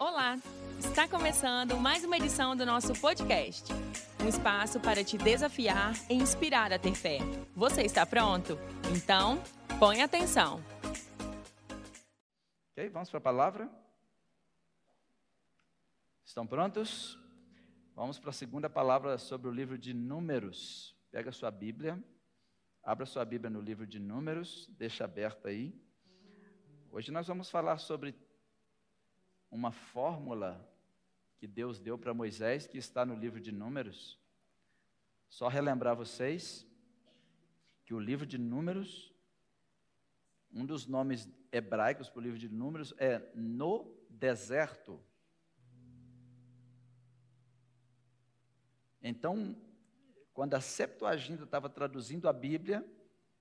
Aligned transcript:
Olá! 0.00 0.38
Está 0.78 1.06
começando 1.06 1.76
mais 1.76 2.02
uma 2.06 2.16
edição 2.16 2.56
do 2.56 2.64
nosso 2.64 2.98
podcast. 3.02 3.70
Um 4.24 4.28
espaço 4.28 4.80
para 4.80 5.04
te 5.04 5.18
desafiar 5.18 5.92
e 6.08 6.14
inspirar 6.14 6.72
a 6.72 6.78
ter 6.78 6.94
fé. 6.94 7.18
Você 7.54 7.82
está 7.82 8.06
pronto? 8.06 8.56
Então, 8.96 9.36
põe 9.78 10.00
atenção. 10.00 10.64
Ok, 12.72 12.88
vamos 12.88 13.10
para 13.10 13.18
a 13.18 13.20
palavra? 13.20 13.70
Estão 16.24 16.46
prontos? 16.46 17.18
Vamos 17.94 18.18
para 18.18 18.30
a 18.30 18.32
segunda 18.32 18.70
palavra 18.70 19.18
sobre 19.18 19.50
o 19.50 19.52
livro 19.52 19.76
de 19.76 19.92
Números. 19.92 20.96
Pega 21.10 21.30
sua 21.30 21.50
Bíblia, 21.50 22.02
abra 22.82 23.04
sua 23.04 23.26
Bíblia 23.26 23.50
no 23.50 23.60
livro 23.60 23.86
de 23.86 23.98
Números, 23.98 24.66
deixa 24.78 25.04
aberta 25.04 25.50
aí. 25.50 25.78
Hoje 26.90 27.12
nós 27.12 27.26
vamos 27.28 27.50
falar 27.50 27.76
sobre 27.76 28.14
uma 29.50 29.72
fórmula 29.72 30.66
que 31.38 31.46
Deus 31.46 31.78
deu 31.78 31.98
para 31.98 32.14
Moisés, 32.14 32.66
que 32.66 32.78
está 32.78 33.04
no 33.04 33.14
livro 33.14 33.40
de 33.40 33.50
Números. 33.50 34.18
Só 35.28 35.48
relembrar 35.48 35.96
vocês 35.96 36.66
que 37.84 37.94
o 37.94 37.98
livro 37.98 38.26
de 38.26 38.38
Números, 38.38 39.14
um 40.52 40.66
dos 40.66 40.86
nomes 40.86 41.28
hebraicos 41.50 42.08
para 42.08 42.20
o 42.20 42.22
livro 42.22 42.38
de 42.38 42.48
Números 42.48 42.94
é 42.98 43.30
no 43.34 43.96
deserto. 44.08 45.00
Então, 49.02 49.56
quando 50.32 50.54
a 50.54 50.60
Septuaginta 50.60 51.44
estava 51.44 51.68
traduzindo 51.68 52.28
a 52.28 52.32
Bíblia, 52.32 52.84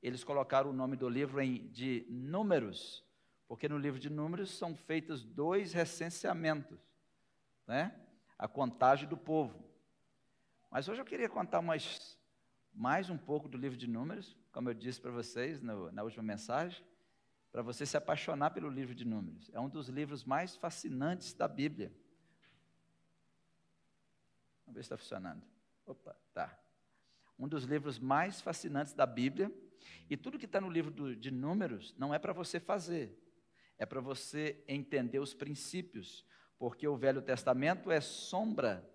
eles 0.02 0.24
colocaram 0.24 0.70
o 0.70 0.74
nome 0.74 0.96
do 0.96 1.10
livro 1.10 1.42
em, 1.42 1.68
de 1.68 2.06
Números, 2.10 3.06
porque 3.50 3.68
no 3.68 3.80
livro 3.80 4.00
de 4.00 4.12
Números 4.12 4.52
são 4.52 4.76
feitos 4.76 5.24
dois 5.24 5.74
recenseamentos, 5.74 6.80
né? 7.66 8.00
A 8.38 8.48
contagem 8.48 9.10
do 9.10 9.18
povo. 9.18 9.68
Mas 10.70 10.88
hoje 10.88 11.02
eu 11.02 11.06
queria 11.06 11.28
contar 11.28 11.60
mais, 11.60 12.16
mais 12.72 13.10
um 13.10 13.18
pouco 13.18 13.50
do 13.50 13.58
livro 13.58 13.76
de 13.76 13.88
Números, 13.88 14.38
como 14.52 14.70
eu 14.70 14.76
disse 14.76 15.02
para 15.02 15.10
vocês 15.10 15.60
no, 15.64 15.92
na 15.92 16.04
última 16.04 16.22
mensagem, 16.22 16.86
para 17.52 17.64
você 17.64 17.88
se 17.88 17.98
apaixonar 17.98 18.52
pelo 18.52 18.70
livro 18.70 18.94
de 18.94 19.04
Números. 19.04 19.50
É 19.52 19.60
um 19.60 19.68
dos 19.68 19.90
livros 19.90 20.24
mais 20.24 20.56
fascinantes 20.56 21.34
da 21.34 21.48
Bíblia. 21.48 21.92
Vamos 24.64 24.76
ver 24.76 24.84
se 24.84 24.94
está 24.94 24.98
funcionando. 24.98 25.42
Opa, 25.88 26.16
tá. 26.36 26.56
Um 27.38 27.48
dos 27.48 27.64
livros 27.64 27.98
mais 27.98 28.42
fascinantes 28.42 28.94
da 28.94 29.08
Bíblia. 29.08 29.52
E 30.08 30.16
tudo 30.16 30.38
que 30.38 30.46
está 30.46 30.62
no 30.62 30.70
livro 30.70 30.92
do, 30.92 31.16
de 31.16 31.32
Números 31.32 31.96
não 31.98 32.14
é 32.14 32.20
para 32.20 32.32
você 32.32 32.60
fazer, 32.60 33.18
é 33.80 33.86
para 33.86 34.02
você 34.02 34.62
entender 34.68 35.20
os 35.20 35.34
princípios, 35.34 36.26
porque 36.60 36.86
o 36.86 36.98
Velho 36.98 37.22
Testamento 37.22 37.90
é 37.90 38.02
sombra, 38.02 38.88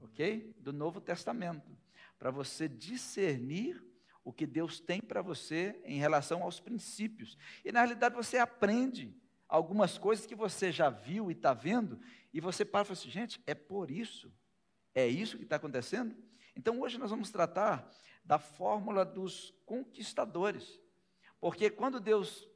ok? 0.00 0.52
Do 0.58 0.72
Novo 0.72 1.00
Testamento, 1.00 1.70
para 2.18 2.32
você 2.32 2.68
discernir 2.68 3.80
o 4.24 4.32
que 4.32 4.46
Deus 4.46 4.80
tem 4.80 5.00
para 5.00 5.22
você 5.22 5.80
em 5.84 5.98
relação 5.98 6.42
aos 6.42 6.60
princípios. 6.60 7.38
E 7.64 7.70
na 7.70 7.80
realidade 7.80 8.14
você 8.14 8.38
aprende 8.38 9.16
algumas 9.48 9.98
coisas 9.98 10.26
que 10.26 10.34
você 10.34 10.72
já 10.72 10.90
viu 10.90 11.30
e 11.30 11.34
está 11.34 11.54
vendo, 11.54 12.00
e 12.32 12.40
você 12.40 12.64
para 12.64 12.82
e 12.82 12.84
fala 12.86 12.98
assim, 12.98 13.10
gente, 13.10 13.40
é 13.46 13.54
por 13.54 13.90
isso, 13.90 14.32
é 14.94 15.06
isso 15.06 15.36
que 15.36 15.44
está 15.44 15.56
acontecendo? 15.56 16.16
Então 16.56 16.80
hoje 16.80 16.98
nós 16.98 17.10
vamos 17.10 17.30
tratar 17.30 17.88
da 18.24 18.38
fórmula 18.38 19.04
dos 19.04 19.54
conquistadores, 19.64 20.80
porque 21.40 21.70
quando 21.70 22.00
Deus 22.00 22.48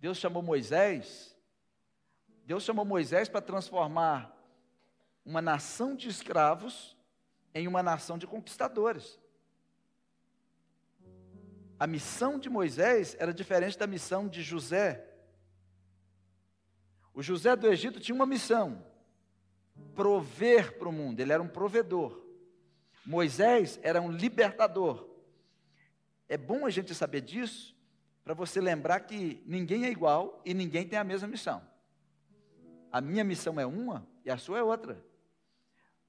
Deus 0.00 0.16
chamou 0.16 0.42
Moisés, 0.42 1.36
Deus 2.46 2.64
chamou 2.64 2.84
Moisés 2.84 3.28
para 3.28 3.42
transformar 3.42 4.34
uma 5.24 5.42
nação 5.42 5.94
de 5.94 6.08
escravos 6.08 6.96
em 7.54 7.68
uma 7.68 7.82
nação 7.82 8.16
de 8.16 8.26
conquistadores. 8.26 9.20
A 11.78 11.86
missão 11.86 12.38
de 12.38 12.48
Moisés 12.48 13.14
era 13.18 13.32
diferente 13.32 13.78
da 13.78 13.86
missão 13.86 14.26
de 14.26 14.42
José. 14.42 15.06
O 17.12 17.22
José 17.22 17.54
do 17.54 17.68
Egito 17.68 18.00
tinha 18.00 18.14
uma 18.14 18.26
missão: 18.26 18.84
prover 19.94 20.78
para 20.78 20.88
o 20.88 20.92
mundo, 20.92 21.20
ele 21.20 21.32
era 21.32 21.42
um 21.42 21.48
provedor. 21.48 22.24
Moisés 23.04 23.78
era 23.82 24.00
um 24.00 24.10
libertador. 24.10 25.08
É 26.28 26.38
bom 26.38 26.64
a 26.64 26.70
gente 26.70 26.94
saber 26.94 27.20
disso, 27.20 27.76
para 28.30 28.46
você 28.46 28.60
lembrar 28.60 29.00
que 29.00 29.42
ninguém 29.44 29.86
é 29.86 29.90
igual 29.90 30.40
e 30.44 30.54
ninguém 30.54 30.86
tem 30.86 30.96
a 30.96 31.02
mesma 31.02 31.26
missão. 31.26 31.60
A 32.92 33.00
minha 33.00 33.24
missão 33.24 33.58
é 33.58 33.66
uma 33.66 34.06
e 34.24 34.30
a 34.30 34.38
sua 34.38 34.58
é 34.58 34.62
outra. 34.62 35.04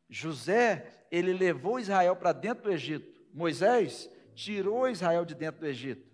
José, 0.08 1.08
ele 1.10 1.34
levou 1.34 1.80
Israel 1.80 2.16
para 2.16 2.32
dentro 2.32 2.66
do 2.66 2.72
Egito. 2.72 3.20
Moisés 3.34 4.08
tirou 4.36 4.88
Israel 4.88 5.26
de 5.26 5.34
dentro 5.34 5.62
do 5.62 5.66
Egito. 5.66 6.08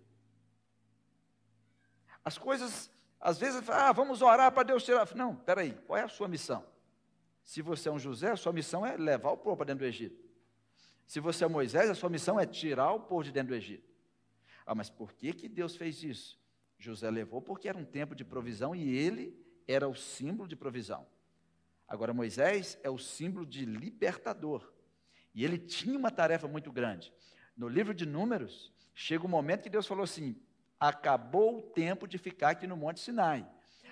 As 2.23 2.37
coisas, 2.37 2.89
às 3.19 3.37
vezes, 3.37 3.69
ah, 3.69 3.91
vamos 3.91 4.21
orar 4.21 4.49
para 4.53 4.63
Deus 4.63 4.85
tirar. 4.85 5.13
Não, 5.13 5.35
peraí, 5.35 5.73
qual 5.85 5.97
é 5.97 6.03
a 6.03 6.07
sua 6.07 6.29
missão? 6.29 6.63
Se 7.43 7.61
você 7.61 7.89
é 7.89 7.91
um 7.91 7.99
José, 7.99 8.31
a 8.31 8.37
sua 8.37 8.53
missão 8.53 8.85
é 8.85 8.95
levar 8.95 9.31
o 9.31 9.37
povo 9.37 9.57
para 9.57 9.65
dentro 9.65 9.83
do 9.83 9.89
Egito. 9.89 10.23
Se 11.05 11.19
você 11.19 11.43
é 11.43 11.49
Moisés, 11.49 11.89
a 11.89 11.95
sua 11.95 12.09
missão 12.09 12.39
é 12.39 12.45
tirar 12.45 12.93
o 12.93 13.01
povo 13.01 13.25
de 13.25 13.31
dentro 13.33 13.49
do 13.49 13.55
Egito. 13.55 13.96
Ah, 14.67 14.75
mas 14.75 14.89
por 14.89 15.13
que, 15.13 15.31
que 15.31 15.47
Deus 15.47 15.77
fez 15.77 16.03
isso? 16.03 16.37
José 16.77 17.09
levou 17.09 17.41
porque 17.41 17.69
era 17.69 17.77
um 17.77 17.85
tempo 17.85 18.13
de 18.13 18.25
provisão 18.25 18.75
e 18.75 18.97
ele 18.97 19.33
era 19.65 19.87
o 19.87 19.95
símbolo 19.95 20.47
de 20.47 20.57
provisão. 20.57 21.07
Agora, 21.87 22.13
Moisés 22.13 22.77
é 22.83 22.89
o 22.89 22.97
símbolo 22.97 23.45
de 23.45 23.63
libertador. 23.63 24.73
E 25.33 25.45
ele 25.45 25.57
tinha 25.57 25.97
uma 25.97 26.11
tarefa 26.11 26.49
muito 26.49 26.69
grande. 26.69 27.13
No 27.55 27.69
livro 27.69 27.93
de 27.93 28.05
Números, 28.05 28.73
chega 28.93 29.23
o 29.23 29.27
um 29.27 29.31
momento 29.31 29.63
que 29.63 29.69
Deus 29.69 29.87
falou 29.87 30.03
assim: 30.03 30.35
acabou 30.77 31.59
o 31.59 31.61
tempo 31.61 32.05
de 32.05 32.17
ficar 32.17 32.49
aqui 32.49 32.67
no 32.67 32.75
Monte 32.75 32.99
Sinai. 32.99 33.47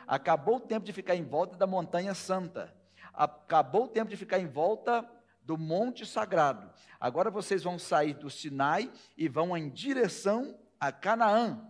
Acabou 0.06 0.58
o 0.58 0.60
tempo 0.60 0.86
de 0.86 0.92
ficar 0.92 1.16
em 1.16 1.24
volta 1.24 1.56
da 1.56 1.66
Montanha 1.66 2.14
Santa. 2.14 2.76
Acabou 3.14 3.86
o 3.86 3.88
tempo 3.88 4.10
de 4.10 4.18
ficar 4.18 4.40
em 4.40 4.48
volta 4.48 5.10
do 5.42 5.58
Monte 5.58 6.06
Sagrado. 6.06 6.70
Agora 7.00 7.32
vocês 7.32 7.64
vão 7.64 7.80
sair 7.80 8.16
do 8.16 8.30
Sinai 8.30 8.92
e 9.16 9.30
vão 9.30 9.56
em 9.56 9.70
direção 9.70 10.60
a 10.80 10.92
Canaã. 10.92 11.68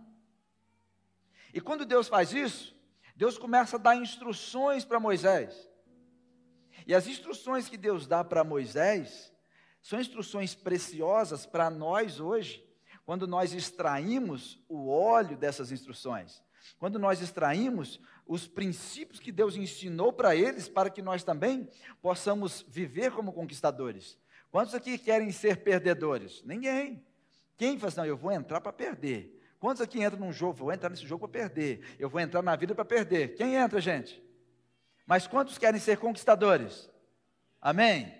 E 1.52 1.60
quando 1.60 1.86
Deus 1.86 2.08
faz 2.08 2.32
isso, 2.32 2.76
Deus 3.14 3.38
começa 3.38 3.76
a 3.76 3.78
dar 3.78 3.96
instruções 3.96 4.84
para 4.84 5.00
Moisés. 5.00 5.70
E 6.86 6.94
as 6.94 7.06
instruções 7.06 7.68
que 7.68 7.76
Deus 7.76 8.06
dá 8.06 8.22
para 8.22 8.44
Moisés 8.44 9.32
são 9.80 10.00
instruções 10.00 10.54
preciosas 10.54 11.46
para 11.46 11.70
nós 11.70 12.20
hoje, 12.20 12.62
quando 13.04 13.26
nós 13.26 13.54
extraímos 13.54 14.62
o 14.68 14.88
óleo 14.88 15.36
dessas 15.36 15.70
instruções. 15.70 16.42
Quando 16.76 16.98
nós 16.98 17.22
extraímos 17.22 18.00
os 18.26 18.48
princípios 18.48 19.20
que 19.20 19.30
Deus 19.30 19.56
ensinou 19.56 20.12
para 20.12 20.34
eles, 20.34 20.68
para 20.68 20.90
que 20.90 21.00
nós 21.00 21.22
também 21.22 21.70
possamos 22.02 22.64
viver 22.68 23.12
como 23.12 23.32
conquistadores. 23.32 24.18
Quantos 24.50 24.74
aqui 24.74 24.98
querem 24.98 25.30
ser 25.30 25.62
perdedores? 25.62 26.42
Ninguém. 26.42 27.05
Quem 27.56 27.78
fala 27.78 27.88
assim, 27.88 28.00
não, 28.00 28.06
eu 28.06 28.16
vou 28.16 28.32
entrar 28.32 28.60
para 28.60 28.72
perder. 28.72 29.32
Quantos 29.58 29.80
aqui 29.80 30.02
entram 30.02 30.20
num 30.20 30.32
jogo? 30.32 30.54
Vou 30.54 30.72
entrar 30.72 30.90
nesse 30.90 31.06
jogo 31.06 31.26
para 31.26 31.40
perder. 31.40 31.96
Eu 31.98 32.08
vou 32.08 32.20
entrar 32.20 32.42
na 32.42 32.54
vida 32.54 32.74
para 32.74 32.84
perder. 32.84 33.34
Quem 33.34 33.54
entra, 33.54 33.80
gente? 33.80 34.22
Mas 35.06 35.26
quantos 35.26 35.56
querem 35.56 35.80
ser 35.80 35.98
conquistadores? 35.98 36.90
Amém? 37.60 38.12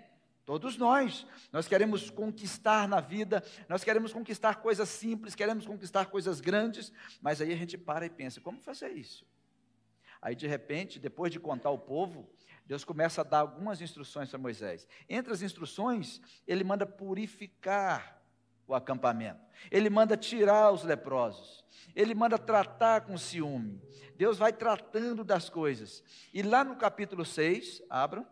Todos 0.44 0.76
nós. 0.76 1.26
Nós 1.52 1.66
queremos 1.66 2.08
conquistar 2.08 2.88
na 2.88 3.00
vida, 3.00 3.44
nós 3.68 3.82
queremos 3.82 4.12
conquistar 4.12 4.56
coisas 4.56 4.88
simples, 4.88 5.34
queremos 5.34 5.66
conquistar 5.66 6.06
coisas 6.06 6.40
grandes, 6.40 6.92
mas 7.20 7.40
aí 7.40 7.52
a 7.52 7.56
gente 7.56 7.76
para 7.76 8.06
e 8.06 8.10
pensa: 8.10 8.40
como 8.40 8.60
fazer 8.60 8.92
isso? 8.92 9.26
Aí, 10.22 10.34
de 10.34 10.46
repente, 10.46 10.98
depois 10.98 11.32
de 11.32 11.38
contar 11.38 11.70
o 11.70 11.78
povo, 11.78 12.28
Deus 12.64 12.84
começa 12.84 13.20
a 13.20 13.24
dar 13.24 13.40
algumas 13.40 13.80
instruções 13.80 14.28
para 14.28 14.38
Moisés. 14.38 14.86
Entre 15.08 15.32
as 15.32 15.42
instruções, 15.42 16.20
ele 16.46 16.64
manda 16.64 16.86
purificar 16.86 18.20
o 18.66 18.74
acampamento. 18.74 19.40
Ele 19.70 19.88
manda 19.88 20.16
tirar 20.16 20.72
os 20.72 20.82
leprosos. 20.82 21.64
Ele 21.94 22.14
manda 22.14 22.38
tratar 22.38 23.02
com 23.02 23.16
ciúme. 23.16 23.80
Deus 24.16 24.38
vai 24.38 24.52
tratando 24.52 25.24
das 25.24 25.48
coisas. 25.48 26.02
E 26.32 26.42
lá 26.42 26.64
no 26.64 26.76
capítulo 26.76 27.24
6, 27.24 27.82
abram, 27.88 28.26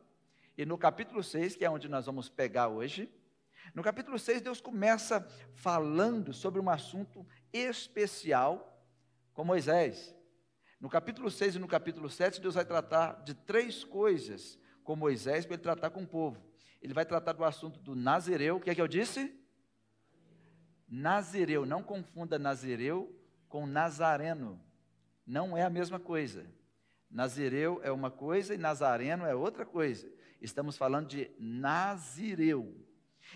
e 0.56 0.64
no 0.64 0.78
capítulo 0.78 1.22
6, 1.22 1.56
que 1.56 1.64
é 1.64 1.70
onde 1.70 1.88
nós 1.88 2.06
vamos 2.06 2.28
pegar 2.28 2.68
hoje, 2.68 3.10
no 3.74 3.82
capítulo 3.82 4.18
6, 4.18 4.42
Deus 4.42 4.60
começa 4.60 5.26
falando 5.54 6.32
sobre 6.32 6.60
um 6.60 6.68
assunto 6.68 7.26
especial 7.52 8.86
com 9.32 9.44
Moisés. 9.44 10.14
No 10.80 10.88
capítulo 10.88 11.30
6 11.30 11.56
e 11.56 11.58
no 11.58 11.66
capítulo 11.66 12.10
7, 12.10 12.40
Deus 12.40 12.54
vai 12.54 12.64
tratar 12.64 13.22
de 13.24 13.34
três 13.34 13.82
coisas 13.82 14.58
com 14.82 14.94
Moisés 14.94 15.46
para 15.46 15.54
ele 15.54 15.62
tratar 15.62 15.90
com 15.90 16.02
o 16.02 16.06
povo. 16.06 16.44
Ele 16.82 16.92
vai 16.92 17.06
tratar 17.06 17.32
do 17.32 17.44
assunto 17.44 17.80
do 17.80 17.96
Nazireu, 17.96 18.56
o 18.56 18.60
que 18.60 18.68
é 18.68 18.74
que 18.74 18.82
eu 18.82 18.88
disse? 18.88 19.34
Nazireu, 20.88 21.64
não 21.64 21.82
confunda 21.82 22.38
Nazireu 22.38 23.14
com 23.48 23.66
Nazareno. 23.66 24.60
Não 25.26 25.56
é 25.56 25.62
a 25.62 25.70
mesma 25.70 25.98
coisa. 25.98 26.46
Nazireu 27.10 27.80
é 27.82 27.90
uma 27.90 28.10
coisa 28.10 28.54
e 28.54 28.58
Nazareno 28.58 29.24
é 29.24 29.34
outra 29.34 29.64
coisa. 29.64 30.10
Estamos 30.40 30.76
falando 30.76 31.08
de 31.08 31.30
Nazireu. 31.38 32.84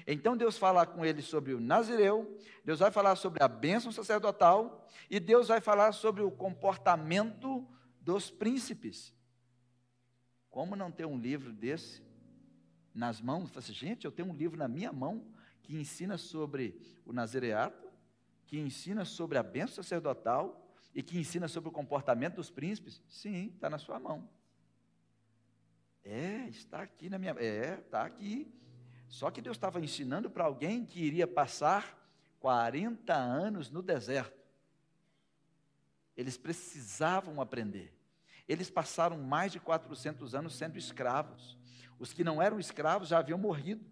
Então 0.07 0.37
Deus 0.37 0.59
fala 0.59 0.85
com 0.87 1.05
ele 1.05 1.23
sobre 1.23 1.55
o 1.55 1.61
Nazireu, 1.61 2.39
Deus 2.65 2.79
vai 2.79 2.91
falar 2.91 3.17
sobre 3.17 3.43
a 3.43 3.49
bênção 3.49 3.91
sacerdotal 3.91 4.87
e 5.09 5.19
Deus 5.19 5.49
vai 5.49 5.61
falar 5.61 5.93
sobre 5.93 6.23
o 6.23 6.31
comportamento 6.31 7.67
dos 8.01 8.31
príncipes. 8.31 9.15
Como 10.51 10.77
não 10.77 10.91
ter 10.91 11.07
um 11.07 11.19
livro 11.19 11.53
desse 11.53 12.03
nas 12.95 13.21
mãos? 13.21 13.57
Assim, 13.57 13.73
gente, 13.73 14.05
eu 14.05 14.13
tenho 14.13 14.29
um 14.29 14.35
livro 14.35 14.59
na 14.59 14.69
minha 14.69 14.93
mão 14.93 15.25
que 15.69 15.77
ensina 15.77 16.17
sobre 16.17 16.81
o 17.05 17.13
nazireato, 17.13 17.87
que 18.47 18.59
ensina 18.59 19.05
sobre 19.05 19.37
a 19.37 19.43
bênção 19.43 19.85
sacerdotal 19.85 20.67
e 20.95 21.03
que 21.03 21.19
ensina 21.19 21.47
sobre 21.47 21.69
o 21.69 21.73
comportamento 21.73 22.37
dos 22.37 22.51
príncipes. 22.51 23.03
Sim, 23.07 23.53
está 23.55 23.69
na 23.69 23.77
sua 23.77 24.01
mão. 24.01 24.27
É, 26.03 26.49
está 26.49 26.81
aqui 26.81 27.11
na 27.11 27.19
minha. 27.19 27.33
É, 27.33 27.81
está 27.85 28.03
aqui. 28.07 28.51
Só 29.11 29.31
que 29.31 29.43
Deus 29.43 29.59
estava 29.59 29.79
ensinando 29.79 30.31
para 30.31 30.45
alguém 30.45 30.87
que 30.87 31.01
iria 31.01 31.27
passar 31.27 32.03
40 32.41 33.15
anos 33.15 33.71
no 33.71 33.83
deserto. 33.83 34.43
Eles 36.17 36.39
precisavam 36.39 37.43
aprender. 37.43 37.95
Eles 38.49 38.71
passaram 38.71 39.19
mais 39.19 39.53
de 39.53 39.61
400 39.61 40.35
anos 40.35 40.57
sendo 40.57 40.79
escravos. 40.79 41.59
Os 41.99 42.15
que 42.15 42.25
não 42.25 42.41
eram 42.41 42.59
escravos 42.59 43.11
já 43.11 43.19
haviam 43.19 43.37
morrido. 43.37 43.85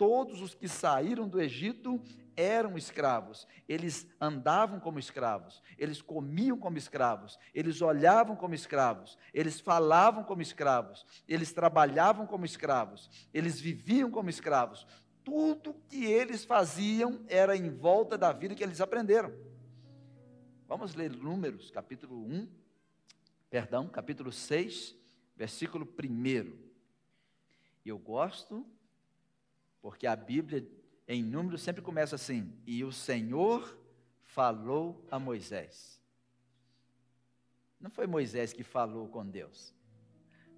Todos 0.00 0.40
os 0.40 0.54
que 0.54 0.66
saíram 0.66 1.28
do 1.28 1.38
Egito 1.38 2.00
eram 2.34 2.78
escravos, 2.78 3.46
eles 3.68 4.08
andavam 4.18 4.80
como 4.80 4.98
escravos, 4.98 5.62
eles 5.76 6.00
comiam 6.00 6.56
como 6.56 6.78
escravos, 6.78 7.38
eles 7.52 7.82
olhavam 7.82 8.34
como 8.34 8.54
escravos, 8.54 9.18
eles 9.34 9.60
falavam 9.60 10.24
como 10.24 10.40
escravos, 10.40 11.04
eles 11.28 11.52
trabalhavam 11.52 12.26
como 12.26 12.46
escravos, 12.46 13.10
eles 13.34 13.60
viviam 13.60 14.10
como 14.10 14.30
escravos. 14.30 14.86
Tudo 15.22 15.76
que 15.86 16.06
eles 16.06 16.46
faziam 16.46 17.22
era 17.28 17.54
em 17.54 17.68
volta 17.68 18.16
da 18.16 18.32
vida 18.32 18.54
que 18.54 18.64
eles 18.64 18.80
aprenderam. 18.80 19.30
Vamos 20.66 20.94
ler 20.94 21.14
Números, 21.14 21.70
capítulo 21.70 22.24
1, 22.24 22.48
perdão, 23.50 23.86
capítulo 23.86 24.32
6, 24.32 24.96
versículo 25.36 25.86
1. 25.86 26.58
Eu 27.84 27.98
gosto, 27.98 28.66
porque 29.80 30.06
a 30.06 30.14
Bíblia 30.16 30.66
em 31.06 31.22
Números 31.22 31.62
sempre 31.62 31.82
começa 31.82 32.16
assim: 32.16 32.52
E 32.66 32.84
o 32.84 32.92
Senhor 32.92 33.78
falou 34.22 35.06
a 35.10 35.18
Moisés. 35.18 36.00
Não 37.80 37.90
foi 37.90 38.06
Moisés 38.06 38.52
que 38.52 38.62
falou 38.62 39.08
com 39.08 39.26
Deus. 39.26 39.74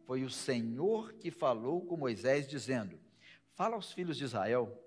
Foi 0.05 0.25
o 0.25 0.31
Senhor 0.31 1.13
que 1.15 1.31
falou 1.31 1.87
com 1.87 1.97
Moisés, 1.97 2.49
dizendo: 2.49 2.99
Fala 3.55 3.77
aos 3.77 3.93
filhos 3.93 4.17
de 4.17 4.25
Israel, 4.25 4.79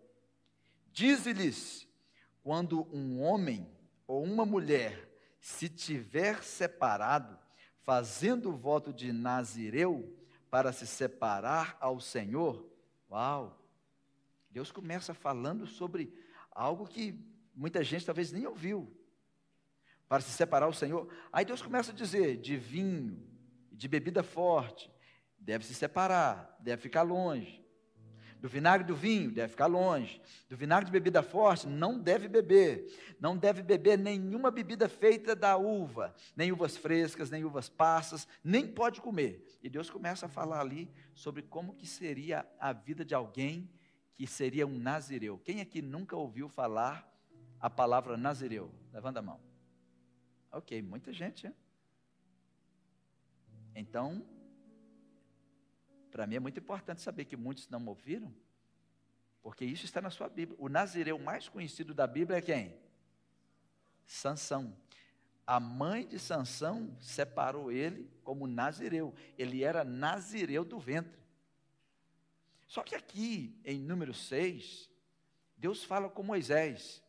dize-lhes: 0.91 1.87
quando 2.43 2.87
um 2.95 3.21
homem 3.21 3.67
ou 4.05 4.23
uma 4.23 4.45
mulher 4.45 5.09
se 5.39 5.67
tiver 5.67 6.43
separado, 6.43 7.39
fazendo 7.81 8.49
o 8.49 8.55
voto 8.55 8.93
de 8.93 9.11
Nazireu 9.11 10.15
para 10.49 10.71
se 10.71 10.85
separar 10.85 11.75
ao 11.79 11.99
Senhor, 11.99 12.69
uau, 13.09 13.64
Deus 14.55 14.71
começa 14.71 15.13
falando 15.13 15.67
sobre 15.67 16.13
algo 16.49 16.87
que 16.87 17.21
muita 17.53 17.83
gente 17.83 18.05
talvez 18.05 18.31
nem 18.31 18.47
ouviu. 18.47 18.89
Para 20.07 20.21
se 20.21 20.31
separar 20.31 20.69
o 20.69 20.73
Senhor. 20.73 21.13
Aí 21.29 21.43
Deus 21.43 21.61
começa 21.61 21.91
a 21.91 21.93
dizer: 21.93 22.37
de 22.37 22.55
vinho, 22.55 23.21
de 23.69 23.85
bebida 23.89 24.23
forte, 24.23 24.89
deve 25.37 25.65
se 25.65 25.73
separar, 25.73 26.55
deve 26.61 26.81
ficar 26.81 27.01
longe. 27.01 27.61
Do 28.39 28.47
vinagre 28.47 28.87
do 28.87 28.95
vinho, 28.95 29.29
deve 29.29 29.49
ficar 29.49 29.65
longe. 29.65 30.21
Do 30.47 30.55
vinagre 30.55 30.85
de 30.85 30.91
bebida 30.91 31.21
forte, 31.21 31.67
não 31.67 31.99
deve 31.99 32.29
beber. 32.29 32.87
Não 33.19 33.35
deve 33.35 33.61
beber 33.61 33.97
nenhuma 33.97 34.51
bebida 34.51 34.87
feita 34.87 35.35
da 35.35 35.57
uva, 35.57 36.15
nem 36.33 36.53
uvas 36.53 36.77
frescas, 36.77 37.29
nem 37.29 37.43
uvas 37.43 37.67
passas, 37.67 38.25
nem 38.41 38.65
pode 38.65 39.01
comer. 39.01 39.45
E 39.61 39.69
Deus 39.69 39.89
começa 39.89 40.27
a 40.27 40.29
falar 40.29 40.61
ali 40.61 40.89
sobre 41.13 41.41
como 41.41 41.75
que 41.75 41.85
seria 41.85 42.47
a 42.57 42.71
vida 42.71 43.03
de 43.03 43.13
alguém 43.13 43.69
que 44.15 44.25
seria 44.25 44.65
um 44.65 44.77
nazireu. 44.77 45.37
Quem 45.39 45.61
aqui 45.61 45.81
nunca 45.81 46.15
ouviu 46.15 46.47
falar 46.47 47.11
a 47.59 47.69
palavra 47.69 48.15
nazireu? 48.15 48.73
Levanta 48.93 49.19
a 49.19 49.21
mão. 49.21 49.39
Ok, 50.51 50.81
muita 50.81 51.11
gente. 51.11 51.47
Hein? 51.47 51.55
Então, 53.75 54.25
para 56.09 56.25
mim 56.25 56.35
é 56.35 56.39
muito 56.39 56.59
importante 56.59 57.01
saber 57.01 57.25
que 57.25 57.35
muitos 57.35 57.67
não 57.67 57.85
ouviram, 57.85 58.33
porque 59.43 59.65
isso 59.65 59.83
está 59.83 60.01
na 60.01 60.09
sua 60.09 60.29
Bíblia. 60.29 60.57
O 60.59 60.69
nazireu 60.69 61.19
mais 61.19 61.49
conhecido 61.49 61.93
da 61.93 62.07
Bíblia 62.07 62.37
é 62.37 62.41
quem? 62.41 62.73
Sansão. 64.05 64.73
A 65.45 65.59
mãe 65.59 66.07
de 66.07 66.17
Sansão 66.17 66.95
separou 67.01 67.71
ele 67.71 68.09
como 68.23 68.47
nazireu. 68.47 69.13
Ele 69.37 69.63
era 69.63 69.83
nazireu 69.83 70.63
do 70.63 70.79
ventre. 70.79 71.24
Só 72.67 72.81
que 72.81 72.95
aqui, 72.95 73.59
em 73.63 73.79
número 73.79 74.13
6, 74.13 74.89
Deus 75.57 75.83
fala 75.83 76.09
com 76.09 76.23
Moisés, 76.23 77.03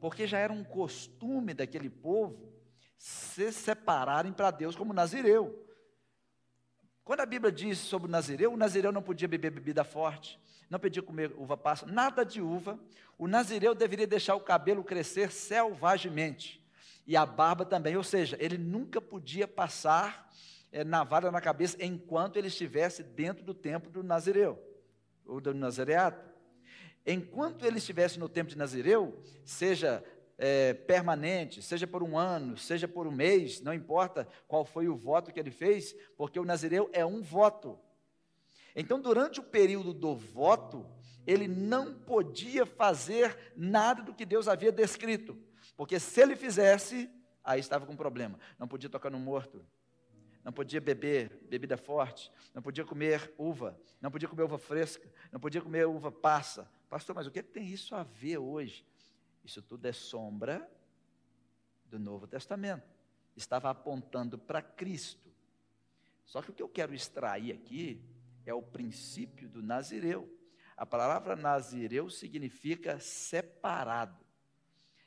porque 0.00 0.26
já 0.26 0.38
era 0.38 0.52
um 0.52 0.64
costume 0.64 1.52
daquele 1.52 1.90
povo 1.90 2.52
se 2.96 3.52
separarem 3.52 4.32
para 4.32 4.50
Deus 4.50 4.76
como 4.76 4.92
Nazireu. 4.92 5.66
Quando 7.04 7.20
a 7.20 7.26
Bíblia 7.26 7.50
diz 7.50 7.78
sobre 7.78 8.08
o 8.08 8.10
Nazireu, 8.10 8.52
o 8.52 8.56
Nazireu 8.56 8.92
não 8.92 9.02
podia 9.02 9.26
beber 9.26 9.50
bebida 9.50 9.82
forte, 9.82 10.38
não 10.68 10.78
podia 10.78 11.02
comer 11.02 11.32
uva 11.36 11.56
passa, 11.56 11.84
nada 11.86 12.24
de 12.24 12.40
uva. 12.40 12.78
O 13.18 13.26
Nazireu 13.26 13.74
deveria 13.74 14.06
deixar 14.06 14.36
o 14.36 14.40
cabelo 14.40 14.84
crescer 14.84 15.32
selvagemente 15.32 16.64
e 17.06 17.16
a 17.16 17.26
barba 17.26 17.64
também, 17.64 17.96
ou 17.96 18.04
seja, 18.04 18.36
ele 18.38 18.56
nunca 18.56 19.00
podia 19.00 19.48
passar 19.48 20.30
é, 20.70 20.84
navalha 20.84 21.32
na 21.32 21.40
cabeça 21.40 21.76
enquanto 21.84 22.36
ele 22.36 22.46
estivesse 22.46 23.02
dentro 23.02 23.44
do 23.44 23.52
templo 23.52 23.90
do 23.90 24.02
Nazireu 24.02 24.69
ou 25.30 25.40
do 25.40 25.54
Nazareato. 25.54 26.28
Enquanto 27.06 27.64
ele 27.64 27.78
estivesse 27.78 28.18
no 28.18 28.28
tempo 28.28 28.50
de 28.50 28.58
Nazireu, 28.58 29.22
seja 29.44 30.04
é, 30.36 30.74
permanente, 30.74 31.62
seja 31.62 31.86
por 31.86 32.02
um 32.02 32.18
ano, 32.18 32.56
seja 32.56 32.88
por 32.88 33.06
um 33.06 33.10
mês, 33.12 33.60
não 33.60 33.72
importa 33.72 34.26
qual 34.48 34.64
foi 34.64 34.88
o 34.88 34.96
voto 34.96 35.32
que 35.32 35.40
ele 35.40 35.50
fez, 35.50 35.94
porque 36.16 36.38
o 36.38 36.44
Nazireu 36.44 36.90
é 36.92 37.04
um 37.04 37.22
voto. 37.22 37.78
Então, 38.74 39.00
durante 39.00 39.40
o 39.40 39.44
período 39.44 39.92
do 39.92 40.14
voto, 40.14 40.86
ele 41.26 41.46
não 41.46 41.94
podia 41.94 42.66
fazer 42.66 43.52
nada 43.56 44.02
do 44.02 44.14
que 44.14 44.24
Deus 44.24 44.48
havia 44.48 44.72
descrito, 44.72 45.38
porque 45.76 45.98
se 45.98 46.20
ele 46.20 46.36
fizesse, 46.36 47.10
aí 47.42 47.60
estava 47.60 47.86
com 47.86 47.96
problema. 47.96 48.38
Não 48.58 48.68
podia 48.68 48.90
tocar 48.90 49.10
no 49.10 49.18
morto, 49.18 49.64
não 50.44 50.52
podia 50.52 50.80
beber 50.80 51.30
bebida 51.48 51.76
forte, 51.76 52.32
não 52.54 52.62
podia 52.62 52.84
comer 52.84 53.32
uva, 53.36 53.78
não 54.00 54.10
podia 54.10 54.28
comer 54.28 54.42
uva 54.42 54.58
fresca, 54.58 55.10
não 55.30 55.38
podia 55.38 55.60
comer 55.60 55.86
uva 55.86 56.10
passa. 56.10 56.70
Pastor, 56.88 57.14
mas 57.14 57.26
o 57.26 57.30
que 57.30 57.42
tem 57.42 57.66
isso 57.68 57.94
a 57.94 58.02
ver 58.02 58.38
hoje? 58.38 58.84
Isso 59.44 59.62
tudo 59.62 59.86
é 59.86 59.92
sombra 59.92 60.68
do 61.84 61.98
Novo 61.98 62.26
Testamento. 62.26 62.88
Estava 63.36 63.70
apontando 63.70 64.38
para 64.38 64.62
Cristo. 64.62 65.30
Só 66.24 66.40
que 66.40 66.50
o 66.50 66.54
que 66.54 66.62
eu 66.62 66.68
quero 66.68 66.94
extrair 66.94 67.52
aqui 67.52 68.02
é 68.46 68.54
o 68.54 68.62
princípio 68.62 69.48
do 69.48 69.62
Nazireu. 69.62 70.28
A 70.76 70.86
palavra 70.86 71.36
Nazireu 71.36 72.08
significa 72.08 72.98
separado. 72.98 74.19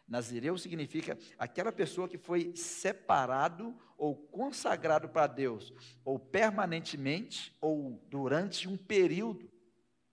Nazireu 0.07 0.57
significa 0.57 1.17
aquela 1.38 1.72
pessoa 1.72 2.07
que 2.07 2.17
foi 2.17 2.55
separado 2.55 3.75
ou 3.98 4.15
consagrado 4.15 5.07
para 5.07 5.27
Deus, 5.27 5.74
ou 6.03 6.19
permanentemente, 6.19 7.55
ou 7.62 8.03
durante 8.10 8.67
um 8.67 8.75
período 8.75 9.50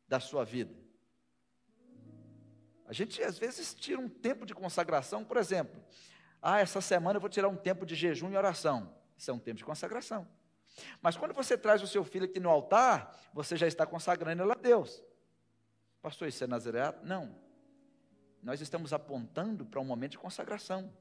da 0.07 0.21
sua 0.21 0.45
vida. 0.45 0.75
A 2.87 2.93
gente 2.93 3.23
às 3.23 3.39
vezes 3.39 3.75
tira 3.75 4.01
um 4.01 4.09
tempo 4.09 4.47
de 4.47 4.55
consagração, 4.55 5.25
por 5.25 5.37
exemplo, 5.37 5.83
ah, 6.41 6.61
essa 6.61 6.81
semana 6.81 7.17
eu 7.17 7.21
vou 7.21 7.31
tirar 7.31 7.49
um 7.49 7.57
tempo 7.57 7.85
de 7.85 7.95
jejum 7.95 8.31
e 8.31 8.37
oração. 8.37 8.95
Isso 9.17 9.31
é 9.31 9.35
um 9.35 9.39
tempo 9.39 9.59
de 9.59 9.65
consagração. 9.65 10.27
Mas 11.03 11.17
quando 11.17 11.35
você 11.35 11.59
traz 11.59 11.83
o 11.83 11.87
seu 11.87 12.05
filho 12.05 12.25
aqui 12.25 12.41
no 12.41 12.49
altar, 12.49 13.15
você 13.35 13.57
já 13.57 13.67
está 13.67 13.85
consagrando 13.85 14.43
ele 14.43 14.53
a 14.53 14.55
Deus. 14.55 15.03
Pastor, 16.01 16.29
isso 16.29 16.43
é 16.43 16.47
nazareado? 16.47 17.05
Não 17.05 17.50
nós 18.43 18.61
estamos 18.61 18.93
apontando 18.93 19.67
para 19.67 19.81
um 19.81 19.85
momento 19.85 20.13
de 20.13 20.19
consagração. 20.19 20.93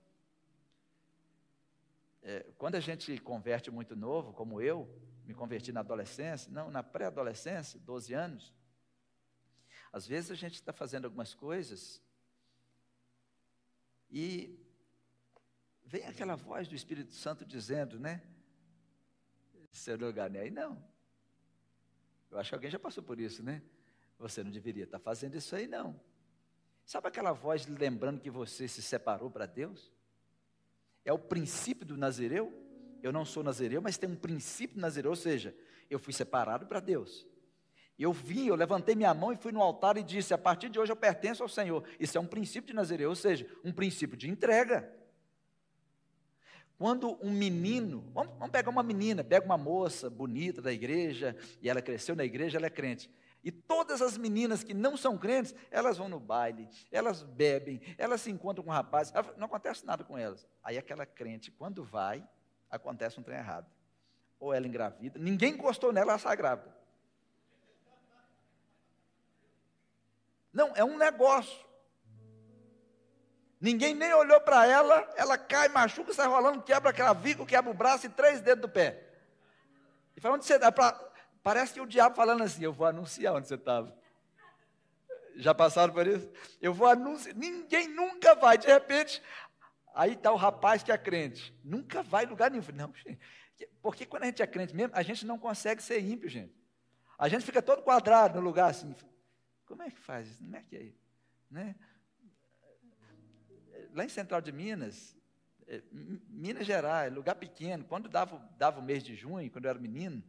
É, 2.21 2.51
quando 2.57 2.75
a 2.75 2.79
gente 2.79 3.17
converte 3.19 3.71
muito 3.71 3.95
novo, 3.95 4.33
como 4.33 4.61
eu, 4.61 4.89
me 5.25 5.33
converti 5.33 5.71
na 5.71 5.79
adolescência, 5.79 6.51
não, 6.51 6.69
na 6.69 6.83
pré-adolescência, 6.83 7.79
12 7.79 8.13
anos, 8.13 8.53
às 9.91 10.05
vezes 10.05 10.31
a 10.31 10.35
gente 10.35 10.55
está 10.55 10.73
fazendo 10.73 11.05
algumas 11.05 11.33
coisas 11.33 12.01
e 14.09 14.59
vem 15.85 16.05
aquela 16.05 16.35
voz 16.35 16.67
do 16.67 16.75
Espírito 16.75 17.13
Santo 17.13 17.45
dizendo, 17.45 17.99
né? 17.99 18.21
Lugar 19.99 20.29
não 20.29 20.39
é 20.39 20.43
aí, 20.43 20.51
não. 20.51 20.83
Eu 22.29 22.37
acho 22.37 22.49
que 22.49 22.55
alguém 22.55 22.69
já 22.69 22.79
passou 22.79 23.03
por 23.03 23.19
isso, 23.19 23.41
né? 23.41 23.63
Você 24.17 24.43
não 24.43 24.51
deveria 24.51 24.83
estar 24.83 24.99
fazendo 24.99 25.35
isso 25.35 25.55
aí, 25.55 25.67
não. 25.67 25.99
Sabe 26.89 27.07
aquela 27.07 27.33
voz 27.33 27.67
lembrando 27.67 28.19
que 28.19 28.31
você 28.31 28.67
se 28.67 28.81
separou 28.81 29.29
para 29.29 29.45
Deus? 29.45 29.91
É 31.05 31.13
o 31.13 31.19
princípio 31.19 31.85
do 31.85 31.95
Nazireu. 31.95 32.51
Eu 33.03 33.13
não 33.13 33.23
sou 33.23 33.43
Nazireu, 33.43 33.79
mas 33.79 33.95
tem 33.95 34.09
um 34.09 34.15
princípio 34.15 34.81
Nazireu, 34.81 35.11
ou 35.11 35.15
seja, 35.15 35.55
eu 35.87 35.99
fui 35.99 36.11
separado 36.11 36.65
para 36.65 36.79
Deus. 36.79 37.27
Eu 37.97 38.11
vim, 38.11 38.47
eu 38.47 38.55
levantei 38.55 38.95
minha 38.95 39.13
mão 39.13 39.31
e 39.31 39.35
fui 39.35 39.51
no 39.51 39.61
altar 39.61 39.97
e 39.97 40.03
disse: 40.03 40.33
a 40.33 40.37
partir 40.39 40.67
de 40.67 40.79
hoje 40.79 40.91
eu 40.91 40.95
pertenço 40.95 41.43
ao 41.43 41.47
Senhor. 41.47 41.87
Isso 41.99 42.17
é 42.17 42.21
um 42.21 42.25
princípio 42.25 42.69
de 42.69 42.73
Nazireu, 42.73 43.09
ou 43.09 43.15
seja, 43.15 43.47
um 43.63 43.71
princípio 43.71 44.17
de 44.17 44.27
entrega. 44.27 44.91
Quando 46.75 47.23
um 47.23 47.29
menino, 47.29 48.03
vamos, 48.15 48.33
vamos, 48.33 48.49
pegar 48.49 48.71
uma 48.71 48.81
menina, 48.81 49.23
pega 49.23 49.45
uma 49.45 49.59
moça 49.59 50.09
bonita 50.09 50.59
da 50.59 50.73
igreja, 50.73 51.37
e 51.61 51.69
ela 51.69 51.83
cresceu 51.83 52.15
na 52.15 52.25
igreja, 52.25 52.57
ela 52.57 52.65
é 52.65 52.71
crente. 52.71 53.11
E 53.43 53.51
todas 53.51 54.01
as 54.01 54.17
meninas 54.17 54.63
que 54.63 54.73
não 54.73 54.97
são 54.97 55.17
crentes, 55.17 55.55
elas 55.71 55.97
vão 55.97 56.09
no 56.09 56.19
baile, 56.19 56.67
elas 56.91 57.23
bebem, 57.23 57.81
elas 57.97 58.21
se 58.21 58.29
encontram 58.29 58.63
com 58.63 58.71
rapazes, 58.71 59.13
não 59.37 59.45
acontece 59.45 59.85
nada 59.85 60.03
com 60.03 60.17
elas. 60.17 60.45
Aí 60.63 60.77
aquela 60.77 61.05
crente, 61.05 61.49
quando 61.51 61.83
vai, 61.83 62.27
acontece 62.69 63.19
um 63.19 63.23
trem 63.23 63.37
errado. 63.37 63.67
Ou 64.39 64.53
ela 64.53 64.67
engravida, 64.67 65.17
ninguém 65.19 65.53
encostou 65.53 65.91
nela, 65.91 66.11
ela 66.11 66.19
sai 66.19 66.35
grávida. 66.35 66.77
Não, 70.51 70.73
é 70.75 70.83
um 70.83 70.97
negócio. 70.97 71.65
Ninguém 73.61 73.93
nem 73.93 74.13
olhou 74.13 74.39
para 74.41 74.65
ela, 74.65 75.07
ela 75.15 75.37
cai, 75.37 75.67
machuca, 75.67 76.13
sai 76.13 76.27
rolando, 76.27 76.61
quebra 76.63 76.93
clavícula, 76.93 77.47
quebra 77.47 77.71
o 77.71 77.73
braço 77.73 78.05
e 78.05 78.09
três 78.09 78.41
dedos 78.41 78.61
do 78.61 78.69
pé. 78.69 79.05
E 80.15 80.21
fala, 80.21 80.35
onde 80.35 80.45
você 80.45 80.55
está? 80.55 80.71
Parece 81.49 81.73
que 81.73 81.81
o 81.81 81.87
diabo 81.87 82.15
falando 82.15 82.43
assim, 82.43 82.63
eu 82.63 82.71
vou 82.71 82.85
anunciar 82.85 83.33
onde 83.33 83.47
você 83.47 83.55
estava. 83.55 83.91
Já 85.35 85.51
passaram 85.51 85.91
por 85.91 86.05
isso? 86.05 86.31
Eu 86.61 86.71
vou 86.71 86.87
anunciar, 86.87 87.33
ninguém 87.33 87.87
nunca 87.87 88.35
vai, 88.35 88.55
de 88.55 88.67
repente, 88.67 89.19
aí 89.95 90.13
está 90.13 90.31
o 90.31 90.35
rapaz 90.35 90.83
que 90.83 90.91
é 90.91 90.97
crente. 90.99 91.51
Nunca 91.63 92.03
vai 92.03 92.27
lugar 92.27 92.51
nenhum. 92.51 92.63
Não, 92.75 92.93
gente, 92.93 93.19
porque 93.81 94.05
quando 94.05 94.25
a 94.25 94.25
gente 94.27 94.43
é 94.43 94.45
crente 94.45 94.75
mesmo, 94.75 94.95
a 94.95 95.01
gente 95.01 95.25
não 95.25 95.39
consegue 95.39 95.81
ser 95.81 95.99
ímpio, 95.99 96.29
gente. 96.29 96.53
A 97.17 97.27
gente 97.27 97.43
fica 97.43 97.63
todo 97.63 97.81
quadrado 97.81 98.39
no 98.39 98.45
lugar 98.45 98.69
assim. 98.69 98.93
Como 99.65 99.81
é 99.81 99.89
que 99.89 99.99
faz 99.99 100.29
isso? 100.29 100.43
Como 100.43 100.55
é 100.55 100.61
que 100.61 100.75
é? 100.75 100.93
Né? 101.49 101.75
Lá 103.95 104.05
em 104.05 104.09
Central 104.09 104.39
de 104.39 104.51
Minas, 104.51 105.17
é, 105.65 105.81
Minas 105.91 106.67
Gerais, 106.67 107.11
lugar 107.11 107.33
pequeno, 107.33 107.85
quando 107.85 108.07
dava, 108.07 108.37
dava 108.55 108.79
o 108.79 108.83
mês 108.83 109.03
de 109.03 109.15
junho, 109.15 109.49
quando 109.49 109.65
eu 109.65 109.71
era 109.71 109.79
menino, 109.79 110.23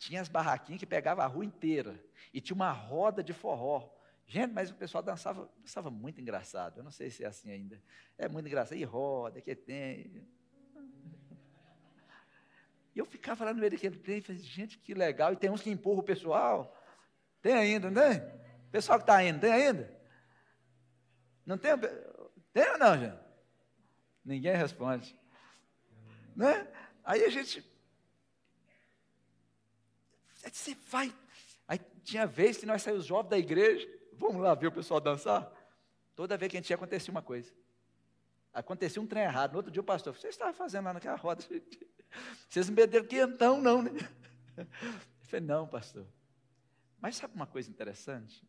tinha 0.00 0.22
as 0.22 0.28
barraquinhas 0.28 0.80
que 0.80 0.86
pegava 0.86 1.22
a 1.22 1.26
rua 1.26 1.44
inteira. 1.44 2.02
E 2.32 2.40
tinha 2.40 2.54
uma 2.54 2.72
roda 2.72 3.22
de 3.22 3.34
forró. 3.34 3.94
Gente, 4.26 4.50
mas 4.50 4.70
o 4.70 4.74
pessoal 4.74 5.02
dançava, 5.02 5.50
dançava 5.58 5.90
muito 5.90 6.18
engraçado. 6.20 6.78
Eu 6.78 6.84
não 6.84 6.90
sei 6.90 7.10
se 7.10 7.22
é 7.22 7.26
assim 7.26 7.50
ainda. 7.50 7.80
É 8.16 8.26
muito 8.26 8.46
engraçado. 8.46 8.78
E 8.78 8.84
roda, 8.84 9.42
que 9.42 9.54
tem. 9.54 10.26
E 12.94 12.98
eu 12.98 13.04
ficava 13.04 13.44
lá 13.44 13.52
no 13.52 13.60
meio 13.60 13.70
daquele 13.70 13.98
trem 13.98 14.18
e 14.18 14.22
falei, 14.22 14.40
gente, 14.40 14.78
que 14.78 14.94
legal. 14.94 15.34
E 15.34 15.36
tem 15.36 15.50
uns 15.50 15.60
que 15.60 15.70
empurram 15.70 15.98
o 15.98 16.02
pessoal. 16.02 16.74
Tem 17.42 17.52
ainda, 17.52 17.90
não 17.90 18.02
tem? 18.02 18.22
Pessoal 18.72 18.98
que 18.98 19.02
está 19.02 19.22
indo, 19.22 19.38
tem 19.38 19.52
ainda? 19.52 20.00
Não 21.44 21.58
tem? 21.58 21.72
Tem 22.54 22.70
ou 22.70 22.78
não, 22.78 22.98
gente? 22.98 23.18
Ninguém 24.24 24.56
responde. 24.56 25.14
Né? 26.34 26.66
Aí 27.04 27.22
a 27.22 27.28
gente. 27.28 27.69
Você 30.52 30.74
vai. 30.88 31.12
Aí 31.66 31.78
tinha 32.02 32.26
vez 32.26 32.56
que 32.56 32.66
nós 32.66 32.82
saímos 32.82 33.04
jovens 33.04 33.30
da 33.30 33.38
igreja. 33.38 33.88
Vamos 34.12 34.42
lá 34.42 34.54
ver 34.54 34.66
o 34.66 34.72
pessoal 34.72 35.00
dançar? 35.00 35.50
Toda 36.14 36.36
vez 36.36 36.50
que 36.50 36.56
a 36.56 36.60
gente 36.60 36.70
ia, 36.70 36.76
acontecia 36.76 37.10
uma 37.10 37.22
coisa. 37.22 37.52
Acontecia 38.52 39.00
um 39.00 39.06
trem 39.06 39.22
errado. 39.22 39.52
No 39.52 39.58
outro 39.58 39.70
dia 39.70 39.80
o 39.80 39.84
pastor, 39.84 40.14
você 40.14 40.28
estava 40.28 40.52
fazendo 40.52 40.84
lá 40.84 40.94
naquela 40.94 41.16
roda? 41.16 41.42
Vocês 42.48 42.68
me 42.68 42.74
perderam 42.74 43.06
que 43.06 43.16
então, 43.16 43.60
não, 43.60 43.82
né? 43.82 43.92
Eu 44.58 44.66
falei, 45.22 45.46
não, 45.46 45.66
pastor. 45.66 46.06
Mas 47.00 47.16
sabe 47.16 47.34
uma 47.34 47.46
coisa 47.46 47.70
interessante? 47.70 48.44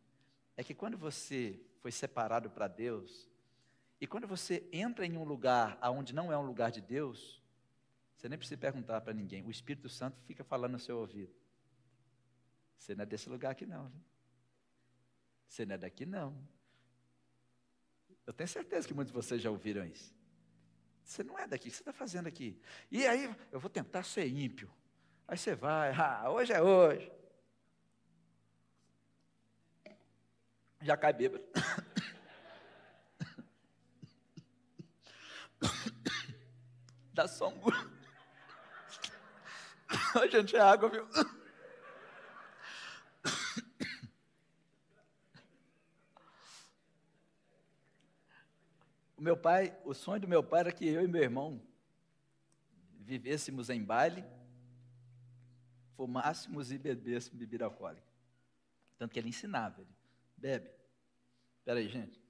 É 0.56 0.64
que 0.64 0.74
quando 0.74 0.98
você 0.98 1.60
foi 1.80 1.92
separado 1.92 2.50
para 2.50 2.66
Deus, 2.66 3.30
e 4.00 4.06
quando 4.06 4.26
você 4.26 4.68
entra 4.72 5.06
em 5.06 5.16
um 5.16 5.22
lugar 5.24 5.78
onde 5.90 6.12
não 6.12 6.32
é 6.32 6.36
um 6.36 6.44
lugar 6.44 6.72
de 6.72 6.80
Deus, 6.80 7.40
você 8.16 8.28
nem 8.28 8.36
precisa 8.36 8.60
perguntar 8.60 9.00
para 9.00 9.14
ninguém, 9.14 9.44
o 9.44 9.50
Espírito 9.50 9.88
Santo 9.88 10.20
fica 10.26 10.44
falando 10.44 10.72
no 10.72 10.78
seu 10.78 10.98
ouvido. 10.98 11.32
Você 12.82 12.94
não 12.96 13.04
é 13.04 13.06
desse 13.06 13.28
lugar 13.28 13.52
aqui 13.52 13.64
não. 13.64 13.92
Você 15.46 15.64
não 15.64 15.76
é 15.76 15.78
daqui 15.78 16.04
não. 16.04 16.36
Eu 18.26 18.32
tenho 18.32 18.48
certeza 18.48 18.88
que 18.88 18.94
muitos 18.94 19.12
de 19.12 19.16
vocês 19.16 19.40
já 19.40 19.52
ouviram 19.52 19.84
isso. 19.84 20.12
Você 21.04 21.22
não 21.22 21.38
é 21.38 21.46
daqui, 21.46 21.68
o 21.68 21.70
que 21.70 21.76
você 21.76 21.82
está 21.82 21.92
fazendo 21.92 22.26
aqui? 22.26 22.60
E 22.90 23.06
aí, 23.06 23.32
eu 23.52 23.60
vou 23.60 23.70
tentar 23.70 24.02
ser 24.02 24.26
ímpio. 24.26 24.68
Aí 25.28 25.38
você 25.38 25.54
vai, 25.54 25.92
ah, 25.94 26.28
hoje 26.28 26.52
é 26.52 26.60
hoje. 26.60 27.08
já 30.80 30.96
cai 30.96 31.12
bêbado. 31.12 31.44
Dá 37.14 37.28
só 37.28 37.48
um. 37.48 37.62
A 40.20 40.26
gente 40.26 40.56
é 40.56 40.60
água, 40.60 40.88
viu? 40.88 41.06
O 49.22 49.24
meu 49.24 49.36
pai, 49.36 49.72
o 49.84 49.94
sonho 49.94 50.20
do 50.20 50.26
meu 50.26 50.42
pai 50.42 50.58
era 50.62 50.72
que 50.72 50.84
eu 50.84 51.00
e 51.00 51.06
meu 51.06 51.22
irmão 51.22 51.62
vivêssemos 52.98 53.70
em 53.70 53.80
baile, 53.80 54.24
fumássemos 55.94 56.72
e 56.72 56.76
bebêssemos 56.76 57.38
bebida 57.38 57.64
alcoólica. 57.64 58.04
Tanto 58.98 59.12
que 59.12 59.20
ele 59.20 59.28
ensinava. 59.28 59.80
Ele, 59.80 59.94
Bebe. 60.36 60.68
Espera 61.60 61.78
aí, 61.78 61.88
gente. 61.88 62.20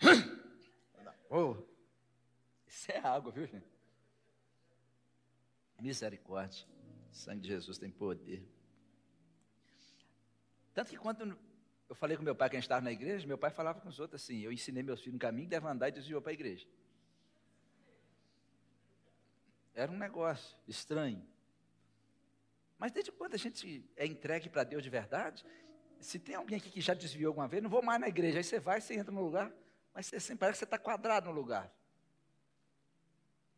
Oh, 1.30 1.56
isso 2.66 2.92
é 2.92 2.98
água, 2.98 3.32
viu, 3.32 3.46
gente? 3.46 3.66
Misericórdia. 5.80 6.66
O 7.10 7.14
sangue 7.14 7.40
de 7.40 7.48
Jesus 7.48 7.78
tem 7.78 7.90
poder. 7.90 8.46
Tanto 10.74 10.90
que 10.90 10.98
quando 10.98 11.34
eu 11.88 11.94
falei 11.94 12.16
com 12.16 12.22
meu 12.22 12.34
pai 12.34 12.48
que 12.48 12.56
a 12.56 12.58
gente 12.58 12.64
estava 12.64 12.80
na 12.80 12.92
igreja, 12.92 13.26
meu 13.26 13.38
pai 13.38 13.50
falava 13.50 13.80
com 13.80 13.88
os 13.88 14.00
outros 14.00 14.22
assim, 14.22 14.40
eu 14.40 14.52
ensinei 14.52 14.82
meus 14.82 15.00
filhos 15.00 15.14
no 15.14 15.18
caminho, 15.18 15.48
devem 15.48 15.68
andar 15.70 15.88
e 15.88 15.92
desviou 15.92 16.22
para 16.22 16.32
a 16.32 16.34
igreja. 16.34 16.66
Era 19.74 19.90
um 19.90 19.98
negócio 19.98 20.56
estranho. 20.66 21.26
Mas 22.78 22.92
desde 22.92 23.12
quando 23.12 23.34
a 23.34 23.38
gente 23.38 23.88
é 23.96 24.06
entregue 24.06 24.48
para 24.48 24.64
Deus 24.64 24.82
de 24.82 24.90
verdade, 24.90 25.44
se 26.00 26.18
tem 26.18 26.34
alguém 26.34 26.58
aqui 26.58 26.70
que 26.70 26.80
já 26.80 26.94
desviou 26.94 27.30
alguma 27.30 27.46
vez, 27.46 27.62
não 27.62 27.70
vou 27.70 27.82
mais 27.82 28.00
na 28.00 28.08
igreja. 28.08 28.38
Aí 28.38 28.44
você 28.44 28.58
vai, 28.58 28.80
você 28.80 28.94
entra 28.94 29.12
no 29.12 29.22
lugar, 29.22 29.52
mas 29.94 30.06
você 30.06 30.18
sempre 30.18 30.40
parece 30.40 30.56
que 30.56 30.58
você 30.60 30.64
está 30.64 30.78
quadrado 30.78 31.30
no 31.30 31.32
lugar. 31.32 31.72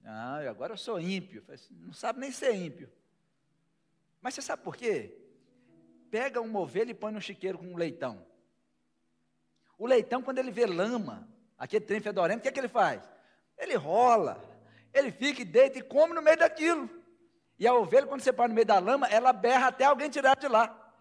Ah, 0.05 0.39
agora 0.49 0.75
eu 0.75 0.77
sou 0.77 1.01
ímpio. 1.01 1.43
Assim, 1.49 1.75
não 1.77 1.93
sabe 1.93 2.21
nem 2.21 2.31
ser 2.31 2.55
ímpio. 2.55 2.93
Mas 4.21 4.35
você 4.35 4.43
sabe 4.43 4.63
por 4.63 4.77
quê? 4.77 5.24
Pega 6.15 6.41
uma 6.41 6.61
ovelha 6.61 6.93
e 6.93 6.95
põe 6.95 7.11
no 7.11 7.21
chiqueiro 7.21 7.59
com 7.59 7.67
um 7.67 7.77
leitão. 7.77 8.25
O 9.77 9.85
leitão, 9.85 10.23
quando 10.23 10.39
ele 10.39 10.53
vê 10.53 10.65
lama, 10.65 11.29
aquele 11.59 11.85
trem 11.85 11.99
fedorento, 11.99 12.39
o 12.39 12.43
que, 12.43 12.47
é 12.47 12.53
que 12.53 12.61
ele 12.61 12.69
faz? 12.69 13.03
Ele 13.59 13.75
rola, 13.75 14.41
ele 14.93 15.11
fica 15.11 15.43
e 15.43 15.45
deita 15.45 15.81
e 15.81 15.83
come 15.83 16.15
no 16.15 16.23
meio 16.23 16.37
daquilo. 16.37 16.89
E 17.59 17.67
a 17.67 17.75
ovelha, 17.75 18.07
quando 18.07 18.21
você 18.21 18.33
põe 18.33 18.47
no 18.47 18.55
meio 18.55 18.65
da 18.65 18.79
lama, 18.79 19.09
ela 19.09 19.33
berra 19.33 19.67
até 19.67 19.87
alguém 19.87 20.09
tirar 20.09 20.37
de 20.37 20.47
lá. 20.47 20.95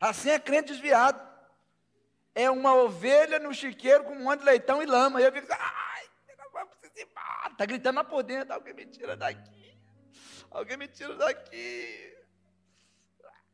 Assim 0.00 0.30
é 0.30 0.38
crente 0.38 0.72
desviado. 0.72 1.20
É 2.34 2.50
uma 2.50 2.74
ovelha 2.74 3.38
no 3.38 3.52
chiqueiro 3.52 4.04
com 4.04 4.14
um 4.14 4.24
monte 4.24 4.38
de 4.38 4.46
leitão 4.46 4.82
e 4.82 4.86
lama. 4.86 5.20
E 5.20 5.24
eu 5.26 5.32
fico, 5.32 5.46
ai. 5.50 6.04
Está 7.50 7.66
gritando 7.66 7.96
lá 7.96 8.04
por 8.04 8.22
dentro, 8.22 8.54
alguém 8.54 8.72
me 8.72 8.86
tira 8.86 9.14
daqui. 9.14 9.78
Alguém 10.50 10.78
me 10.78 10.88
tira 10.88 11.14
daqui. 11.16 12.18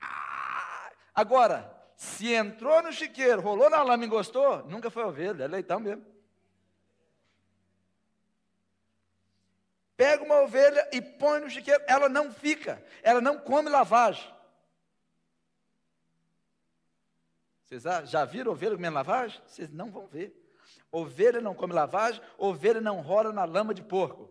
Ah. 0.09 0.91
Agora, 1.15 1.77
se 1.97 2.33
entrou 2.33 2.83
no 2.83 2.93
chiqueiro, 2.93 3.41
rolou 3.41 3.71
na 3.71 3.83
lama 3.83 4.05
e 4.05 4.09
gostou, 4.09 4.65
nunca 4.67 4.91
foi 4.91 5.05
ovelha, 5.05 5.45
é 5.45 5.49
leitão 5.49 5.81
mesmo. 5.81 6.05
Pega 9.97 10.23
uma 10.23 10.43
ovelha 10.43 10.87
e 10.93 11.01
põe 11.01 11.41
no 11.41 11.49
chiqueiro, 11.49 11.83
ela 11.87 12.09
não 12.09 12.31
fica, 12.31 12.85
ela 13.03 13.21
não 13.21 13.39
come 13.39 13.71
lavagem. 13.71 14.31
Vocês 17.65 17.83
já 18.05 18.25
viram 18.25 18.53
ovelha 18.53 18.77
comendo 18.77 18.95
lavagem? 18.95 19.41
Vocês 19.47 19.71
não 19.71 19.91
vão 19.91 20.07
ver. 20.07 20.33
Ovelha 20.93 21.41
não 21.41 21.55
come 21.55 21.73
lavagem, 21.73 22.23
ovelha 22.39 22.81
não 22.81 23.01
rola 23.01 23.33
na 23.33 23.45
lama 23.45 23.75
de 23.75 23.83
porco. 23.83 24.31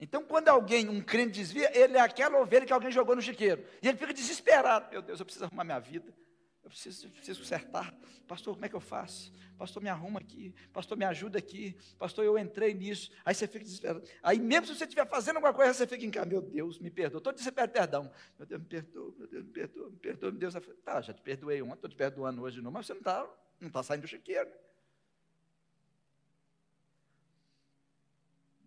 Então, 0.00 0.24
quando 0.24 0.48
alguém, 0.48 0.88
um 0.88 1.00
crente 1.00 1.32
desvia, 1.32 1.70
ele 1.78 1.96
é 1.96 2.00
aquela 2.00 2.40
ovelha 2.40 2.64
que 2.64 2.72
alguém 2.72 2.90
jogou 2.90 3.14
no 3.14 3.20
chiqueiro. 3.20 3.64
E 3.82 3.88
ele 3.88 3.98
fica 3.98 4.14
desesperado. 4.14 4.90
Meu 4.90 5.02
Deus, 5.02 5.20
eu 5.20 5.26
preciso 5.26 5.44
arrumar 5.44 5.64
minha 5.64 5.78
vida. 5.78 6.14
Eu 6.62 6.70
preciso, 6.70 7.06
eu 7.06 7.10
preciso 7.10 7.40
consertar. 7.40 7.94
Pastor, 8.26 8.54
como 8.54 8.64
é 8.64 8.68
que 8.68 8.76
eu 8.76 8.80
faço? 8.80 9.32
Pastor, 9.58 9.82
me 9.82 9.90
arruma 9.90 10.20
aqui. 10.20 10.54
Pastor, 10.72 10.96
me 10.96 11.04
ajuda 11.04 11.38
aqui. 11.38 11.76
Pastor, 11.98 12.24
eu 12.24 12.38
entrei 12.38 12.72
nisso. 12.72 13.10
Aí 13.24 13.34
você 13.34 13.46
fica 13.46 13.64
desesperado. 13.64 14.02
Aí 14.22 14.38
mesmo 14.38 14.66
se 14.66 14.74
você 14.76 14.84
estiver 14.84 15.06
fazendo 15.06 15.36
alguma 15.36 15.52
coisa, 15.52 15.74
você 15.74 15.86
fica 15.86 16.04
em 16.04 16.10
casa. 16.10 16.26
Meu 16.26 16.40
Deus, 16.40 16.78
me 16.78 16.90
perdoa. 16.90 17.18
Estou 17.18 17.32
desesperado, 17.32 17.72
perdão. 17.72 18.10
Meu 18.38 18.46
Deus, 18.46 18.60
me 18.62 18.68
perdoa. 18.68 19.14
Meu 19.18 19.28
Deus, 19.28 19.44
me 19.44 19.50
perdoa. 19.52 19.90
Me 19.90 19.96
perdoa, 19.96 20.30
meu 20.30 20.40
Deus. 20.40 20.54
Tá, 20.82 21.00
já 21.02 21.12
te 21.12 21.20
perdoei 21.20 21.60
ontem, 21.60 21.74
estou 21.74 21.90
te 21.90 21.96
perdoando 21.96 22.42
hoje 22.42 22.62
novo, 22.62 22.72
mas 22.72 22.86
você 22.86 22.94
não 22.94 23.00
está 23.00 23.28
não 23.60 23.68
tá 23.68 23.82
saindo 23.82 24.02
do 24.02 24.08
chiqueiro. 24.08 24.50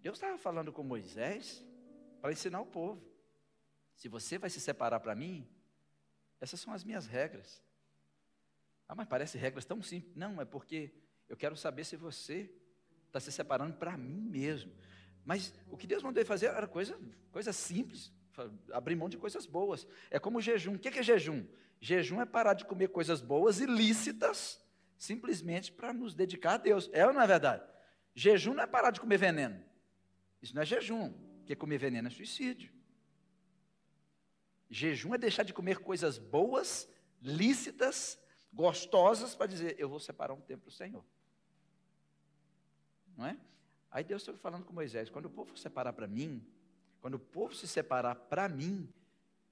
Deus 0.03 0.17
estava 0.17 0.38
falando 0.38 0.74
com 0.74 0.83
Moisés 0.83 1.65
para 2.22 2.33
ensinar 2.33 2.60
o 2.60 2.65
povo. 2.65 3.01
Se 3.95 4.10
você 4.10 4.38
vai 4.38 4.50
se 4.50 4.60
separar 4.60 5.00
para 5.00 5.15
mim, 5.15 5.50
essas 6.41 6.60
são 6.60 6.74
as 6.74 6.83
minhas 6.83 7.07
regras. 7.07 7.63
Ah, 8.86 8.95
mas 8.95 9.07
parece 9.07 9.38
regras 9.38 9.63
tão 9.63 9.81
simples. 9.81 10.13
Não, 10.13 10.41
é 10.41 10.45
porque 10.45 10.93
eu 11.29 11.38
quero 11.38 11.55
saber 11.55 11.86
se 11.86 11.95
você 11.95 12.53
está 13.07 13.17
se 13.17 13.31
separando 13.31 13.77
para 13.77 13.95
mim 13.95 14.19
mesmo. 14.29 14.74
Mas 15.24 15.53
o 15.69 15.77
que 15.77 15.88
Deus 15.88 16.03
mandou 16.03 16.19
ele 16.19 16.27
fazer 16.27 16.48
era 16.48 16.67
coisa, 16.67 17.00
coisa 17.31 17.53
simples, 17.53 18.12
abrir 18.74 18.98
mão 18.98 19.07
de 19.07 19.17
coisas 19.17 19.45
boas. 19.45 19.88
É 20.12 20.19
como 20.19 20.41
jejum. 20.41 20.75
O 20.75 20.79
que 20.79 20.89
é 20.89 21.01
jejum? 21.01 21.48
Jejum 21.79 22.19
é 22.19 22.25
parar 22.25 22.55
de 22.55 22.65
comer 22.65 22.89
coisas 22.89 23.22
boas 23.22 23.62
e 23.62 23.65
lícitas, 23.65 24.62
simplesmente 24.98 25.72
para 25.72 25.93
nos 25.93 26.13
dedicar 26.13 26.55
a 26.55 26.57
Deus. 26.57 26.89
É 26.91 27.07
ou 27.07 27.13
não 27.13 27.22
é 27.22 27.27
verdade? 27.27 27.63
Jejum 28.13 28.53
não 28.53 28.63
é 28.63 28.67
parar 28.67 28.91
de 28.91 29.00
comer 29.00 29.17
veneno. 29.17 29.72
Isso 30.43 30.53
não 30.53 30.62
é 30.62 30.65
jejum, 30.65 31.09
porque 31.38 31.55
comer 31.55 31.77
veneno 31.77 32.09
é 32.09 32.12
suicídio. 32.12 32.69
Jejum 34.69 35.15
é 35.15 35.17
deixar 35.17 35.43
de 35.43 35.53
comer 35.53 35.79
coisas 35.79 36.17
boas, 36.17 36.89
lícitas, 37.21 38.19
gostosas, 38.51 39.33
para 39.33 39.47
dizer, 39.47 39.77
eu 39.79 39.88
vou 39.88 40.01
separar 40.01 40.33
um 40.33 40.41
tempo 40.41 40.63
para 40.63 40.69
o 40.69 40.73
Senhor. 40.73 41.05
Não 43.15 43.25
é? 43.25 43.39
Aí 43.89 44.03
Deus 44.03 44.21
está 44.21 44.33
falando 44.33 44.65
com 44.65 44.73
Moisés, 44.73 45.09
quando 45.09 45.27
o 45.27 45.29
povo 45.29 45.55
se 45.55 45.63
separar 45.63 45.93
para 45.93 46.07
mim, 46.07 46.45
quando 47.00 47.13
o 47.13 47.19
povo 47.19 47.55
se 47.55 47.65
separar 47.65 48.13
para 48.15 48.50
mim, 48.50 48.91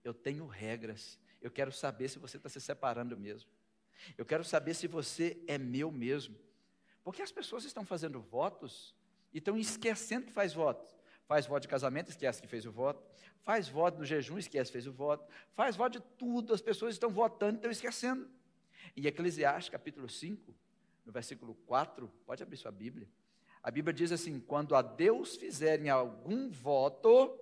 eu 0.04 0.14
tenho 0.14 0.46
regras. 0.46 1.18
Eu 1.42 1.50
quero 1.50 1.72
saber 1.72 2.10
se 2.10 2.20
você 2.20 2.36
está 2.36 2.50
se 2.50 2.60
separando 2.60 3.18
mesmo. 3.18 3.50
Eu 4.18 4.26
quero 4.26 4.44
saber 4.44 4.74
se 4.74 4.88
você 4.88 5.42
é 5.48 5.58
meu 5.58 5.90
mesmo. 5.90 6.36
Porque 7.02 7.22
as 7.22 7.32
pessoas 7.32 7.64
estão 7.64 7.86
fazendo 7.86 8.20
votos 8.20 8.94
e 9.34 9.38
estão 9.38 9.58
esquecendo 9.58 10.28
que 10.28 10.34
faz 10.34 10.54
voto. 10.54 10.94
Faz 11.26 11.46
voto 11.46 11.62
de 11.62 11.68
casamento, 11.68 12.10
esquece 12.10 12.42
que 12.42 12.48
fez 12.48 12.66
o 12.66 12.72
voto. 12.72 13.02
Faz 13.44 13.68
voto 13.70 14.00
no 14.00 14.06
jejum, 14.06 14.38
esquece 14.38 14.70
que 14.70 14.74
fez 14.74 14.88
o 14.88 14.92
voto. 14.92 15.26
Faz 15.54 15.76
voto 15.76 16.00
de 16.00 16.06
tudo, 16.18 16.54
as 16.54 16.62
pessoas 16.62 16.94
estão 16.94 17.10
votando 17.10 17.54
e 17.54 17.58
estão 17.58 17.72
esquecendo. 17.72 18.30
Em 18.96 19.06
Eclesiastes, 19.06 19.70
capítulo 19.70 20.10
5, 20.10 20.54
no 21.06 21.12
versículo 21.12 21.56
4, 21.66 22.12
pode 22.26 22.44
abrir 22.44 22.58
sua 22.58 22.72
Bíblia. 22.72 23.08
A 23.64 23.72
Bíblia 23.72 23.94
diz 23.94 24.12
assim: 24.12 24.40
quando 24.40 24.76
a 24.76 24.82
Deus 24.82 25.36
fizerem 25.36 25.90
algum 25.90 26.50
voto, 26.50 27.40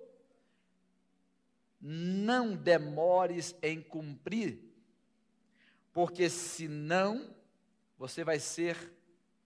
não 1.80 2.54
demores 2.54 3.56
em 3.62 3.82
cumprir, 3.82 4.60
porque 5.92 6.28
senão 6.28 7.34
você 7.98 8.22
vai 8.22 8.38
ser 8.38 8.92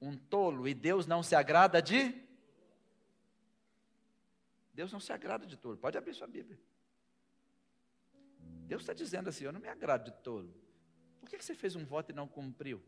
um 0.01 0.17
tolo 0.17 0.69
e 0.69 0.75
Deus 0.75 1.07
não 1.07 1.23
se 1.23 1.35
agrada 1.35 1.81
de 1.81 2.24
Deus 4.75 4.93
não 4.93 5.01
se 5.01 5.13
agrada 5.13 5.47
de 5.47 5.57
tolo. 5.57 5.77
Pode 5.77 5.97
abrir 5.97 6.13
sua 6.15 6.27
Bíblia. 6.27 6.59
Deus 8.67 8.83
está 8.83 8.93
dizendo 8.93 9.29
assim: 9.29 9.45
Eu 9.45 9.53
não 9.53 9.61
me 9.61 9.69
agrado 9.69 10.05
de 10.05 10.13
tolo. 10.23 10.53
Por 11.21 11.31
que 11.31 11.43
você 11.43 11.55
fez 11.55 11.77
um 11.77 11.85
voto 11.85 12.11
e 12.11 12.15
não 12.15 12.27
cumpriu? 12.27 12.83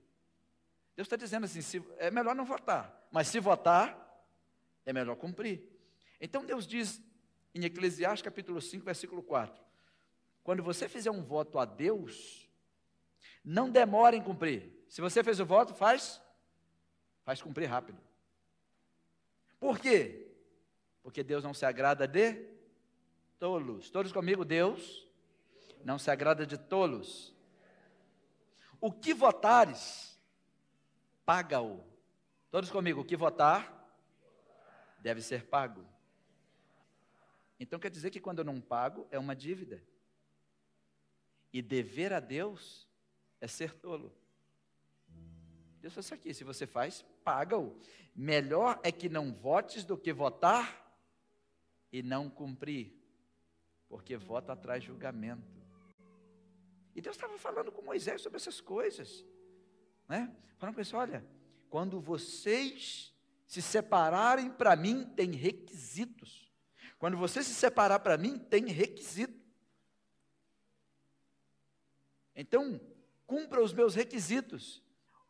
Deus 0.96 1.06
está 1.06 1.16
dizendo 1.16 1.44
assim: 1.44 1.62
se, 1.62 1.82
é 1.98 2.10
melhor 2.10 2.34
não 2.34 2.44
votar, 2.44 3.08
mas 3.10 3.28
se 3.28 3.38
votar, 3.38 3.96
é 4.84 4.92
melhor 4.92 5.16
cumprir. 5.16 5.62
Então 6.20 6.44
Deus 6.44 6.66
diz 6.66 7.00
em 7.54 7.64
Eclesiastes 7.64 8.22
capítulo 8.22 8.60
5, 8.60 8.84
versículo 8.84 9.22
4: 9.22 9.62
Quando 10.42 10.62
você 10.62 10.88
fizer 10.88 11.10
um 11.10 11.22
voto 11.22 11.58
a 11.58 11.64
Deus, 11.64 12.50
não 13.44 13.70
demore 13.70 14.16
em 14.16 14.22
cumprir. 14.22 14.72
Se 14.88 15.00
você 15.00 15.22
fez 15.22 15.38
o 15.38 15.46
voto, 15.46 15.72
faz, 15.72 16.20
faz 17.22 17.40
cumprir 17.40 17.66
rápido. 17.66 18.00
Por 19.60 19.78
quê? 19.78 20.25
Porque 21.06 21.22
Deus 21.22 21.44
não 21.44 21.54
se 21.54 21.64
agrada 21.64 22.08
de 22.08 22.34
tolos. 23.38 23.90
Todos 23.90 24.10
comigo, 24.10 24.44
Deus 24.44 25.06
não 25.84 26.00
se 26.00 26.10
agrada 26.10 26.44
de 26.44 26.58
tolos. 26.58 27.32
O 28.80 28.90
que 28.90 29.14
votares, 29.14 30.20
paga-o. 31.24 31.80
Todos 32.50 32.72
comigo, 32.72 33.02
o 33.02 33.04
que 33.04 33.14
votar, 33.14 33.88
deve 34.98 35.22
ser 35.22 35.46
pago. 35.46 35.86
Então 37.60 37.78
quer 37.78 37.90
dizer 37.92 38.10
que 38.10 38.18
quando 38.18 38.40
eu 38.40 38.44
não 38.44 38.60
pago, 38.60 39.06
é 39.08 39.16
uma 39.16 39.36
dívida. 39.36 39.80
E 41.52 41.62
dever 41.62 42.12
a 42.12 42.18
Deus 42.18 42.84
é 43.40 43.46
ser 43.46 43.74
tolo. 43.74 44.12
Deus 45.80 45.94
faz 45.94 46.06
isso 46.06 46.14
aqui, 46.14 46.34
se 46.34 46.42
você 46.42 46.66
faz, 46.66 47.06
paga-o. 47.22 47.80
Melhor 48.12 48.80
é 48.82 48.90
que 48.90 49.08
não 49.08 49.32
votes 49.32 49.84
do 49.84 49.96
que 49.96 50.12
votar 50.12 50.84
e 51.98 52.02
não 52.02 52.28
cumprir, 52.28 52.94
porque 53.88 54.18
vota 54.18 54.52
atrás 54.52 54.84
julgamento. 54.84 55.64
E 56.94 57.00
Deus 57.00 57.16
estava 57.16 57.38
falando 57.38 57.72
com 57.72 57.80
Moisés 57.80 58.20
sobre 58.20 58.36
essas 58.36 58.60
coisas, 58.60 59.24
né? 60.06 60.36
Falando 60.58 60.74
com 60.74 60.80
ele, 60.82 60.90
olha, 60.92 61.26
quando 61.70 61.98
vocês 61.98 63.14
se 63.46 63.62
separarem 63.62 64.50
para 64.50 64.76
mim, 64.76 65.06
tem 65.16 65.30
requisitos. 65.32 66.52
Quando 66.98 67.16
você 67.16 67.42
se 67.42 67.54
separar 67.54 68.00
para 68.00 68.18
mim, 68.18 68.38
tem 68.38 68.66
requisito. 68.66 69.40
Então, 72.34 72.78
cumpra 73.26 73.62
os 73.62 73.72
meus 73.72 73.94
requisitos. 73.94 74.82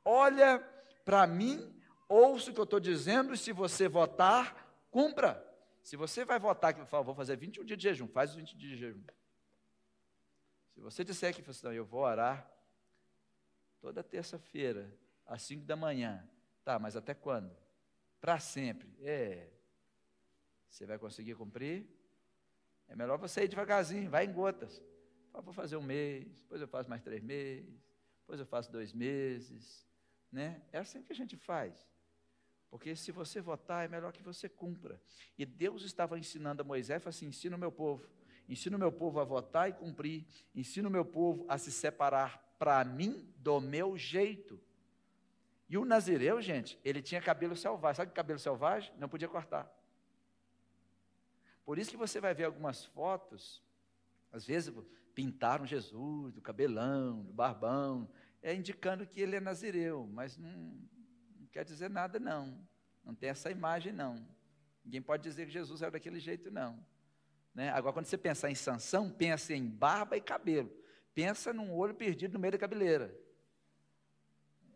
Olha 0.04 0.58
para 1.04 1.28
mim, 1.28 1.72
ouça 2.08 2.50
o 2.50 2.54
que 2.54 2.58
eu 2.58 2.64
estou 2.64 2.80
dizendo, 2.80 3.32
e 3.32 3.38
se 3.38 3.52
você 3.52 3.88
votar, 3.88 4.68
cumpra. 4.90 5.46
Se 5.86 5.94
você 5.96 6.24
vai 6.24 6.36
votar 6.36 6.74
que 6.74 6.84
fala, 6.84 7.04
vou 7.04 7.14
fazer 7.14 7.36
21 7.36 7.64
dias 7.64 7.78
de 7.78 7.84
jejum, 7.84 8.08
faz 8.08 8.30
os 8.30 8.36
20 8.36 8.56
dias 8.56 8.72
de 8.72 8.76
jejum. 8.76 9.04
Se 10.74 10.80
você 10.80 11.04
disser 11.04 11.32
que 11.32 11.48
assim, 11.48 11.68
eu 11.68 11.84
vou 11.84 12.00
orar 12.00 12.50
toda 13.80 14.02
terça-feira, 14.02 14.92
às 15.24 15.42
5 15.42 15.64
da 15.64 15.76
manhã, 15.76 16.28
tá, 16.64 16.76
mas 16.76 16.96
até 16.96 17.14
quando? 17.14 17.56
Para 18.20 18.40
sempre. 18.40 18.92
É. 19.00 19.48
Você 20.68 20.86
vai 20.86 20.98
conseguir 20.98 21.36
cumprir? 21.36 21.86
É 22.88 22.96
melhor 22.96 23.16
você 23.16 23.44
ir 23.44 23.48
devagarzinho, 23.48 24.10
vai 24.10 24.24
em 24.24 24.32
gotas. 24.32 24.82
Fala, 25.30 25.44
vou 25.44 25.54
fazer 25.54 25.76
um 25.76 25.82
mês, 25.82 26.42
depois 26.42 26.60
eu 26.60 26.66
faço 26.66 26.90
mais 26.90 27.00
três 27.00 27.22
meses, 27.22 27.80
depois 28.22 28.40
eu 28.40 28.46
faço 28.46 28.72
dois 28.72 28.92
meses. 28.92 29.86
Né? 30.32 30.60
É 30.72 30.78
assim 30.78 31.00
que 31.00 31.12
a 31.12 31.16
gente 31.16 31.36
faz. 31.36 31.88
Porque 32.76 32.94
se 32.94 33.10
você 33.10 33.40
votar, 33.40 33.86
é 33.86 33.88
melhor 33.88 34.12
que 34.12 34.22
você 34.22 34.50
cumpra. 34.50 35.00
E 35.38 35.46
Deus 35.46 35.82
estava 35.82 36.18
ensinando 36.18 36.60
a 36.60 36.64
Moisés, 36.64 37.06
assim: 37.06 37.28
ensina 37.28 37.56
o 37.56 37.58
meu 37.58 37.72
povo, 37.72 38.06
ensina 38.46 38.76
o 38.76 38.78
meu 38.78 38.92
povo 38.92 39.18
a 39.18 39.24
votar 39.24 39.70
e 39.70 39.72
cumprir, 39.72 40.26
ensina 40.54 40.86
o 40.86 40.90
meu 40.90 41.02
povo 41.02 41.46
a 41.48 41.56
se 41.56 41.72
separar 41.72 42.54
para 42.58 42.84
mim 42.84 43.32
do 43.38 43.62
meu 43.62 43.96
jeito. 43.96 44.60
E 45.70 45.78
o 45.78 45.86
Nazireu, 45.86 46.42
gente, 46.42 46.78
ele 46.84 47.00
tinha 47.00 47.18
cabelo 47.18 47.56
selvagem. 47.56 47.96
Sabe 47.96 48.10
que 48.10 48.14
cabelo 48.14 48.38
selvagem? 48.38 48.92
Não 48.98 49.08
podia 49.08 49.26
cortar. 49.26 49.74
Por 51.64 51.78
isso 51.78 51.90
que 51.90 51.96
você 51.96 52.20
vai 52.20 52.34
ver 52.34 52.44
algumas 52.44 52.84
fotos, 52.84 53.62
às 54.30 54.44
vezes 54.44 54.70
pintaram 55.14 55.64
Jesus, 55.64 56.34
do 56.34 56.42
cabelão, 56.42 57.22
do 57.22 57.32
barbão, 57.32 58.06
é 58.42 58.54
indicando 58.54 59.06
que 59.06 59.18
ele 59.18 59.34
é 59.34 59.40
Nazireu, 59.40 60.06
mas 60.12 60.36
não, 60.36 60.78
quer 61.56 61.64
dizer 61.64 61.88
nada, 61.88 62.18
não. 62.18 62.58
Não 63.02 63.14
tem 63.14 63.30
essa 63.30 63.50
imagem, 63.50 63.90
não. 63.90 64.28
Ninguém 64.84 65.00
pode 65.00 65.22
dizer 65.22 65.46
que 65.46 65.52
Jesus 65.52 65.80
era 65.80 65.90
daquele 65.90 66.20
jeito, 66.20 66.50
não. 66.50 66.78
Né? 67.54 67.70
Agora, 67.70 67.94
quando 67.94 68.04
você 68.04 68.18
pensar 68.18 68.50
em 68.50 68.54
Sansão, 68.54 69.10
pensa 69.10 69.54
em 69.54 69.66
barba 69.66 70.18
e 70.18 70.20
cabelo. 70.20 70.70
Pensa 71.14 71.54
num 71.54 71.72
olho 71.72 71.94
perdido 71.94 72.34
no 72.34 72.38
meio 72.38 72.52
da 72.52 72.58
cabeleira. 72.58 73.18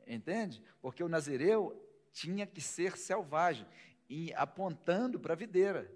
Entende? 0.07 0.63
Porque 0.81 1.05
o 1.05 1.09
Nazireu 1.09 1.87
tinha 2.13 2.47
que 2.47 2.63
ser 2.63 2.97
selvagem, 2.97 3.67
e 4.09 4.33
apontando 4.33 5.21
para 5.21 5.35
a 5.35 5.37
videira. 5.37 5.93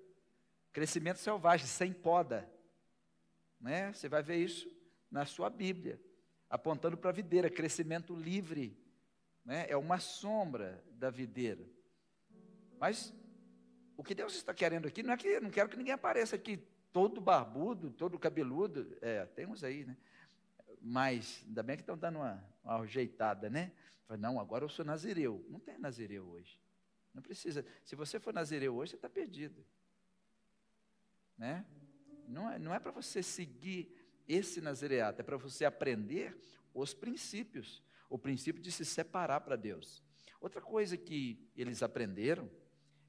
Crescimento 0.70 1.16
selvagem, 1.16 1.66
sem 1.66 1.94
poda. 1.94 2.48
Né? 3.58 3.90
Você 3.92 4.06
vai 4.06 4.22
ver 4.22 4.36
isso 4.36 4.70
na 5.10 5.24
sua 5.24 5.48
Bíblia. 5.48 5.98
Apontando 6.50 6.98
para 6.98 7.08
a 7.08 7.14
videira, 7.14 7.48
crescimento 7.48 8.14
livre 8.14 8.83
né? 9.44 9.66
é 9.68 9.76
uma 9.76 9.98
sombra 9.98 10.82
da 10.92 11.10
videira. 11.10 11.64
Mas 12.78 13.14
o 13.96 14.02
que 14.02 14.14
Deus 14.14 14.34
está 14.34 14.52
querendo 14.52 14.86
aqui 14.86 15.02
não 15.02 15.14
é 15.14 15.16
que 15.16 15.40
não 15.40 15.50
quero 15.50 15.68
que 15.68 15.76
ninguém 15.76 15.94
apareça 15.94 16.36
aqui 16.36 16.56
todo 16.92 17.20
barbudo, 17.20 17.90
todo 17.90 18.18
cabeludo. 18.18 18.96
É, 19.00 19.26
tem 19.26 19.46
uns 19.46 19.62
aí, 19.62 19.84
né? 19.84 19.96
Mas 20.80 21.42
ainda 21.46 21.62
bem 21.62 21.76
que 21.76 21.82
estão 21.82 21.96
dando 21.96 22.16
uma, 22.16 22.44
uma 22.62 22.80
ajeitada, 22.80 23.48
né? 23.48 23.72
não, 24.18 24.38
agora 24.38 24.64
eu 24.64 24.68
sou 24.68 24.84
nazireu. 24.84 25.44
Não 25.48 25.58
tem 25.58 25.78
nazireu 25.78 26.26
hoje. 26.26 26.60
Não 27.12 27.22
precisa. 27.22 27.64
Se 27.84 27.94
você 27.94 28.18
for 28.18 28.34
nazireu 28.34 28.74
hoje, 28.74 28.90
você 28.90 28.96
está 28.96 29.08
perdido. 29.08 29.64
Né? 31.38 31.64
Não 32.28 32.50
é, 32.50 32.58
não 32.58 32.74
é 32.74 32.78
para 32.78 32.90
você 32.90 33.22
seguir 33.22 33.94
esse 34.26 34.60
nazireato, 34.60 35.20
é 35.20 35.24
para 35.24 35.36
você 35.36 35.64
aprender 35.64 36.36
os 36.72 36.94
princípios. 36.94 37.82
O 38.08 38.18
princípio 38.18 38.62
de 38.62 38.70
se 38.70 38.84
separar 38.84 39.40
para 39.40 39.56
Deus. 39.56 40.02
Outra 40.40 40.60
coisa 40.60 40.96
que 40.96 41.50
eles 41.56 41.82
aprenderam 41.82 42.50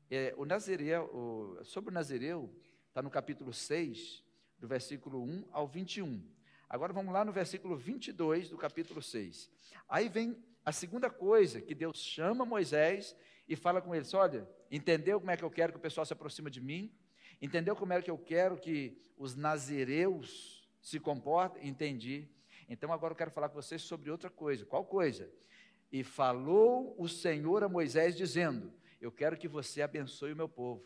é 0.10 0.34
o 0.38 0.46
nazireu, 0.46 1.60
sobre 1.64 1.90
o 1.90 1.94
nazireu, 1.94 2.54
está 2.88 3.02
no 3.02 3.10
capítulo 3.10 3.52
6, 3.52 4.24
do 4.58 4.68
versículo 4.68 5.22
1 5.24 5.48
ao 5.52 5.68
21. 5.68 6.24
Agora 6.70 6.94
vamos 6.94 7.14
lá 7.14 7.24
no 7.24 7.32
versículo 7.32 7.76
22 7.76 8.50
do 8.50 8.58
capítulo 8.58 9.02
6. 9.02 9.52
Aí 9.88 10.10
vem 10.10 10.36
a 10.64 10.72
segunda 10.72 11.10
coisa 11.10 11.62
que 11.62 11.76
Deus 11.76 11.98
chama 12.00 12.46
Moisés 12.46 13.16
e 13.48 13.56
fala 13.56 13.82
com 13.82 13.94
eles: 13.94 14.14
olha, 14.14 14.50
entendeu 14.72 15.20
como 15.20 15.32
é 15.32 15.38
que 15.38 15.44
eu 15.44 15.52
quero 15.52 15.74
que 15.74 15.78
o 15.78 15.82
pessoal 15.82 16.06
se 16.06 16.14
aproxime 16.14 16.50
de 16.50 16.62
mim? 16.62 16.92
Entendeu 17.42 17.76
como 17.76 17.94
é 17.94 18.02
que 18.02 18.10
eu 18.10 18.18
quero 18.18 18.58
que 18.58 18.98
os 19.18 19.36
nazireus 19.36 20.68
se 20.82 21.00
comportem? 21.00 21.68
Entendi. 21.68 22.28
Então 22.68 22.92
agora 22.92 23.14
eu 23.14 23.18
quero 23.18 23.32
falar 23.32 23.50
com 23.50 23.56
vocês 23.56 23.82
sobre 23.82 24.10
outra 24.10 24.30
coisa. 24.30 24.66
Qual 24.66 24.86
coisa? 24.86 25.32
E 25.92 26.04
falou 26.04 26.96
o 26.98 27.08
Senhor 27.08 27.64
a 27.64 27.70
Moisés, 27.70 28.16
dizendo: 28.16 28.74
Eu 29.00 29.12
quero 29.12 29.38
que 29.38 29.48
você 29.48 29.82
abençoe 29.82 30.34
o 30.34 30.36
meu 30.36 30.50
povo. 30.50 30.84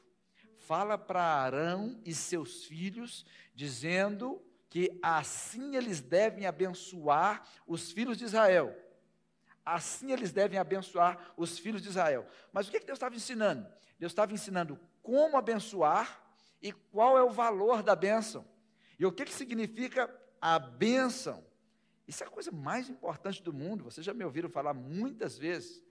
Fala 0.57 0.97
para 0.97 1.23
Arão 1.23 1.99
e 2.05 2.13
seus 2.13 2.65
filhos, 2.65 3.25
dizendo 3.55 4.41
que 4.69 4.99
assim 5.01 5.75
eles 5.75 5.99
devem 5.99 6.45
abençoar 6.45 7.47
os 7.65 7.91
filhos 7.91 8.17
de 8.17 8.25
Israel. 8.25 8.75
Assim 9.65 10.11
eles 10.11 10.31
devem 10.31 10.59
abençoar 10.59 11.33
os 11.35 11.57
filhos 11.57 11.81
de 11.81 11.89
Israel. 11.89 12.27
Mas 12.51 12.67
o 12.67 12.71
que 12.71 12.79
Deus 12.79 12.97
estava 12.97 13.15
ensinando? 13.15 13.67
Deus 13.97 14.11
estava 14.11 14.33
ensinando 14.33 14.79
como 15.01 15.37
abençoar 15.37 16.23
e 16.61 16.71
qual 16.71 17.17
é 17.17 17.23
o 17.23 17.29
valor 17.29 17.81
da 17.81 17.95
bênção. 17.95 18.45
E 18.99 19.05
o 19.05 19.11
que, 19.11 19.25
que 19.25 19.33
significa 19.33 20.13
a 20.41 20.59
bênção? 20.59 21.43
Isso 22.09 22.23
é 22.23 22.25
a 22.25 22.29
coisa 22.31 22.51
mais 22.51 22.89
importante 22.89 23.43
do 23.43 23.53
mundo. 23.53 23.83
Vocês 23.83 24.03
já 24.03 24.15
me 24.15 24.25
ouviram 24.25 24.49
falar 24.49 24.73
muitas 24.73 25.37
vezes. 25.37 25.85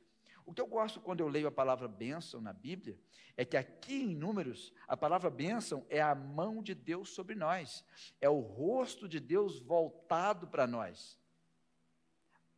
O 0.44 0.52
que 0.52 0.60
eu 0.60 0.66
gosto 0.66 1.00
quando 1.00 1.20
eu 1.20 1.28
leio 1.28 1.46
a 1.46 1.52
palavra 1.52 1.86
bênção 1.86 2.40
na 2.40 2.52
Bíblia 2.52 2.98
é 3.36 3.44
que 3.44 3.56
aqui 3.56 4.02
em 4.02 4.16
Números, 4.16 4.74
a 4.88 4.96
palavra 4.96 5.30
bênção 5.30 5.86
é 5.88 6.02
a 6.02 6.16
mão 6.16 6.60
de 6.60 6.74
Deus 6.74 7.10
sobre 7.10 7.36
nós, 7.36 7.84
é 8.20 8.28
o 8.28 8.40
rosto 8.40 9.08
de 9.08 9.20
Deus 9.20 9.60
voltado 9.60 10.48
para 10.48 10.66
nós. 10.66 11.16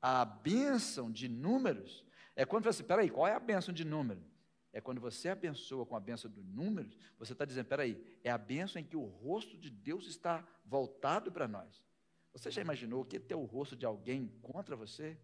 A 0.01 0.25
bênção 0.25 1.13
de 1.13 1.29
Números 1.29 2.03
é 2.35 2.47
quando 2.47 2.65
você, 2.65 2.83
peraí, 2.83 3.11
qual 3.11 3.29
é 3.29 3.35
a 3.35 3.39
bênção 3.41 3.75
de 3.75 3.85
Números? 3.85 4.25
É 4.73 4.81
quando 4.81 5.03
você 5.03 5.29
abençoa 5.29 5.85
com 5.85 5.95
a 5.95 6.01
bênção 6.01 6.31
do 6.31 6.43
Números, 6.43 6.97
você 7.19 7.33
está 7.35 7.45
dizendo, 7.45 7.67
peraí, 7.67 8.03
é 8.25 8.31
a 8.31 8.39
bênção 8.39 8.81
em 8.81 8.85
que 8.87 8.97
o 8.97 9.05
rosto 9.05 9.59
de 9.59 9.69
Deus 9.69 10.07
está 10.07 10.49
voltado 10.65 11.31
para 11.31 11.47
nós. 11.47 11.90
Você 12.33 12.51
já 12.51 12.61
imaginou 12.61 13.05
que 13.05 13.19
ter 13.19 13.35
o 13.35 13.45
rosto 13.45 13.77
de 13.77 13.85
alguém 13.85 14.29
contra 14.43 14.77
você? 14.77 15.17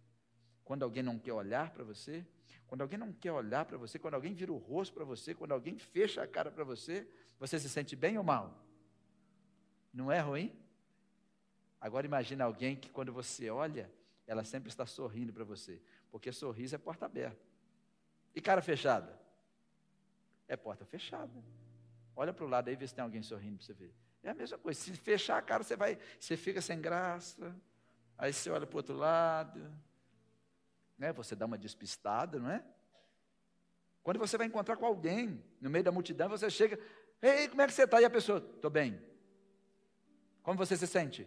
Quando 0.64 0.82
alguém 0.82 1.02
não 1.02 1.18
quer 1.18 1.32
olhar 1.32 1.70
para 1.70 1.84
você? 1.84 2.26
Quando 2.66 2.80
alguém 2.80 2.98
não 2.98 3.12
quer 3.12 3.32
olhar 3.32 3.64
para 3.64 3.78
você, 3.78 3.98
quando 3.98 4.14
alguém 4.14 4.34
vira 4.34 4.52
o 4.52 4.56
rosto 4.56 4.92
para 4.92 5.04
você, 5.04 5.34
quando 5.34 5.52
alguém 5.52 5.78
fecha 5.78 6.22
a 6.22 6.26
cara 6.26 6.50
para 6.50 6.64
você, 6.64 7.08
você 7.38 7.58
se 7.60 7.68
sente 7.68 7.94
bem 7.94 8.18
ou 8.18 8.24
mal? 8.24 8.64
Não 9.92 10.10
é 10.10 10.18
ruim? 10.20 10.52
Agora 11.80 12.06
imagine 12.06 12.42
alguém 12.42 12.74
que 12.74 12.90
quando 12.90 13.12
você 13.12 13.48
olha, 13.48 13.90
ela 14.26 14.42
sempre 14.42 14.68
está 14.68 14.84
sorrindo 14.84 15.32
para 15.32 15.44
você, 15.44 15.80
porque 16.10 16.32
sorriso 16.32 16.74
é 16.74 16.78
porta 16.78 17.06
aberta. 17.06 17.46
E 18.34 18.40
cara 18.40 18.60
fechada? 18.60 19.16
É 20.48 20.56
porta 20.56 20.84
fechada. 20.84 21.32
Olha 22.14 22.32
para 22.32 22.44
o 22.44 22.48
lado 22.48 22.68
aí 22.68 22.76
vê 22.76 22.86
se 22.86 22.94
tem 22.94 23.04
alguém 23.04 23.22
sorrindo 23.22 23.58
para 23.58 23.66
você 23.66 23.72
ver. 23.72 23.94
É 24.26 24.30
a 24.30 24.34
mesma 24.34 24.58
coisa. 24.58 24.80
Se 24.80 24.92
fechar 24.92 25.38
a 25.38 25.42
cara, 25.42 25.62
você 25.62 25.76
vai, 25.76 25.96
você 26.18 26.36
fica 26.36 26.60
sem 26.60 26.80
graça. 26.80 27.54
Aí 28.18 28.32
você 28.32 28.50
olha 28.50 28.66
para 28.66 28.74
o 28.74 28.78
outro 28.78 28.96
lado. 28.96 29.72
Né? 30.98 31.12
Você 31.12 31.36
dá 31.36 31.46
uma 31.46 31.56
despistada, 31.56 32.40
não 32.40 32.50
é? 32.50 32.64
Quando 34.02 34.18
você 34.18 34.36
vai 34.36 34.48
encontrar 34.48 34.76
com 34.76 34.84
alguém 34.84 35.40
no 35.60 35.70
meio 35.70 35.84
da 35.84 35.92
multidão, 35.92 36.28
você 36.28 36.50
chega, 36.50 36.76
ei, 37.22 37.46
como 37.46 37.62
é 37.62 37.66
que 37.68 37.72
você 37.72 37.84
está? 37.84 38.00
E 38.00 38.04
a 38.04 38.10
pessoa, 38.10 38.38
estou 38.38 38.70
bem. 38.70 39.00
Como 40.42 40.58
você 40.58 40.76
se 40.76 40.88
sente? 40.88 41.24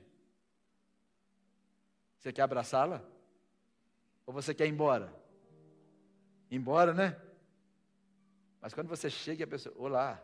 Você 2.17 2.33
quer 2.33 2.41
abraçá-la? 2.41 3.01
Ou 4.25 4.33
você 4.33 4.53
quer 4.53 4.65
ir 4.65 4.71
embora? 4.71 5.17
embora, 6.51 6.93
né? 6.93 7.17
Mas 8.59 8.73
quando 8.73 8.89
você 8.89 9.09
chega 9.09 9.43
e 9.43 9.45
a 9.45 9.47
pessoa, 9.47 9.73
olá, 9.77 10.21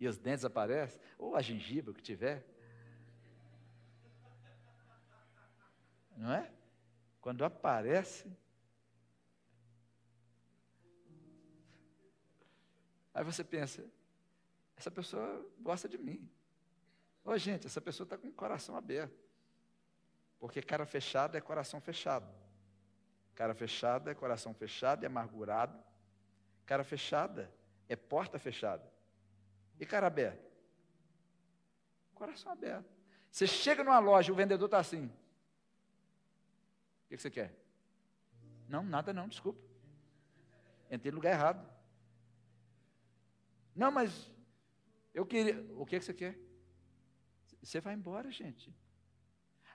e 0.00 0.06
os 0.06 0.18
dentes 0.18 0.44
aparecem, 0.44 1.00
ou 1.18 1.34
a 1.34 1.42
gengiva 1.42 1.92
que 1.92 2.02
tiver. 2.02 2.44
Não 6.16 6.32
é? 6.32 6.50
Quando 7.20 7.44
aparece. 7.44 8.30
Aí 13.12 13.24
você 13.24 13.42
pensa, 13.42 13.84
essa 14.76 14.90
pessoa 14.90 15.44
gosta 15.60 15.88
de 15.88 15.98
mim. 15.98 16.30
Ô 17.24 17.36
gente, 17.36 17.66
essa 17.66 17.80
pessoa 17.80 18.04
está 18.04 18.16
com 18.16 18.28
o 18.28 18.32
coração 18.32 18.76
aberto. 18.76 19.28
Porque 20.38 20.62
cara 20.62 20.86
fechada 20.86 21.36
é 21.36 21.40
coração 21.40 21.80
fechado. 21.80 22.32
Cara 23.34 23.54
fechada 23.54 24.10
é 24.10 24.14
coração 24.14 24.54
fechado 24.54 25.02
e 25.02 25.06
amargurado. 25.06 25.78
Cara 26.64 26.84
fechada 26.84 27.52
é 27.88 27.96
porta 27.96 28.38
fechada. 28.38 28.97
E 29.78 29.86
cara 29.86 30.06
aberto? 30.06 30.48
Coração 32.14 32.52
aberto. 32.52 32.88
Você 33.30 33.46
chega 33.46 33.84
numa 33.84 33.98
loja, 33.98 34.32
o 34.32 34.36
vendedor 34.36 34.66
está 34.66 34.78
assim. 34.78 35.06
O 37.04 37.08
que 37.08 37.16
você 37.16 37.30
quer? 37.30 37.54
Não, 38.68 38.82
nada 38.82 39.12
não, 39.12 39.28
desculpa. 39.28 39.60
Entrei 40.90 41.10
no 41.12 41.16
lugar 41.16 41.32
errado. 41.32 41.66
Não, 43.74 43.90
mas 43.90 44.30
eu 45.14 45.24
queria. 45.24 45.64
O 45.76 45.86
que 45.86 46.00
você 46.00 46.12
quer? 46.12 46.38
Você 47.62 47.80
vai 47.80 47.94
embora, 47.94 48.30
gente. 48.30 48.74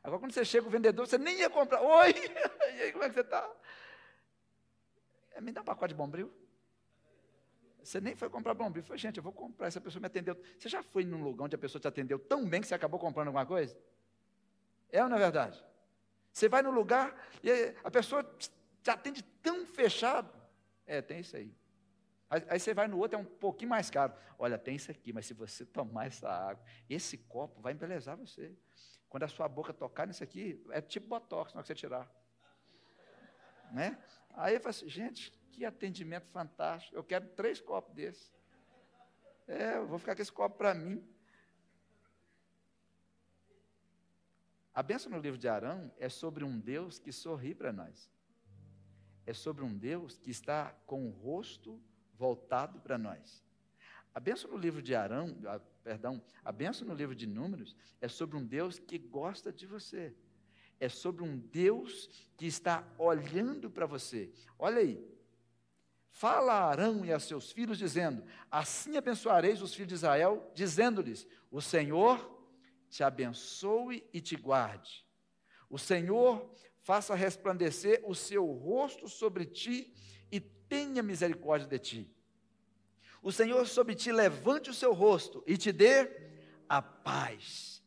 Agora, 0.03 0.19
quando 0.19 0.33
você 0.33 0.43
chega 0.43 0.67
o 0.67 0.69
vendedor, 0.69 1.07
você 1.07 1.17
nem 1.17 1.39
ia 1.39 1.49
comprar. 1.49 1.81
Oi! 1.81 2.13
E 2.73 2.81
aí, 2.81 2.91
como 2.91 3.03
é 3.03 3.07
que 3.07 3.13
você 3.13 3.21
está? 3.21 3.47
É, 5.31 5.39
me 5.39 5.51
dá 5.51 5.61
um 5.61 5.63
pacote 5.63 5.93
de 5.93 5.97
bombril. 5.97 6.33
Você 7.83 7.99
nem 7.99 8.15
foi 8.15 8.29
comprar 8.29 8.53
bombril. 8.53 8.83
Foi, 8.83 8.97
gente, 8.97 9.17
eu 9.17 9.23
vou 9.23 9.33
comprar. 9.33 9.67
Essa 9.67 9.81
pessoa 9.81 9.99
me 9.99 10.07
atendeu. 10.07 10.41
Você 10.57 10.69
já 10.69 10.81
foi 10.81 11.03
num 11.03 11.21
lugar 11.21 11.45
onde 11.45 11.55
a 11.55 11.59
pessoa 11.59 11.81
te 11.81 11.87
atendeu 11.87 12.17
tão 12.17 12.47
bem 12.47 12.61
que 12.61 12.67
você 12.67 12.75
acabou 12.75 12.99
comprando 12.99 13.27
alguma 13.27 13.45
coisa? 13.45 13.77
É 14.89 15.03
ou 15.03 15.09
não 15.09 15.17
é 15.17 15.19
verdade? 15.19 15.63
Você 16.31 16.47
vai 16.47 16.61
no 16.61 16.71
lugar 16.71 17.15
e 17.43 17.75
a 17.83 17.91
pessoa 17.91 18.23
te 18.81 18.89
atende 18.89 19.21
tão 19.41 19.65
fechado. 19.65 20.31
É, 20.85 21.01
tem 21.01 21.19
isso 21.19 21.35
aí. 21.35 21.53
Aí 22.29 22.59
você 22.59 22.73
vai 22.73 22.87
no 22.87 22.97
outro, 22.97 23.17
é 23.17 23.21
um 23.21 23.25
pouquinho 23.25 23.69
mais 23.69 23.91
caro. 23.91 24.13
Olha, 24.39 24.57
tem 24.57 24.75
isso 24.75 24.89
aqui, 24.89 25.13
mas 25.13 25.27
se 25.27 25.33
você 25.33 25.65
tomar 25.67 26.07
essa 26.07 26.27
água, 26.27 26.63
esse 26.89 27.17
copo 27.17 27.61
vai 27.61 27.73
embelezar 27.73 28.17
você. 28.17 28.55
Quando 29.07 29.23
a 29.23 29.27
sua 29.27 29.47
boca 29.47 29.71
tocar 29.71 30.07
nisso 30.07 30.23
aqui, 30.23 30.63
é 30.71 30.81
tipo 30.81 31.07
botox, 31.07 31.53
na 31.53 31.59
hora 31.59 31.63
que 31.63 31.67
você 31.67 31.75
tirar. 31.75 32.11
Né? 33.71 33.97
Aí 34.31 34.55
eu 34.55 34.59
falo 34.59 34.71
assim, 34.71 34.89
gente, 34.89 35.31
que 35.53 35.63
atendimento 35.63 36.27
fantástico. 36.27 36.95
Eu 36.95 37.03
quero 37.03 37.27
três 37.29 37.61
copos 37.61 37.93
desses. 37.93 38.33
É, 39.47 39.77
eu 39.77 39.85
vou 39.85 39.99
ficar 39.99 40.15
com 40.15 40.21
esse 40.21 40.31
copo 40.31 40.57
para 40.57 40.73
mim. 40.73 41.07
A 44.73 44.81
bênção 44.81 45.11
no 45.11 45.19
livro 45.19 45.37
de 45.37 45.47
Arão 45.47 45.93
é 45.99 46.09
sobre 46.09 46.43
um 46.43 46.59
Deus 46.59 46.97
que 46.97 47.11
sorri 47.11 47.53
para 47.53 47.71
nós. 47.71 48.09
É 49.25 49.33
sobre 49.33 49.63
um 49.63 49.77
Deus 49.77 50.17
que 50.17 50.31
está 50.31 50.71
com 50.87 51.07
o 51.07 51.11
rosto 51.11 51.79
voltado 52.15 52.79
para 52.79 52.97
nós. 52.97 53.43
A 54.13 54.19
bênção 54.19 54.49
no 54.49 54.57
livro 54.57 54.81
de 54.81 54.95
Arão, 54.95 55.37
a, 55.45 55.59
perdão, 55.83 56.21
a 56.43 56.51
bênção 56.51 56.87
no 56.87 56.95
livro 56.95 57.15
de 57.15 57.27
Números 57.27 57.75
é 58.01 58.07
sobre 58.07 58.35
um 58.35 58.45
Deus 58.45 58.79
que 58.79 58.97
gosta 58.97 59.51
de 59.51 59.67
você. 59.67 60.15
É 60.79 60.89
sobre 60.89 61.23
um 61.23 61.37
Deus 61.37 62.07
que 62.35 62.47
está 62.47 62.83
olhando 62.97 63.69
para 63.69 63.85
você. 63.85 64.31
Olha 64.57 64.79
aí, 64.79 65.12
Fala 66.15 66.53
a 66.53 66.69
Arão 66.69 67.03
e 67.03 67.11
a 67.11 67.19
seus 67.19 67.51
filhos, 67.51 67.79
dizendo: 67.79 68.23
Assim 68.51 68.97
abençoareis 68.97 69.63
os 69.63 69.73
filhos 69.73 69.89
de 69.89 69.95
Israel, 69.95 70.51
dizendo-lhes: 70.53 71.27
O 71.49 71.59
Senhor 71.59 72.31
te 72.87 73.03
abençoe 73.03 74.07
e 74.13 74.21
te 74.21 74.35
guarde. 74.35 75.03
O 75.67 75.79
Senhor 75.79 76.53
faça 76.83 77.15
resplandecer 77.15 77.99
o 78.05 78.13
seu 78.13 78.45
rosto 78.45 79.09
sobre 79.09 79.43
ti 79.43 79.91
e 80.31 80.39
tenha 80.39 81.01
misericórdia 81.01 81.67
de 81.67 81.79
ti. 81.79 82.15
O 83.19 83.31
Senhor 83.31 83.65
sobre 83.65 83.95
ti 83.95 84.11
levante 84.11 84.69
o 84.69 84.73
seu 84.73 84.93
rosto 84.93 85.43
e 85.47 85.57
te 85.57 85.71
dê 85.71 86.11
a 86.69 86.79
paz. 86.79 87.81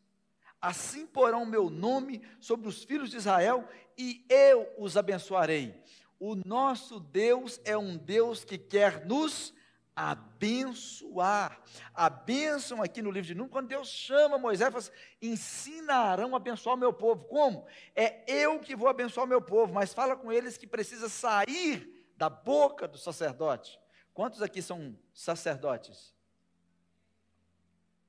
Assim 0.60 1.06
porão 1.06 1.46
meu 1.46 1.70
nome 1.70 2.26
sobre 2.40 2.66
os 2.66 2.82
filhos 2.82 3.08
de 3.08 3.18
Israel 3.18 3.68
e 3.96 4.26
eu 4.28 4.68
os 4.76 4.96
abençoarei. 4.96 5.80
O 6.18 6.34
nosso 6.34 6.98
Deus 6.98 7.60
é 7.64 7.76
um 7.76 7.96
Deus 7.96 8.44
que 8.44 8.56
quer 8.56 9.04
nos 9.04 9.54
abençoar. 9.94 11.60
A 11.94 12.10
bênção 12.10 12.82
aqui 12.82 13.00
no 13.00 13.10
livro 13.10 13.26
de 13.26 13.34
Números, 13.34 13.52
quando 13.52 13.68
Deus 13.68 13.88
chama 13.88 14.36
Moisés, 14.36 14.68
fala 14.68 14.78
assim, 14.78 14.92
ensinarão 15.22 16.34
a 16.34 16.36
abençoar 16.36 16.76
o 16.76 16.78
meu 16.78 16.92
povo. 16.92 17.24
Como? 17.24 17.66
É 17.94 18.22
eu 18.30 18.60
que 18.60 18.76
vou 18.76 18.88
abençoar 18.88 19.24
o 19.24 19.28
meu 19.28 19.40
povo, 19.40 19.72
mas 19.72 19.94
fala 19.94 20.14
com 20.14 20.30
eles 20.30 20.58
que 20.58 20.66
precisa 20.66 21.08
sair 21.08 22.10
da 22.16 22.28
boca 22.28 22.86
do 22.86 22.98
sacerdote. 22.98 23.80
Quantos 24.12 24.42
aqui 24.42 24.60
são 24.60 24.98
sacerdotes? 25.14 26.14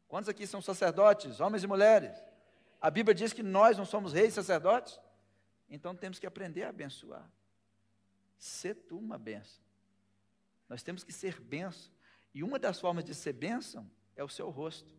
Quantos 0.08 0.30
aqui 0.30 0.48
são 0.48 0.62
sacerdotes, 0.62 1.40
homens 1.40 1.64
e 1.64 1.68
mulheres? 1.68 2.18
A 2.82 2.90
Bíblia 2.90 3.16
diz 3.16 3.34
que 3.34 3.44
nós 3.44 3.78
não 3.78 3.86
somos 3.86 4.14
reis 4.14 4.34
sacerdotes, 4.34 5.00
então 5.70 5.96
temos 5.96 6.20
que 6.20 6.28
aprender 6.28 6.64
a 6.64 6.70
abençoar. 6.70 7.30
Ser 8.38 8.76
tu 8.76 8.98
uma 8.98 9.18
bênção. 9.18 9.64
Nós 10.70 10.84
temos 10.84 11.04
que 11.04 11.12
ser 11.12 11.40
bênção. 11.40 11.92
E 12.34 12.44
uma 12.44 12.60
das 12.60 12.80
formas 12.80 13.04
de 13.04 13.16
ser 13.16 13.34
bênção 13.34 13.90
é 14.16 14.24
o 14.24 14.30
seu 14.30 14.50
rosto. 14.50 14.96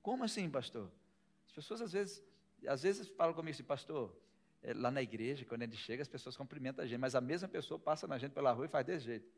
Como 0.00 0.24
assim, 0.24 0.48
pastor? 0.50 0.90
As 1.46 1.52
pessoas 1.52 1.80
às 1.80 1.92
vezes, 1.92 2.22
às 2.66 2.82
vezes 2.82 3.08
falam 3.08 3.34
comigo 3.34 3.54
assim, 3.54 3.64
pastor, 3.64 4.16
é, 4.62 4.72
lá 4.72 4.90
na 4.90 5.02
igreja, 5.02 5.44
quando 5.44 5.62
ele 5.62 5.76
chega, 5.76 6.02
as 6.02 6.08
pessoas 6.08 6.36
cumprimentam 6.36 6.84
a 6.84 6.88
gente, 6.88 6.98
mas 6.98 7.14
a 7.14 7.20
mesma 7.20 7.48
pessoa 7.48 7.78
passa 7.78 8.06
na 8.06 8.18
gente 8.18 8.32
pela 8.32 8.52
rua 8.52 8.66
e 8.66 8.68
faz 8.68 8.86
desse 8.86 9.04
jeito. 9.04 9.28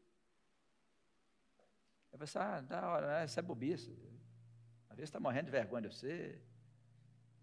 Eu 2.12 2.18
penso, 2.18 2.38
ah, 2.38 2.61
da 2.61 2.88
hora, 2.88 3.07
né? 3.07 3.25
isso 3.25 3.38
é 3.38 3.42
bobice. 3.42 3.90
Às 4.88 4.97
vezes 4.97 5.09
está 5.09 5.18
morrendo 5.18 5.47
de 5.47 5.51
vergonha 5.51 5.88
de 5.88 5.97
você. 5.97 6.40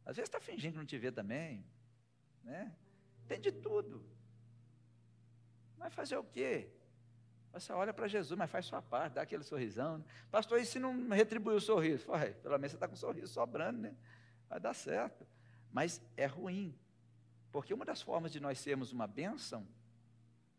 Às 0.05 0.15
vezes 0.15 0.29
está 0.29 0.39
fingindo 0.39 0.73
que 0.73 0.77
não 0.77 0.85
te 0.85 0.97
vê 0.97 1.11
também. 1.11 1.65
Né? 2.43 2.73
Tem 3.27 3.39
de 3.39 3.51
tudo. 3.51 4.05
Vai 5.81 5.89
fazer 5.89 6.15
o 6.15 6.23
quê? 6.23 6.69
Você 7.51 7.73
olha 7.73 7.91
para 7.91 8.07
Jesus, 8.07 8.37
mas 8.37 8.51
faz 8.51 8.67
sua 8.67 8.83
parte, 8.83 9.13
dá 9.13 9.23
aquele 9.23 9.43
sorrisão. 9.43 9.97
Né? 9.97 10.05
Pastor, 10.29 10.59
e 10.59 10.65
se 10.65 10.77
não 10.77 11.09
retribuir 11.09 11.55
o 11.55 11.59
sorriso? 11.59 12.05
Vai, 12.05 12.33
pelo 12.35 12.55
menos 12.59 12.71
você 12.71 12.77
está 12.77 12.87
com 12.87 12.93
o 12.93 12.97
sorriso 12.97 13.33
sobrando, 13.33 13.79
né? 13.79 13.95
Vai 14.47 14.59
dar 14.59 14.75
certo. 14.75 15.25
Mas 15.71 15.99
é 16.15 16.27
ruim, 16.27 16.77
porque 17.51 17.73
uma 17.73 17.83
das 17.83 17.99
formas 17.99 18.31
de 18.31 18.39
nós 18.39 18.59
sermos 18.59 18.91
uma 18.91 19.07
bênção 19.07 19.67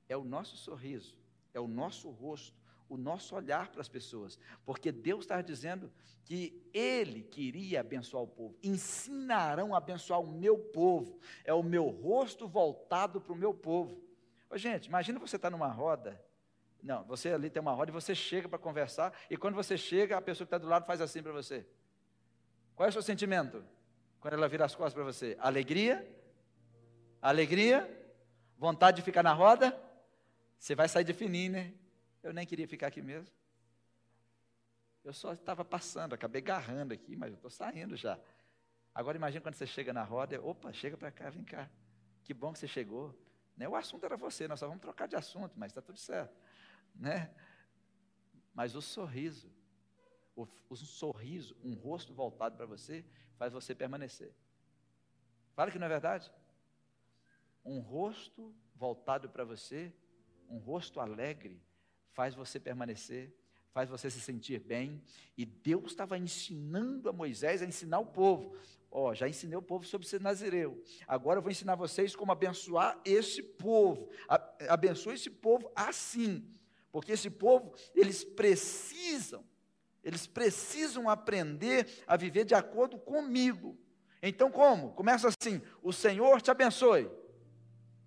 é 0.09 0.17
o 0.17 0.25
nosso 0.25 0.57
sorriso, 0.57 1.17
é 1.55 1.61
o 1.61 1.69
nosso 1.69 2.11
rosto, 2.11 2.61
o 2.89 2.97
nosso 2.97 3.37
olhar 3.37 3.71
para 3.71 3.81
as 3.81 3.89
pessoas. 3.89 4.37
Porque 4.67 4.91
Deus 4.91 5.21
está 5.21 5.41
dizendo 5.41 5.91
que 6.25 6.69
Ele 6.75 7.23
queria 7.23 7.79
abençoar 7.79 8.25
o 8.25 8.29
povo. 8.29 8.59
Ensinarão 8.61 9.73
a 9.73 9.79
abençoar 9.79 10.21
o 10.21 10.27
meu 10.27 10.59
povo. 10.59 11.21
É 11.45 11.55
o 11.55 11.63
meu 11.63 11.89
rosto 11.89 12.49
voltado 12.49 13.21
para 13.21 13.33
o 13.33 13.37
meu 13.37 13.55
povo. 13.55 14.02
Ô, 14.53 14.57
gente, 14.59 14.87
imagina 14.87 15.19
você 15.19 15.37
estar 15.37 15.51
tá 15.51 15.57
numa 15.57 15.69
roda 15.69 16.21
não, 16.83 17.05
você 17.05 17.29
ali 17.31 17.49
tem 17.49 17.61
uma 17.61 17.73
roda 17.73 17.91
e 17.91 17.95
você 17.95 18.13
chega 18.15 18.49
para 18.49 18.59
conversar, 18.59 19.17
e 19.31 19.37
quando 19.37 19.55
você 19.55 19.79
chega, 19.79 20.19
a 20.19 20.21
pessoa 20.21 20.45
que 20.45 20.49
está 20.49 20.59
do 20.59 20.67
lado 20.67 20.85
faz 20.85 21.01
assim 21.01 21.23
para 21.23 21.31
você. 21.31 21.65
Qual 22.75 22.87
é 22.87 22.91
o 22.91 22.93
seu 22.93 23.03
sentimento? 23.03 23.65
Quando 24.19 24.35
ela 24.35 24.49
vira 24.49 24.65
as 24.65 24.75
costas 24.75 24.95
para 24.95 25.05
você? 25.05 25.37
Alegria? 25.39 26.05
Alegria? 27.21 27.89
Vontade 28.59 28.97
de 28.97 29.03
ficar 29.03 29.23
na 29.23 29.33
roda? 29.33 29.79
Você 30.59 30.75
vai 30.75 30.89
sair 30.89 31.05
de 31.05 31.13
fininho, 31.13 31.53
né? 31.53 31.73
Eu 32.23 32.33
nem 32.33 32.45
queria 32.45 32.67
ficar 32.67 32.89
aqui 32.89 33.01
mesmo. 33.01 33.33
Eu 35.05 35.13
só 35.13 35.33
estava 35.33 35.65
passando, 35.65 36.15
acabei 36.15 36.41
garrando 36.41 36.95
aqui, 36.95 37.15
mas 37.15 37.31
eu 37.31 37.37
estou 37.37 37.51
saindo 37.51 37.97
já. 37.97 38.19
Agora 38.95 39.17
imagine 39.17 39.41
quando 39.41 39.55
você 39.55 39.67
chega 39.67 39.93
na 39.93 40.03
roda, 40.03 40.41
opa, 40.41 40.73
chega 40.73 40.97
para 40.97 41.11
cá, 41.13 41.31
vem 41.31 41.45
cá. 41.45 41.69
Que 42.25 42.35
bom 42.35 42.53
que 42.53 42.59
você 42.59 42.69
chegou. 42.69 43.17
Né? 43.57 43.69
O 43.69 43.77
assunto 43.77 44.05
era 44.05 44.17
você, 44.17 44.49
nós 44.49 44.61
só 44.61 44.67
vamos 44.67 44.83
trocar 44.83 45.07
de 45.07 45.17
assunto, 45.17 45.53
mas 45.57 45.71
está 45.71 45.81
tudo 45.83 45.99
certo 45.99 46.35
né? 46.95 47.31
Mas 48.55 48.75
o 48.75 48.83
sorriso, 48.83 49.51
o, 50.37 50.47
o 50.69 50.77
sorriso, 50.77 51.57
um 51.65 51.75
rosto 51.75 52.13
voltado 52.13 52.57
para 52.57 52.67
você, 52.67 53.05
faz 53.37 53.53
você 53.53 53.75
permanecer. 53.75 54.35
Fala 55.55 55.71
que 55.71 55.79
não 55.79 55.87
é 55.87 55.91
verdade? 55.91 56.31
Um 57.65 57.81
rosto 57.81 58.55
voltado 58.75 59.29
para 59.29 59.45
você, 59.45 59.93
um 60.49 60.59
rosto 60.59 61.01
alegre, 61.01 61.63
faz 62.13 62.35
você 62.35 62.59
permanecer, 62.61 63.35
faz 63.73 63.89
você 63.89 64.11
se 64.11 64.21
sentir 64.21 64.61
bem. 64.61 65.03
E 65.37 65.47
Deus 65.47 65.93
estava 65.93 66.19
ensinando 66.19 67.09
a 67.09 67.13
Moisés 67.13 67.63
a 67.63 67.67
ensinar 67.67 68.01
o 68.01 68.07
povo. 68.07 68.57
Ó, 68.95 69.15
já 69.15 69.27
ensinei 69.27 69.57
o 69.57 69.63
povo 69.63 69.87
sobre 69.87 70.07
ser 70.07 70.21
nazireu. 70.21 70.83
Agora 71.09 71.39
eu 71.39 71.43
vou 71.43 71.51
ensinar 71.51 71.75
vocês 71.77 72.15
como 72.15 72.31
abençoar 72.31 73.01
esse 73.07 73.43
povo. 73.43 74.11
Abençoe 74.69 75.15
esse 75.15 75.31
povo 75.31 75.73
assim. 75.75 76.47
Porque 76.93 77.13
esse 77.13 77.31
povo, 77.31 77.75
eles 77.95 78.23
precisam, 78.23 79.43
eles 80.05 80.27
precisam 80.27 81.09
aprender 81.09 81.89
a 82.07 82.19
viver 82.19 82.45
de 82.45 82.55
acordo 82.55 82.99
comigo. 82.99 83.79
Então, 84.23 84.51
como? 84.51 84.93
Começa 84.93 85.29
assim: 85.29 85.63
o 85.83 85.91
Senhor 85.91 86.43
te 86.43 86.51
abençoe. 86.51 87.11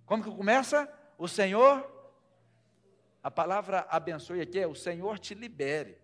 Como 0.05 0.23
que 0.23 0.29
começa? 0.29 0.87
O 1.17 1.27
Senhor. 1.27 1.91
A 3.23 3.31
palavra 3.31 3.87
abençoe 3.89 4.39
aqui 4.39 4.59
é: 4.59 4.67
o 4.67 4.75
Senhor 4.75 5.17
te 5.17 5.33
libere. 5.33 5.97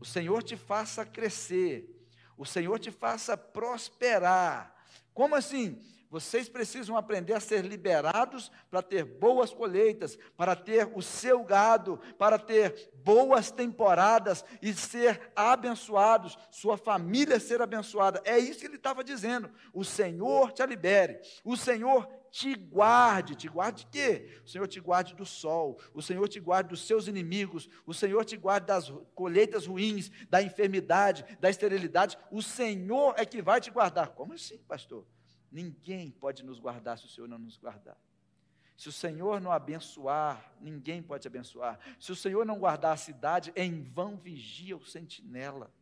O 0.00 0.04
Senhor 0.04 0.42
te 0.42 0.56
faça 0.56 1.06
crescer. 1.06 1.93
O 2.36 2.44
Senhor 2.44 2.78
te 2.78 2.90
faça 2.90 3.36
prosperar. 3.36 4.74
Como 5.12 5.34
assim? 5.34 5.80
Vocês 6.14 6.48
precisam 6.48 6.96
aprender 6.96 7.32
a 7.32 7.40
ser 7.40 7.64
liberados 7.64 8.48
para 8.70 8.80
ter 8.80 9.04
boas 9.04 9.52
colheitas, 9.52 10.16
para 10.36 10.54
ter 10.54 10.88
o 10.94 11.02
seu 11.02 11.42
gado, 11.42 11.98
para 12.16 12.38
ter 12.38 12.92
boas 13.02 13.50
temporadas 13.50 14.44
e 14.62 14.72
ser 14.72 15.32
abençoados, 15.34 16.38
sua 16.52 16.76
família 16.76 17.40
ser 17.40 17.60
abençoada. 17.60 18.22
É 18.24 18.38
isso 18.38 18.60
que 18.60 18.66
ele 18.66 18.76
estava 18.76 19.02
dizendo. 19.02 19.50
O 19.72 19.84
Senhor 19.84 20.52
te 20.52 20.64
libere, 20.64 21.20
o 21.44 21.56
Senhor 21.56 22.08
te 22.34 22.56
guarde. 22.56 23.36
Te 23.36 23.46
guarde 23.46 23.84
de 23.84 23.86
quê? 23.92 24.40
O 24.44 24.48
Senhor 24.48 24.66
te 24.66 24.80
guarde 24.80 25.14
do 25.14 25.24
sol, 25.24 25.80
o 25.94 26.02
Senhor 26.02 26.28
te 26.28 26.40
guarde 26.40 26.70
dos 26.70 26.84
seus 26.84 27.06
inimigos, 27.06 27.68
o 27.86 27.94
Senhor 27.94 28.24
te 28.24 28.36
guarde 28.36 28.66
das 28.66 28.92
colheitas 29.14 29.66
ruins, 29.66 30.10
da 30.28 30.42
enfermidade, 30.42 31.24
da 31.38 31.48
esterilidade. 31.48 32.18
O 32.32 32.42
Senhor 32.42 33.14
é 33.16 33.24
que 33.24 33.40
vai 33.40 33.60
te 33.60 33.70
guardar. 33.70 34.08
Como 34.08 34.32
assim, 34.32 34.58
pastor? 34.58 35.06
Ninguém 35.48 36.10
pode 36.10 36.44
nos 36.44 36.58
guardar 36.58 36.98
se 36.98 37.06
o 37.06 37.08
Senhor 37.08 37.28
não 37.28 37.38
nos 37.38 37.56
guardar. 37.56 37.96
Se 38.76 38.88
o 38.88 38.92
Senhor 38.92 39.40
não 39.40 39.52
abençoar, 39.52 40.56
ninguém 40.60 41.00
pode 41.00 41.28
abençoar. 41.28 41.78
Se 42.00 42.10
o 42.10 42.16
Senhor 42.16 42.44
não 42.44 42.58
guardar 42.58 42.94
a 42.94 42.96
cidade, 42.96 43.52
em 43.54 43.80
vão 43.80 44.16
vigia 44.16 44.76
o 44.76 44.84
sentinela. 44.84 45.72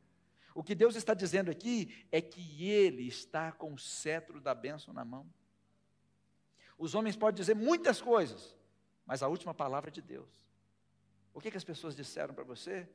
O 0.55 0.63
que 0.63 0.75
Deus 0.75 0.97
está 0.97 1.15
dizendo 1.15 1.51
aqui 1.51 2.07
é 2.13 2.21
que 2.21 2.71
Ele 2.71 3.09
está 3.09 3.53
com 3.53 3.73
o 3.73 3.79
cetro 3.79 4.39
da 4.39 4.55
bênção 4.55 4.93
na 4.93 5.03
mão. 5.03 5.27
Os 6.83 6.97
homens 6.97 7.15
podem 7.15 7.37
dizer 7.37 7.55
muitas 7.55 8.03
coisas, 8.03 8.57
mas 9.07 9.23
a 9.23 9.29
última 9.29 9.55
palavra 9.55 9.89
é 9.89 9.93
de 9.93 10.03
Deus. 10.03 10.29
O 11.33 11.41
que, 11.41 11.49
que 11.49 11.57
as 11.57 11.63
pessoas 11.63 11.95
disseram 11.95 12.35
para 12.35 12.43
você? 12.43 12.89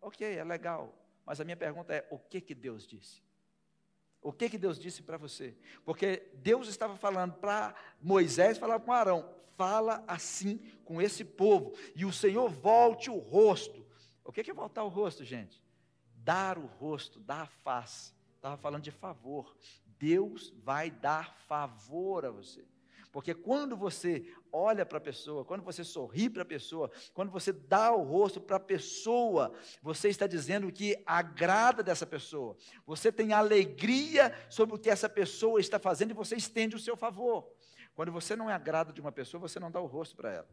Ok, 0.00 0.24
é 0.24 0.44
legal, 0.44 0.94
mas 1.26 1.40
a 1.40 1.44
minha 1.44 1.56
pergunta 1.56 1.92
é: 1.92 2.06
o 2.08 2.20
que, 2.20 2.40
que 2.40 2.54
Deus 2.54 2.86
disse? 2.86 3.20
O 4.20 4.32
que, 4.32 4.48
que 4.48 4.56
Deus 4.56 4.78
disse 4.78 5.02
para 5.02 5.16
você? 5.16 5.56
Porque 5.84 6.30
Deus 6.34 6.68
estava 6.68 6.96
falando 6.96 7.34
para 7.34 7.74
Moisés, 8.00 8.58
falar 8.58 8.78
com 8.78 8.92
Arão, 8.92 9.28
fala 9.56 10.04
assim 10.06 10.58
com 10.84 11.02
esse 11.02 11.24
povo, 11.24 11.76
e 11.96 12.04
o 12.04 12.12
Senhor 12.12 12.48
volte 12.48 13.10
o 13.10 13.18
rosto. 13.18 13.84
O 14.22 14.30
que, 14.30 14.44
que 14.44 14.52
é 14.52 14.54
voltar 14.54 14.84
o 14.84 14.88
rosto, 14.88 15.24
gente? 15.24 15.60
Dar 16.14 16.58
o 16.58 16.66
rosto, 16.66 17.18
dar 17.18 17.40
a 17.40 17.46
face. 17.46 18.14
Estava 18.36 18.56
falando 18.56 18.84
de 18.84 18.92
favor. 18.92 19.56
Deus 19.98 20.50
vai 20.62 20.92
dar 20.92 21.34
favor 21.48 22.24
a 22.24 22.30
você. 22.30 22.64
Porque 23.12 23.34
quando 23.34 23.76
você 23.76 24.24
olha 24.50 24.86
para 24.86 24.96
a 24.96 25.00
pessoa, 25.00 25.44
quando 25.44 25.62
você 25.62 25.84
sorri 25.84 26.30
para 26.30 26.42
a 26.42 26.46
pessoa, 26.46 26.90
quando 27.12 27.30
você 27.30 27.52
dá 27.52 27.92
o 27.92 28.02
rosto 28.02 28.40
para 28.40 28.56
a 28.56 28.60
pessoa, 28.60 29.52
você 29.82 30.08
está 30.08 30.26
dizendo 30.26 30.72
que 30.72 31.00
agrada 31.04 31.82
dessa 31.82 32.06
pessoa. 32.06 32.56
Você 32.86 33.12
tem 33.12 33.34
alegria 33.34 34.34
sobre 34.48 34.74
o 34.74 34.78
que 34.78 34.88
essa 34.88 35.10
pessoa 35.10 35.60
está 35.60 35.78
fazendo 35.78 36.12
e 36.12 36.14
você 36.14 36.36
estende 36.36 36.74
o 36.74 36.80
seu 36.80 36.96
favor. 36.96 37.52
Quando 37.94 38.10
você 38.10 38.34
não 38.34 38.48
é 38.48 38.54
agrado 38.54 38.94
de 38.94 39.00
uma 39.02 39.12
pessoa, 39.12 39.42
você 39.42 39.60
não 39.60 39.70
dá 39.70 39.78
o 39.78 39.86
rosto 39.86 40.16
para 40.16 40.32
ela. 40.32 40.48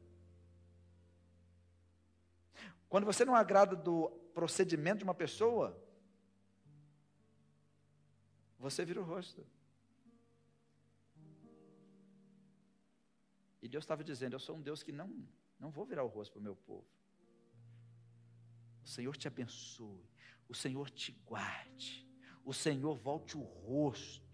Quando 2.89 3.05
você 3.05 3.23
não 3.23 3.35
agrada 3.35 3.73
do 3.73 4.09
procedimento 4.33 4.97
de 4.97 5.03
uma 5.05 5.15
pessoa, 5.15 5.81
você 8.59 8.83
vira 8.83 8.99
o 8.99 9.05
rosto. 9.05 9.45
E 13.61 13.67
Deus 13.67 13.83
estava 13.83 14.03
dizendo: 14.03 14.33
Eu 14.33 14.39
sou 14.39 14.55
um 14.55 14.61
Deus 14.61 14.83
que 14.83 14.91
não, 14.91 15.27
não 15.59 15.69
vou 15.69 15.85
virar 15.85 16.03
o 16.03 16.07
rosto 16.07 16.33
para 16.33 16.39
o 16.39 16.43
meu 16.43 16.55
povo. 16.55 16.87
Senhor 18.89 19.15
te 19.15 19.27
abençoe, 19.27 20.03
o 20.47 20.55
Senhor 20.55 20.89
te 20.89 21.11
guarde, 21.25 22.07
o 22.43 22.53
Senhor 22.53 22.95
volte 22.95 23.37
o 23.37 23.41
rosto. 23.41 24.27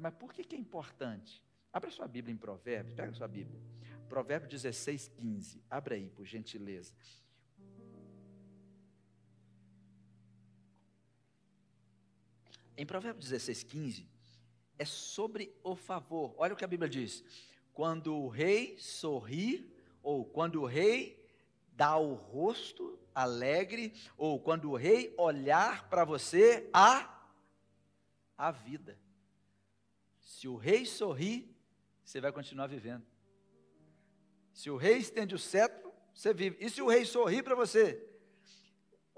Mas 0.00 0.14
por 0.14 0.32
que, 0.32 0.54
é 0.54 0.58
importante? 0.58 1.42
Abra 1.72 1.90
sua 1.90 2.06
Bíblia 2.06 2.32
em 2.32 2.38
Provérbios, 2.38 2.94
pega 2.94 3.12
sua 3.12 3.26
Bíblia. 3.26 3.60
Provérbios 4.08 4.50
16, 4.50 5.08
15. 5.08 5.64
Abra 5.68 5.96
aí, 5.96 6.08
por 6.10 6.24
gentileza. 6.24 6.94
Em 12.76 12.86
Provérbios 12.86 13.28
16, 13.28 13.64
15, 13.64 14.08
é 14.80 14.84
sobre 14.86 15.54
o 15.62 15.76
favor. 15.76 16.34
Olha 16.38 16.54
o 16.54 16.56
que 16.56 16.64
a 16.64 16.68
Bíblia 16.68 16.88
diz. 16.88 17.22
Quando 17.74 18.16
o 18.16 18.28
rei 18.28 18.78
sorri, 18.78 19.70
ou 20.02 20.24
quando 20.24 20.62
o 20.62 20.64
rei 20.64 21.22
dá 21.72 21.98
o 21.98 22.14
rosto 22.14 22.98
alegre, 23.14 23.92
ou 24.16 24.40
quando 24.40 24.70
o 24.70 24.76
rei 24.76 25.12
olhar 25.18 25.86
para 25.90 26.02
você, 26.02 26.70
a, 26.72 27.28
a 28.38 28.50
vida. 28.50 28.98
Se 30.18 30.48
o 30.48 30.56
rei 30.56 30.86
sorri, 30.86 31.54
você 32.02 32.18
vai 32.18 32.32
continuar 32.32 32.66
vivendo. 32.66 33.04
Se 34.54 34.70
o 34.70 34.78
rei 34.78 34.96
estende 34.96 35.34
o 35.34 35.38
cetro, 35.38 35.92
você 36.14 36.32
vive. 36.32 36.56
E 36.58 36.70
se 36.70 36.80
o 36.80 36.88
rei 36.88 37.04
sorri 37.04 37.42
para 37.42 37.54
você? 37.54 38.09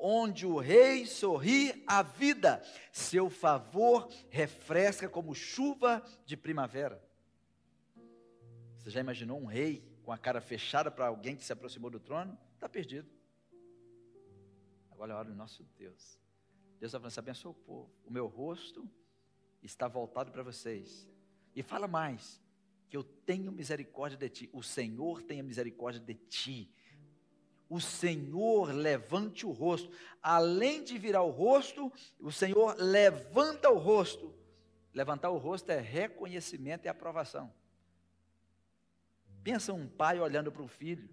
Onde 0.05 0.45
o 0.45 0.59
rei 0.59 1.07
sorri, 1.07 1.85
a 1.87 2.03
vida, 2.03 2.61
seu 2.91 3.31
favor 3.31 4.09
refresca 4.31 5.09
como 5.09 5.33
chuva 5.33 6.03
de 6.27 6.37
primavera. 6.37 7.01
Você 8.79 8.91
já 8.91 8.99
imaginou 8.99 9.41
um 9.41 9.47
rei 9.47 9.89
com 10.03 10.11
a 10.11 10.19
cara 10.19 10.41
fechada 10.41 10.91
para 10.91 11.07
alguém 11.07 11.37
que 11.37 11.45
se 11.45 11.53
aproximou 11.53 11.89
do 11.89 12.01
trono? 12.01 12.37
Está 12.55 12.69
perdido. 12.69 13.09
Agora 14.91 15.13
é 15.13 15.17
hora 15.17 15.29
do 15.29 15.37
nosso 15.37 15.63
Deus. 15.79 16.19
Deus 16.81 16.91
vai 16.91 17.01
falando, 17.01 17.19
abençoa 17.19 17.53
o 17.53 17.55
povo. 17.55 17.89
O 18.05 18.11
meu 18.11 18.27
rosto 18.27 18.91
está 19.63 19.87
voltado 19.87 20.33
para 20.33 20.43
vocês. 20.43 21.09
E 21.55 21.63
fala 21.63 21.87
mais, 21.87 22.43
que 22.89 22.97
eu 22.97 23.05
tenho 23.05 23.53
misericórdia 23.53 24.19
de 24.19 24.29
ti. 24.29 24.51
O 24.53 24.65
Senhor 24.65 25.23
tenha 25.23 25.45
misericórdia 25.45 26.01
de 26.01 26.15
ti. 26.15 26.75
O 27.73 27.81
Senhor 27.81 28.71
levante 28.71 29.47
o 29.47 29.51
rosto. 29.51 29.91
Além 30.23 30.85
de 30.85 30.99
virar 30.99 31.23
o 31.23 31.31
rosto, 31.31 31.91
o 32.21 32.31
Senhor 32.31 32.77
levanta 32.79 33.71
o 33.71 33.79
rosto. 33.79 34.35
Levantar 34.93 35.31
o 35.31 35.39
rosto 35.39 35.71
é 35.71 35.81
reconhecimento 35.81 36.85
e 36.85 36.89
aprovação. 36.91 37.51
Pensa 39.43 39.73
um 39.73 39.89
pai 39.89 40.21
olhando 40.21 40.53
para 40.53 40.61
o 40.61 40.69
filho. 40.69 41.09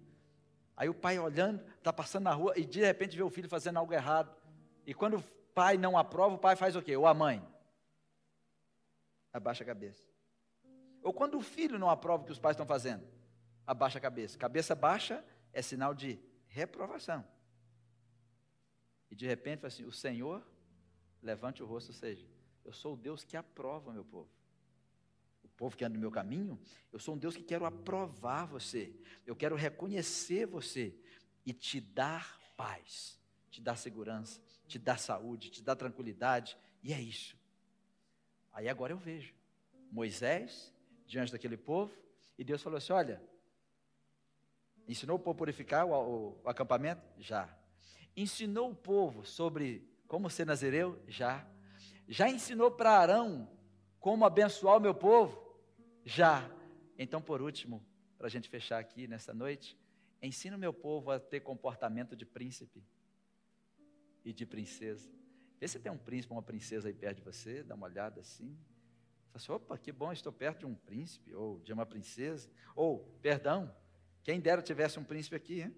Aí 0.76 0.86
o 0.86 0.92
pai 0.92 1.18
olhando, 1.18 1.64
está 1.78 1.94
passando 1.94 2.24
na 2.24 2.34
rua 2.34 2.52
e 2.58 2.66
de 2.66 2.80
repente 2.82 3.16
vê 3.16 3.22
o 3.22 3.30
filho 3.30 3.48
fazendo 3.48 3.78
algo 3.78 3.94
errado. 3.94 4.30
E 4.84 4.92
quando 4.92 5.16
o 5.16 5.22
pai 5.54 5.78
não 5.78 5.96
aprova, 5.96 6.34
o 6.34 6.38
pai 6.38 6.56
faz 6.56 6.76
o 6.76 6.82
quê? 6.82 6.94
Ou 6.94 7.06
a 7.06 7.14
mãe? 7.14 7.42
Abaixa 9.32 9.64
a 9.64 9.66
cabeça. 9.66 10.06
Ou 11.02 11.14
quando 11.14 11.38
o 11.38 11.40
filho 11.40 11.78
não 11.78 11.88
aprova 11.88 12.22
o 12.22 12.26
que 12.26 12.32
os 12.32 12.38
pais 12.38 12.52
estão 12.52 12.66
fazendo? 12.66 13.08
Abaixa 13.66 13.96
a 13.96 14.02
cabeça. 14.02 14.36
Cabeça 14.36 14.74
baixa 14.74 15.24
é 15.54 15.62
sinal 15.62 15.94
de 15.94 16.20
reprovação. 16.50 17.26
E 19.10 19.14
de 19.14 19.26
repente, 19.26 19.66
assim, 19.66 19.84
o 19.84 19.92
Senhor 19.92 20.46
levante 21.22 21.62
o 21.62 21.66
rosto, 21.66 21.88
ou 21.88 21.94
seja, 21.94 22.28
eu 22.64 22.72
sou 22.72 22.94
o 22.94 22.96
Deus 22.96 23.24
que 23.24 23.36
aprova 23.36 23.92
meu 23.92 24.04
povo 24.04 24.30
povo 25.60 25.76
que 25.76 25.84
anda 25.84 25.92
no 25.92 26.00
meu 26.00 26.10
caminho, 26.10 26.58
eu 26.90 26.98
sou 26.98 27.14
um 27.14 27.18
Deus 27.18 27.36
que 27.36 27.42
quero 27.42 27.66
aprovar 27.66 28.46
você, 28.46 28.98
eu 29.26 29.36
quero 29.36 29.54
reconhecer 29.54 30.46
você 30.46 30.98
e 31.44 31.52
te 31.52 31.78
dar 31.78 32.40
paz, 32.56 33.20
te 33.50 33.60
dar 33.60 33.76
segurança, 33.76 34.40
te 34.66 34.78
dar 34.78 34.98
saúde, 34.98 35.50
te 35.50 35.62
dar 35.62 35.76
tranquilidade, 35.76 36.56
e 36.82 36.94
é 36.94 37.00
isso. 37.02 37.36
Aí 38.54 38.70
agora 38.70 38.94
eu 38.94 38.96
vejo 38.96 39.34
Moisés 39.92 40.72
diante 41.06 41.30
daquele 41.30 41.58
povo, 41.58 41.94
e 42.38 42.42
Deus 42.42 42.62
falou 42.62 42.78
assim: 42.78 42.94
Olha, 42.94 43.22
ensinou 44.90 45.16
o 45.16 45.20
povo 45.20 45.36
a 45.36 45.38
purificar 45.38 45.86
o, 45.86 46.40
o, 46.42 46.48
acampamento? 46.48 47.02
Já. 47.18 47.48
Ensinou 48.16 48.70
o 48.70 48.74
povo 48.74 49.24
sobre 49.24 49.88
como 50.06 50.28
ser 50.28 50.46
nazireu? 50.46 51.00
Já. 51.06 51.46
Já 52.08 52.28
ensinou 52.28 52.70
para 52.70 52.90
Arão 52.90 53.48
como 54.00 54.24
abençoar 54.24 54.76
o 54.76 54.80
meu 54.80 54.94
povo? 54.94 55.40
Já. 56.04 56.50
Então, 56.98 57.22
por 57.22 57.40
último, 57.40 57.84
para 58.18 58.26
a 58.26 58.30
gente 58.30 58.48
fechar 58.48 58.78
aqui 58.78 59.06
nessa 59.06 59.32
noite, 59.32 59.78
ensina 60.20 60.56
o 60.56 60.58
meu 60.58 60.72
povo 60.72 61.10
a 61.10 61.20
ter 61.20 61.40
comportamento 61.40 62.16
de 62.16 62.26
príncipe 62.26 62.84
e 64.24 64.32
de 64.32 64.44
princesa. 64.44 65.08
Vê 65.60 65.68
se 65.68 65.78
tem 65.78 65.92
um 65.92 65.98
príncipe 65.98 66.32
ou 66.32 66.36
uma 66.38 66.42
princesa 66.42 66.88
aí 66.88 66.94
perto 66.94 67.18
de 67.18 67.22
você, 67.22 67.62
dá 67.62 67.74
uma 67.74 67.86
olhada 67.86 68.20
assim. 68.20 68.58
Fala 69.26 69.36
assim, 69.36 69.52
opa, 69.52 69.78
que 69.78 69.92
bom, 69.92 70.12
estou 70.12 70.32
perto 70.32 70.60
de 70.60 70.66
um 70.66 70.74
príncipe 70.74 71.32
ou 71.32 71.60
de 71.60 71.72
uma 71.72 71.86
princesa. 71.86 72.50
Ou, 72.74 72.98
perdão, 73.22 73.72
quem 74.22 74.40
dera 74.40 74.62
tivesse 74.62 74.98
um 74.98 75.04
príncipe 75.04 75.36
aqui, 75.36 75.62
hein? 75.62 75.76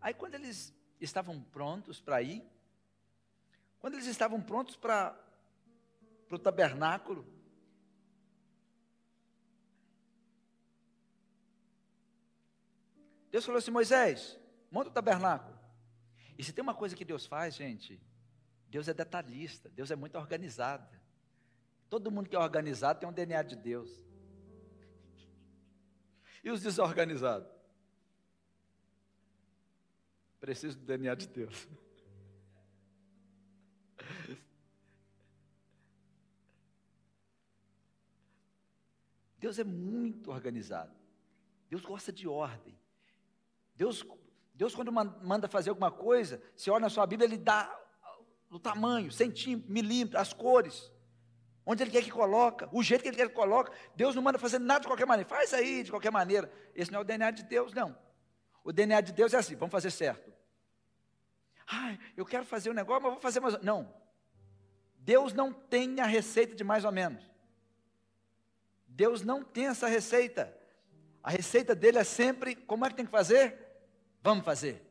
Aí 0.00 0.14
quando 0.14 0.34
eles 0.34 0.72
estavam 1.00 1.42
prontos 1.42 2.00
para 2.00 2.22
ir, 2.22 2.44
quando 3.80 3.94
eles 3.94 4.06
estavam 4.06 4.40
prontos 4.40 4.76
para 4.76 5.18
o 6.30 6.38
tabernáculo, 6.38 7.26
Deus 13.30 13.44
falou 13.44 13.58
assim: 13.58 13.70
Moisés, 13.70 14.38
monta 14.70 14.90
o 14.90 14.92
tabernáculo. 14.92 15.58
E 16.38 16.44
se 16.44 16.52
tem 16.52 16.62
uma 16.62 16.74
coisa 16.74 16.96
que 16.96 17.04
Deus 17.04 17.26
faz, 17.26 17.54
gente, 17.54 18.00
Deus 18.68 18.88
é 18.88 18.94
detalhista, 18.94 19.68
Deus 19.70 19.90
é 19.90 19.96
muito 19.96 20.16
organizado. 20.16 20.95
Todo 21.88 22.10
mundo 22.10 22.28
que 22.28 22.36
é 22.36 22.38
organizado 22.38 23.00
tem 23.00 23.08
um 23.08 23.12
DNA 23.12 23.42
de 23.42 23.56
Deus. 23.56 24.04
E 26.42 26.50
os 26.50 26.60
desorganizados? 26.60 27.50
Preciso 30.40 30.78
do 30.78 30.84
DNA 30.84 31.14
de 31.14 31.28
Deus. 31.28 31.68
Deus 39.38 39.58
é 39.58 39.64
muito 39.64 40.30
organizado. 40.30 40.94
Deus 41.68 41.82
gosta 41.82 42.12
de 42.12 42.26
ordem. 42.26 42.76
Deus, 43.74 44.04
Deus 44.54 44.74
quando 44.74 44.90
manda 44.90 45.48
fazer 45.48 45.70
alguma 45.70 45.90
coisa, 45.90 46.42
você 46.56 46.70
olha 46.70 46.80
na 46.80 46.88
sua 46.88 47.06
Bíblia, 47.06 47.28
Ele 47.28 47.38
dá 47.38 47.72
o 48.50 48.58
tamanho, 48.58 49.12
centímetro, 49.12 49.72
milímetro, 49.72 50.18
as 50.18 50.32
cores, 50.32 50.90
onde 51.66 51.82
Ele 51.82 51.90
quer 51.90 52.02
que 52.02 52.10
coloca, 52.10 52.68
o 52.72 52.82
jeito 52.82 53.02
que 53.02 53.08
Ele 53.08 53.16
quer 53.16 53.28
que 53.28 53.34
coloca. 53.34 53.72
Deus 53.96 54.14
não 54.14 54.22
manda 54.22 54.38
fazer 54.38 54.60
nada 54.60 54.80
de 54.80 54.86
qualquer 54.86 55.06
maneira. 55.06 55.28
Faz 55.28 55.52
aí 55.52 55.82
de 55.82 55.90
qualquer 55.90 56.12
maneira. 56.12 56.50
Esse 56.74 56.92
não 56.92 57.00
é 57.00 57.02
o 57.02 57.04
DNA 57.04 57.32
de 57.32 57.42
Deus, 57.42 57.74
não. 57.74 57.98
O 58.62 58.72
DNA 58.72 59.00
de 59.00 59.12
Deus 59.12 59.34
é 59.34 59.38
assim, 59.38 59.56
vamos 59.56 59.72
fazer 59.72 59.90
certo. 59.90 60.32
Ai, 61.66 61.98
eu 62.16 62.24
quero 62.24 62.44
fazer 62.44 62.70
um 62.70 62.74
negócio, 62.74 63.02
mas 63.02 63.12
vou 63.12 63.20
fazer 63.20 63.40
mais. 63.40 63.60
Não. 63.60 63.92
Deus 64.98 65.32
não 65.32 65.52
tem 65.52 66.00
a 66.00 66.06
receita 66.06 66.54
de 66.54 66.62
mais 66.62 66.84
ou 66.84 66.92
menos. 66.92 67.24
Deus 68.86 69.22
não 69.22 69.42
tem 69.42 69.66
essa 69.66 69.88
receita. 69.88 70.56
A 71.22 71.30
receita 71.30 71.74
dele 71.74 71.98
é 71.98 72.04
sempre: 72.04 72.54
como 72.54 72.86
é 72.86 72.88
que 72.88 72.94
tem 72.94 73.04
que 73.04 73.10
fazer? 73.10 73.58
Vamos 74.22 74.44
fazer. 74.44 74.82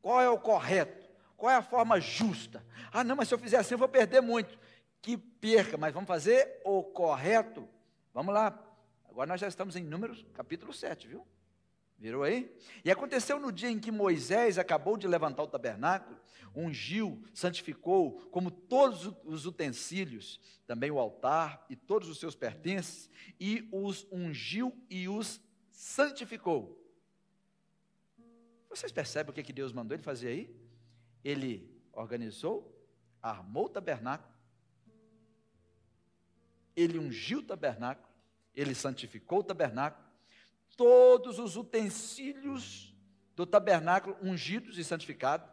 Qual 0.00 0.20
é 0.20 0.28
o 0.28 0.38
correto? 0.38 1.06
Qual 1.36 1.52
é 1.52 1.56
a 1.56 1.62
forma 1.62 2.00
justa? 2.00 2.64
Ah, 2.90 3.04
não, 3.04 3.16
mas 3.16 3.28
se 3.28 3.34
eu 3.34 3.38
fizer 3.38 3.58
assim 3.58 3.74
eu 3.74 3.78
vou 3.78 3.88
perder 3.88 4.22
muito. 4.22 4.58
Que 5.06 5.16
perca, 5.16 5.76
mas 5.76 5.94
vamos 5.94 6.08
fazer 6.08 6.60
o 6.64 6.82
correto. 6.82 7.68
Vamos 8.12 8.34
lá. 8.34 8.60
Agora 9.08 9.28
nós 9.28 9.40
já 9.40 9.46
estamos 9.46 9.76
em 9.76 9.84
Números 9.84 10.26
capítulo 10.34 10.72
7, 10.72 11.06
viu? 11.06 11.24
Virou 11.96 12.24
aí? 12.24 12.52
E 12.84 12.90
aconteceu 12.90 13.38
no 13.38 13.52
dia 13.52 13.70
em 13.70 13.78
que 13.78 13.92
Moisés 13.92 14.58
acabou 14.58 14.96
de 14.96 15.06
levantar 15.06 15.44
o 15.44 15.46
tabernáculo, 15.46 16.18
ungiu, 16.56 17.22
santificou, 17.32 18.18
como 18.32 18.50
todos 18.50 19.12
os 19.24 19.46
utensílios, 19.46 20.40
também 20.66 20.90
o 20.90 20.98
altar 20.98 21.64
e 21.70 21.76
todos 21.76 22.08
os 22.08 22.18
seus 22.18 22.34
pertences, 22.34 23.08
e 23.38 23.68
os 23.70 24.08
ungiu 24.10 24.76
e 24.90 25.08
os 25.08 25.40
santificou. 25.70 26.84
Vocês 28.68 28.90
percebem 28.90 29.30
o 29.30 29.32
que, 29.32 29.44
que 29.44 29.52
Deus 29.52 29.72
mandou 29.72 29.94
ele 29.94 30.02
fazer 30.02 30.26
aí? 30.26 30.56
Ele 31.22 31.80
organizou, 31.92 32.76
armou 33.22 33.66
o 33.66 33.68
tabernáculo, 33.68 34.34
ele 36.76 36.98
ungiu 36.98 37.38
o 37.38 37.42
tabernáculo, 37.42 38.06
ele 38.54 38.74
santificou 38.74 39.40
o 39.40 39.44
tabernáculo, 39.44 40.06
todos 40.76 41.38
os 41.38 41.56
utensílios 41.56 42.94
do 43.34 43.46
tabernáculo 43.46 44.16
ungidos 44.22 44.78
e 44.78 44.84
santificados, 44.84 45.48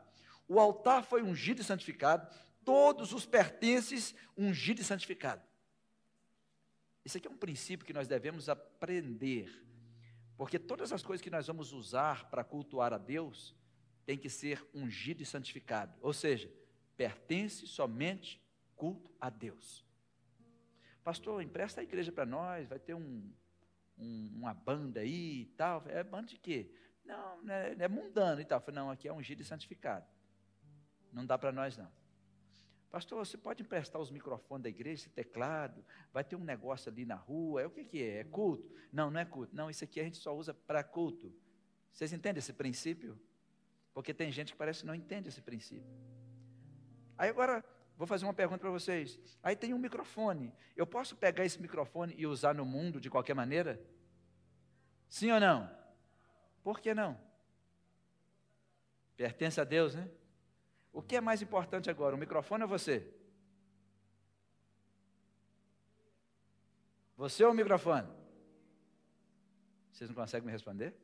o 0.47 0.59
altar 0.59 1.03
foi 1.03 1.23
ungido 1.23 1.61
e 1.61 1.63
santificado, 1.63 2.27
todos 2.63 3.13
os 3.13 3.25
pertences 3.25 4.13
ungidos 4.37 4.83
e 4.83 4.87
santificados. 4.87 5.45
Esse 7.05 7.17
aqui 7.17 7.27
é 7.27 7.31
um 7.31 7.37
princípio 7.37 7.85
que 7.85 7.93
nós 7.93 8.07
devemos 8.07 8.47
aprender 8.47 9.63
Porque 10.37 10.57
todas 10.57 10.91
as 10.91 11.03
coisas 11.03 11.21
que 11.21 11.29
nós 11.29 11.47
vamos 11.47 11.71
usar 11.71 12.29
para 12.29 12.43
cultuar 12.43 12.91
a 12.91 12.97
Deus 12.97 13.55
tem 14.05 14.17
que 14.17 14.29
ser 14.29 14.65
ungido 14.73 15.21
e 15.21 15.25
santificado. 15.25 15.97
Ou 16.01 16.11
seja, 16.11 16.51
pertence 16.97 17.67
somente 17.67 18.41
culto 18.75 19.11
a 19.19 19.29
Deus. 19.29 19.85
Pastor, 21.03 21.41
empresta 21.41 21.81
a 21.81 21.83
igreja 21.83 22.11
para 22.11 22.25
nós, 22.25 22.67
vai 22.67 22.79
ter 22.79 22.93
um, 22.93 23.29
um, 23.97 24.31
uma 24.35 24.53
banda 24.53 25.01
aí 25.01 25.41
e 25.41 25.45
tal. 25.57 25.83
É 25.87 26.03
banda 26.03 26.27
de 26.27 26.37
quê? 26.37 26.71
Não, 27.03 27.49
é, 27.49 27.75
é 27.77 27.87
mundano 27.87 28.39
e 28.39 28.45
tal. 28.45 28.61
falei, 28.61 28.79
não, 28.79 28.89
aqui 28.89 29.07
é 29.07 29.13
ungido 29.13 29.41
e 29.41 29.45
santificado. 29.45 30.05
Não 31.11 31.25
dá 31.25 31.37
para 31.37 31.51
nós 31.51 31.77
não. 31.77 31.91
Pastor, 32.89 33.25
você 33.25 33.35
pode 33.37 33.63
emprestar 33.63 33.99
os 33.99 34.11
microfones 34.11 34.63
da 34.63 34.69
igreja, 34.69 35.01
esse 35.01 35.09
teclado, 35.09 35.83
vai 36.13 36.23
ter 36.23 36.35
um 36.35 36.43
negócio 36.43 36.91
ali 36.91 37.05
na 37.05 37.15
rua, 37.15 37.61
é 37.61 37.65
o 37.65 37.71
que, 37.71 37.83
que 37.83 38.03
é? 38.03 38.19
É 38.19 38.23
culto? 38.23 38.71
Não, 38.91 39.09
não 39.09 39.19
é 39.19 39.25
culto. 39.25 39.55
Não, 39.55 39.67
isso 39.67 39.83
aqui 39.83 39.99
a 39.99 40.03
gente 40.03 40.17
só 40.17 40.35
usa 40.35 40.53
para 40.53 40.83
culto. 40.83 41.33
Vocês 41.91 42.13
entendem 42.13 42.37
esse 42.37 42.53
princípio? 42.53 43.19
Porque 43.93 44.13
tem 44.13 44.31
gente 44.31 44.51
que 44.51 44.57
parece 44.57 44.81
que 44.81 44.85
não 44.85 44.93
entende 44.93 45.27
esse 45.27 45.41
princípio. 45.41 45.91
Aí 47.17 47.29
agora, 47.29 47.65
vou 47.97 48.07
fazer 48.07 48.25
uma 48.25 48.33
pergunta 48.33 48.59
para 48.59 48.69
vocês. 48.69 49.19
Aí 49.41 49.55
tem 49.55 49.73
um 49.73 49.79
microfone. 49.79 50.53
Eu 50.75 50.85
posso 50.85 51.15
pegar 51.15 51.45
esse 51.45 51.61
microfone 51.61 52.13
e 52.17 52.25
usar 52.25 52.53
no 52.53 52.65
mundo 52.65 52.99
de 52.99 53.09
qualquer 53.09 53.33
maneira? 53.33 53.79
Sim 55.07 55.31
ou 55.31 55.39
não? 55.39 55.69
Por 56.63 56.79
que 56.79 56.93
não? 56.93 57.19
Pertence 59.15 59.59
a 59.61 59.63
Deus, 59.63 59.95
né? 59.95 60.09
O 60.91 61.01
que 61.01 61.15
é 61.15 61.21
mais 61.21 61.41
importante 61.41 61.89
agora, 61.89 62.15
o 62.15 62.19
microfone 62.19 62.63
ou 62.63 62.69
você? 62.69 63.11
Você 67.15 67.43
ou 67.43 67.51
o 67.51 67.55
microfone? 67.55 68.07
Vocês 69.91 70.09
não 70.09 70.15
conseguem 70.15 70.45
me 70.45 70.51
responder? 70.51 70.95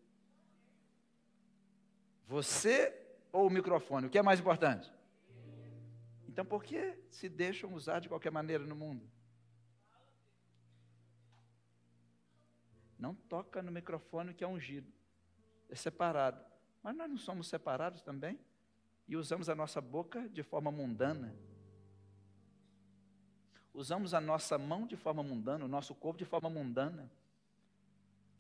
Você 2.28 2.96
ou 3.32 3.48
o 3.48 3.50
microfone? 3.50 4.08
O 4.08 4.10
que 4.10 4.18
é 4.18 4.24
mais 4.24 4.40
importante? 4.40 4.92
Então 6.30 6.46
por 6.46 6.64
que 6.64 6.96
se 7.10 7.28
deixam 7.28 7.74
usar 7.74 8.00
de 8.00 8.08
qualquer 8.08 8.32
maneira 8.32 8.64
no 8.64 8.76
mundo? 8.76 9.10
Não 13.00 13.16
toca 13.16 13.64
no 13.64 13.72
microfone 13.72 14.36
que 14.36 14.44
é 14.44 14.48
ungido, 14.48 14.94
é 15.68 15.76
separado. 15.76 16.46
Mas 16.84 16.96
nós 16.96 17.10
não 17.10 17.18
somos 17.18 17.48
separados 17.48 18.04
também? 18.04 18.40
E 19.08 19.18
usamos 19.18 19.50
a 19.50 19.56
nossa 19.56 19.82
boca 19.82 20.30
de 20.30 20.44
forma 20.44 20.72
mundana. 20.72 21.36
Usamos 23.74 24.14
a 24.14 24.22
nossa 24.22 24.56
mão 24.56 24.86
de 24.86 24.96
forma 24.96 25.24
mundana, 25.24 25.66
o 25.66 25.68
nosso 25.68 25.96
corpo 25.96 26.20
de 26.20 26.26
forma 26.26 26.48
mundana. 26.48 27.10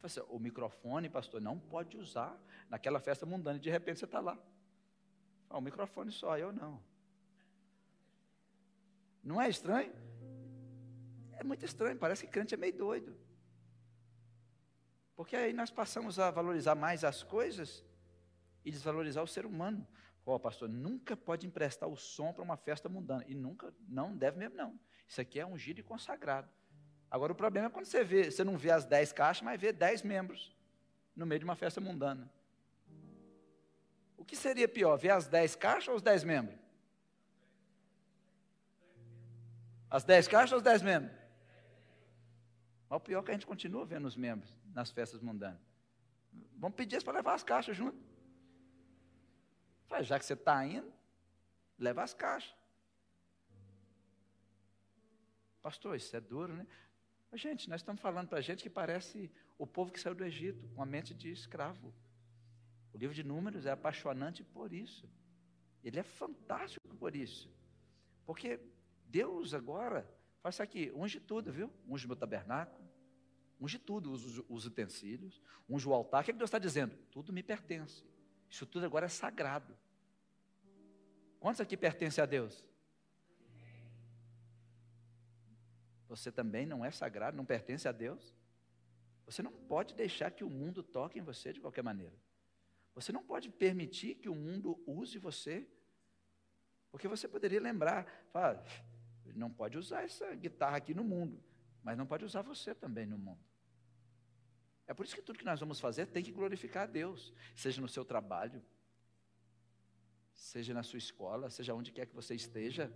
Assim, 0.04 0.22
o 0.30 0.38
microfone, 0.38 1.10
pastor, 1.10 1.42
não 1.42 1.58
pode 1.58 1.98
usar 1.98 2.40
naquela 2.70 3.00
festa 3.00 3.26
mundana 3.26 3.58
e 3.58 3.62
de 3.62 3.70
repente 3.72 3.98
você 3.98 4.06
está 4.06 4.20
lá. 4.20 4.38
Ah, 5.50 5.58
o 5.58 5.62
microfone 5.62 6.12
só, 6.12 6.38
eu 6.38 6.54
não. 6.54 6.80
Não 9.24 9.42
é 9.42 9.50
estranho? 9.50 9.94
É 11.34 11.44
muito 11.44 11.66
estranho, 11.66 11.98
parece 11.98 12.26
que 12.26 12.32
crente 12.32 12.54
é 12.54 12.58
meio 12.58 12.74
doido. 12.74 13.16
Porque 15.16 15.36
aí 15.36 15.54
nós 15.54 15.70
passamos 15.70 16.18
a 16.18 16.32
valorizar 16.32 16.76
mais 16.76 17.04
as 17.04 17.24
coisas 17.24 17.84
e 18.64 18.72
desvalorizar 18.72 19.24
o 19.24 19.28
ser 19.28 19.46
humano. 19.46 19.86
Ó, 20.26 20.36
oh, 20.36 20.40
pastor, 20.40 20.70
nunca 20.70 21.18
pode 21.18 21.48
emprestar 21.48 21.90
o 21.90 21.98
som 21.98 22.32
para 22.32 22.44
uma 22.44 22.56
festa 22.56 22.88
mundana. 22.88 23.24
E 23.28 23.34
nunca, 23.34 23.74
não 23.88 24.16
deve 24.16 24.38
mesmo, 24.38 24.56
não. 24.56 24.80
Isso 25.08 25.20
aqui 25.20 25.40
é 25.40 25.46
um 25.46 25.58
giro 25.58 25.84
consagrado. 25.84 26.50
Agora 27.10 27.32
o 27.32 27.36
problema 27.36 27.68
é 27.68 27.70
quando 27.70 27.86
você 27.86 28.04
vê, 28.04 28.30
você 28.30 28.44
não 28.44 28.58
vê 28.58 28.70
as 28.70 28.86
dez 28.86 29.12
caixas, 29.12 29.42
mas 29.42 29.60
vê 29.60 29.74
dez 29.74 30.04
membros 30.04 30.56
no 31.16 31.26
meio 31.26 31.40
de 31.40 31.46
uma 31.46 31.56
festa 31.56 31.82
mundana. 31.82 32.32
O 34.16 34.24
que 34.24 34.36
seria 34.36 34.68
pior, 34.68 34.96
ver 34.98 35.10
as 35.10 35.28
dez 35.28 35.56
caixas 35.56 35.88
ou 35.88 35.96
os 35.96 36.02
dez 36.02 36.24
membros? 36.24 36.60
As 39.90 40.04
dez 40.04 40.28
caixas 40.28 40.52
ou 40.52 40.58
os 40.58 40.64
dez 40.64 40.82
membros? 40.82 41.12
Mas 42.90 42.98
o 42.98 43.00
pior 43.00 43.22
é 43.22 43.24
que 43.24 43.32
a 43.32 43.34
gente 43.34 43.48
continua 43.48 43.86
vendo 43.86 44.06
os 44.06 44.16
membros 44.16 44.56
nas 44.74 44.92
festas 44.92 45.22
mundanas. 45.22 45.62
Vamos 46.58 46.76
pedir 46.76 46.96
eles 46.96 47.04
para 47.04 47.14
levar 47.14 47.34
as 47.34 47.44
caixas 47.44 47.76
junto. 47.76 47.98
já 50.02 50.20
que 50.20 50.26
você 50.26 50.34
está 50.34 50.66
indo, 50.66 50.92
leva 51.78 52.04
as 52.04 52.14
caixas. 52.14 52.56
Pastor, 55.62 55.96
isso 55.96 56.16
é 56.16 56.22
duro, 56.22 56.54
né? 56.54 56.66
Mas, 57.32 57.42
gente, 57.42 57.70
nós 57.70 57.82
estamos 57.82 58.02
falando 58.02 58.28
para 58.28 58.42
gente 58.42 58.64
que 58.64 58.70
parece 58.70 59.32
o 59.58 59.68
povo 59.68 59.92
que 59.92 60.00
saiu 60.00 60.16
do 60.16 60.24
Egito, 60.24 60.68
com 60.70 60.82
a 60.82 60.86
mente 60.86 61.14
de 61.14 61.32
escravo. 61.32 61.94
O 62.94 62.98
livro 62.98 63.14
de 63.14 63.24
Números 63.24 63.66
é 63.66 63.72
apaixonante 63.72 64.44
por 64.44 64.74
isso. 64.74 65.08
Ele 65.84 66.00
é 66.00 66.04
fantástico 66.04 66.88
por 66.96 67.16
isso. 67.16 67.52
Porque 68.26 68.60
Deus 69.10 69.54
agora 69.54 70.08
isso 70.50 70.64
aqui, 70.64 70.92
unge 70.96 71.20
tudo, 71.20 71.52
viu? 71.52 71.72
Unge 71.88 72.08
meu 72.08 72.16
tabernáculo, 72.16 72.88
unge 73.60 73.78
tudo, 73.78 74.12
os, 74.12 74.42
os 74.50 74.66
utensílios, 74.66 75.42
unge 75.70 75.88
o 75.88 75.94
altar. 75.94 76.22
O 76.22 76.26
que, 76.26 76.32
é 76.32 76.34
que 76.34 76.38
Deus 76.38 76.48
está 76.48 76.60
dizendo? 76.60 76.96
Tudo 77.12 77.34
me 77.34 77.44
pertence. 77.44 78.04
Isso 78.50 78.66
tudo 78.66 78.86
agora 78.86 79.06
é 79.06 79.10
sagrado. 79.10 79.78
Quantos 81.40 81.62
aqui 81.62 81.78
pertencem 81.78 82.22
a 82.22 82.26
Deus? 82.26 82.66
Você 86.08 86.32
também 86.32 86.66
não 86.66 86.84
é 86.84 86.90
sagrado, 86.90 87.38
não 87.38 87.46
pertence 87.46 87.88
a 87.88 87.92
Deus. 87.92 88.34
Você 89.26 89.44
não 89.44 89.52
pode 89.52 89.94
deixar 89.94 90.32
que 90.32 90.44
o 90.44 90.50
mundo 90.50 90.82
toque 90.82 91.20
em 91.20 91.22
você 91.22 91.54
de 91.54 91.62
qualquer 91.62 91.84
maneira. 91.84 92.16
Você 92.96 93.12
não 93.12 93.24
pode 93.24 93.50
permitir 93.50 94.16
que 94.16 94.28
o 94.28 94.34
mundo 94.34 94.82
use 94.88 95.20
você. 95.20 95.68
Porque 96.92 97.08
você 97.08 97.28
poderia 97.28 97.62
lembrar, 97.62 98.08
falar, 99.30 99.40
não 99.40 99.50
pode 99.50 99.78
usar 99.78 100.04
essa 100.04 100.34
guitarra 100.36 100.78
aqui 100.78 100.94
no 100.94 101.04
mundo, 101.04 101.42
mas 101.84 101.98
não 101.98 102.06
pode 102.06 102.26
usar 102.26 102.42
você 102.42 102.74
também 102.74 103.06
no 103.06 103.18
mundo. 103.18 103.40
É 104.88 104.94
por 104.94 105.06
isso 105.06 105.16
que 105.16 105.22
tudo 105.22 105.38
que 105.38 105.46
nós 105.46 105.60
vamos 105.60 105.80
fazer 105.80 106.08
tem 106.08 106.24
que 106.24 106.32
glorificar 106.32 106.84
a 106.84 106.88
Deus, 106.88 107.34
seja 107.56 107.80
no 107.80 107.88
seu 107.88 108.04
trabalho, 108.04 108.64
seja 110.34 110.74
na 110.74 110.84
sua 110.84 110.98
escola, 110.98 111.50
seja 111.50 111.74
onde 111.74 111.92
quer 111.92 112.08
que 112.08 112.16
você 112.16 112.34
esteja, 112.34 112.92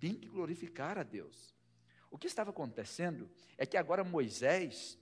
tem 0.00 0.14
que 0.14 0.28
glorificar 0.28 0.96
a 0.96 1.02
Deus. 1.02 1.54
O 2.10 2.16
que 2.16 2.26
estava 2.26 2.50
acontecendo 2.50 3.30
é 3.58 3.66
que 3.66 3.76
agora 3.76 4.02
Moisés, 4.02 4.98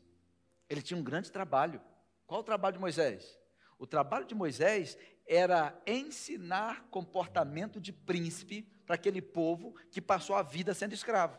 ele 0.69 0.83
tinha 0.83 0.99
um 0.99 1.05
grande 1.05 1.31
trabalho. 1.31 1.81
Qual 2.27 2.41
o 2.41 2.45
trabalho 2.45 2.75
de 2.75 2.81
Moisés? 2.81 3.39
O 3.79 3.87
trabalho 3.87 4.27
de 4.27 4.35
Moisés 4.35 4.99
era 5.27 5.81
ensinar 5.87 6.89
comportamento 6.89 7.81
de 7.81 7.93
príncipe 7.93 8.69
para 8.87 8.95
aquele 8.95 9.21
povo 9.21 9.75
que 9.91 10.01
passou 10.01 10.37
a 10.37 10.43
vida 10.43 10.73
sendo 10.73 10.95
escravo. 10.95 11.39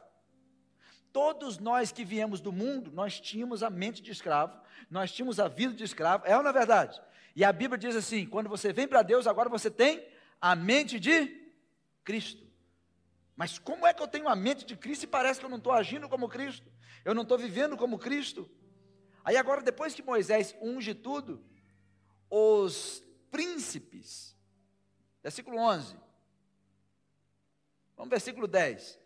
Todos 1.14 1.58
nós 1.58 1.92
que 1.92 2.04
viemos 2.04 2.42
do 2.42 2.52
mundo, 2.52 2.92
nós 2.92 3.20
tínhamos 3.20 3.64
a 3.64 3.70
mente 3.70 4.02
de 4.02 4.12
escravo, 4.12 4.60
nós 4.90 5.12
tínhamos 5.12 5.40
a 5.40 5.48
vida 5.48 5.74
de 5.74 5.84
escravo, 5.84 6.26
é 6.28 6.36
ou 6.36 6.44
não 6.44 6.50
é 6.50 6.54
verdade? 6.54 7.02
E 7.36 7.44
a 7.44 7.52
Bíblia 7.52 7.78
diz 7.78 7.96
assim: 7.96 8.26
quando 8.26 8.50
você 8.50 8.74
vem 8.74 8.88
para 8.88 9.02
Deus, 9.02 9.26
agora 9.26 9.50
você 9.50 9.72
tem 9.72 10.06
a 10.40 10.56
mente 10.56 11.00
de 11.00 11.52
Cristo. 12.04 12.46
Mas 13.36 13.58
como 13.58 13.88
é 13.88 13.94
que 13.94 14.02
eu 14.02 14.08
tenho 14.08 14.28
a 14.28 14.36
mente 14.36 14.66
de 14.66 14.76
Cristo 14.76 15.04
e 15.04 15.08
parece 15.08 15.40
que 15.40 15.46
eu 15.46 15.50
não 15.50 15.58
estou 15.58 15.72
agindo 15.72 16.10
como 16.10 16.28
Cristo? 16.28 16.70
Eu 17.06 17.16
não 17.16 17.22
estou 17.22 17.38
vivendo 17.38 17.78
como 17.78 17.98
Cristo? 17.98 18.50
Aí 19.24 19.38
agora, 19.38 19.62
depois 19.62 19.94
que 19.94 20.02
Moisés 20.02 20.56
unge 20.62 20.94
tudo, 20.94 21.44
os 22.30 23.04
príncipes, 23.30 24.36
versículo 25.22 25.58
11, 25.58 25.96
vamos 27.98 28.12
versículo 28.12 28.48
10. 28.48 29.00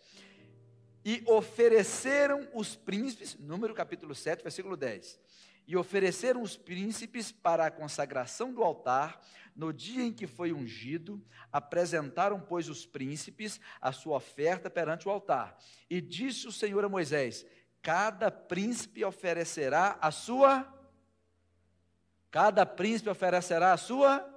E 1.03 1.23
ofereceram 1.25 2.47
os 2.53 2.75
príncipes, 2.75 3.35
número 3.39 3.73
capítulo 3.73 4.13
7, 4.13 4.43
versículo 4.43 4.77
10. 4.77 5.19
E 5.65 5.75
ofereceram 5.75 6.41
os 6.41 6.57
príncipes 6.57 7.31
para 7.31 7.65
a 7.65 7.71
consagração 7.71 8.53
do 8.53 8.61
altar, 8.61 9.19
no 9.55 9.73
dia 9.73 10.03
em 10.03 10.13
que 10.13 10.27
foi 10.27 10.51
ungido, 10.53 11.23
apresentaram, 11.51 12.39
pois, 12.39 12.69
os 12.69 12.85
príncipes 12.85 13.59
a 13.79 13.91
sua 13.91 14.17
oferta 14.17 14.69
perante 14.69 15.07
o 15.07 15.11
altar. 15.11 15.57
E 15.89 15.99
disse 15.99 16.47
o 16.47 16.51
Senhor 16.51 16.83
a 16.83 16.89
Moisés: 16.89 17.45
Cada 17.81 18.29
príncipe 18.29 19.03
oferecerá 19.03 19.97
a 20.01 20.11
sua. 20.11 20.71
Cada 22.29 22.65
príncipe 22.65 23.09
oferecerá 23.09 23.73
a 23.73 23.77
sua. 23.77 24.30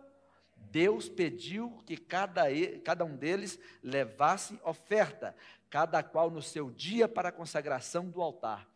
Deus 0.75 1.09
pediu 1.09 1.70
que 1.87 1.97
cada, 1.97 2.47
cada 2.83 3.05
um 3.05 3.16
deles 3.16 3.61
levasse 3.81 4.59
oferta, 4.64 5.33
cada 5.70 6.03
qual 6.03 6.29
no 6.33 6.43
seu 6.43 6.68
dia 6.68 7.07
para 7.07 7.29
a 7.29 7.33
consagração 7.33 8.11
do 8.11 8.20
altar. 8.20 8.68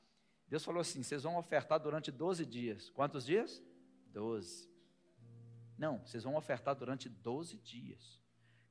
Deus 0.47 0.65
falou 0.65 0.81
assim: 0.81 1.03
vocês 1.03 1.25
vão 1.25 1.37
ofertar 1.37 1.81
durante 1.81 2.13
12 2.13 2.47
dias. 2.47 2.89
Quantos 2.91 3.27
dias? 3.27 3.61
12. 4.13 4.71
Não, 5.77 5.99
vocês 6.07 6.23
vão 6.23 6.37
ofertar 6.37 6.77
durante 6.77 7.09
12 7.09 7.57
dias. 7.57 8.23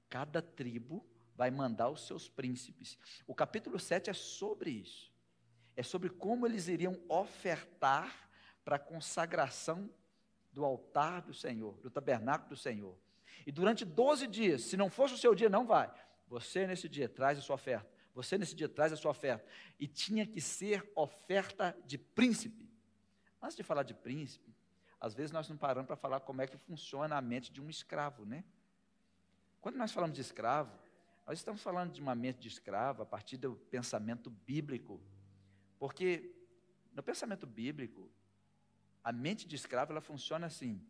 Cada 0.07 0.41
tribo 0.41 1.05
vai 1.35 1.51
mandar 1.51 1.89
os 1.89 2.07
seus 2.07 2.29
príncipes. 2.29 2.97
O 3.27 3.35
capítulo 3.35 3.77
7 3.77 4.09
é 4.09 4.13
sobre 4.13 4.69
isso. 4.69 5.11
É 5.75 5.83
sobre 5.83 6.09
como 6.09 6.47
eles 6.47 6.69
iriam 6.69 6.97
ofertar 7.09 8.29
para 8.63 8.77
a 8.77 8.79
consagração 8.79 9.89
do 10.53 10.63
altar 10.63 11.23
do 11.23 11.33
Senhor, 11.33 11.77
do 11.81 11.91
tabernáculo 11.91 12.51
do 12.51 12.55
Senhor. 12.55 12.97
E 13.47 13.51
durante 13.51 13.85
12 13.85 14.27
dias, 14.27 14.63
se 14.63 14.75
não 14.75 14.89
fosse 14.89 15.13
o 15.13 15.17
seu 15.17 15.33
dia, 15.33 15.47
não 15.47 15.65
vai. 15.65 15.89
Você 16.27 16.67
nesse 16.67 16.89
dia 16.89 17.07
traz 17.07 17.37
a 17.37 17.41
sua 17.41 17.55
oferta. 17.55 17.89
Você 18.13 18.37
nesse 18.37 18.53
dia 18.53 18.67
traz 18.67 18.91
a 18.91 18.97
sua 18.97 19.11
oferta. 19.11 19.47
E 19.79 19.87
tinha 19.87 20.27
que 20.27 20.41
ser 20.41 20.91
oferta 20.93 21.73
de 21.85 21.97
príncipe. 21.97 22.69
Antes 23.41 23.55
de 23.55 23.63
falar 23.63 23.83
de 23.83 23.93
príncipe, 23.93 24.53
às 24.99 25.13
vezes 25.13 25.31
nós 25.31 25.47
não 25.47 25.55
paramos 25.55 25.87
para 25.87 25.95
falar 25.95 26.19
como 26.19 26.41
é 26.41 26.47
que 26.47 26.57
funciona 26.57 27.15
a 27.15 27.21
mente 27.21 27.49
de 27.49 27.61
um 27.61 27.69
escravo, 27.69 28.25
né? 28.25 28.43
Quando 29.61 29.77
nós 29.77 29.93
falamos 29.93 30.13
de 30.13 30.21
escravo, 30.21 30.77
nós 31.25 31.39
estamos 31.39 31.61
falando 31.61 31.93
de 31.93 32.01
uma 32.01 32.15
mente 32.15 32.39
de 32.39 32.49
escravo 32.49 33.01
a 33.01 33.05
partir 33.05 33.37
do 33.37 33.55
pensamento 33.71 34.29
bíblico. 34.29 35.01
Porque 35.79 36.35
no 36.91 37.01
pensamento 37.01 37.47
bíblico, 37.47 38.11
a 39.01 39.13
mente 39.13 39.47
de 39.47 39.55
escravo 39.55 39.93
ela 39.93 40.01
funciona 40.01 40.47
assim: 40.47 40.85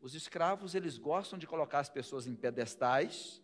os 0.00 0.14
escravos 0.14 0.74
eles 0.74 0.96
gostam 0.96 1.38
de 1.38 1.46
colocar 1.46 1.80
as 1.80 1.90
pessoas 1.90 2.26
em 2.26 2.34
pedestais. 2.34 3.42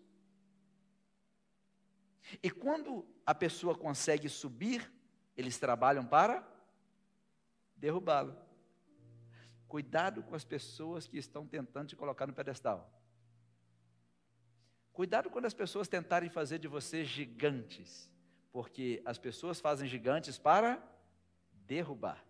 E 2.42 2.50
quando 2.50 3.06
a 3.24 3.34
pessoa 3.34 3.76
consegue 3.76 4.28
subir, 4.28 4.90
eles 5.36 5.58
trabalham 5.58 6.04
para 6.04 6.46
derrubá-lo. 7.76 8.36
Cuidado 9.68 10.22
com 10.22 10.34
as 10.34 10.44
pessoas 10.44 11.06
que 11.06 11.18
estão 11.18 11.46
tentando 11.46 11.88
te 11.88 11.96
colocar 11.96 12.26
no 12.26 12.32
pedestal. 12.32 12.90
Cuidado 14.92 15.28
quando 15.28 15.44
as 15.44 15.52
pessoas 15.52 15.88
tentarem 15.88 16.30
fazer 16.30 16.58
de 16.58 16.66
você 16.66 17.04
gigantes, 17.04 18.10
porque 18.50 19.02
as 19.04 19.18
pessoas 19.18 19.60
fazem 19.60 19.86
gigantes 19.86 20.38
para 20.38 20.82
derrubar. 21.52 22.25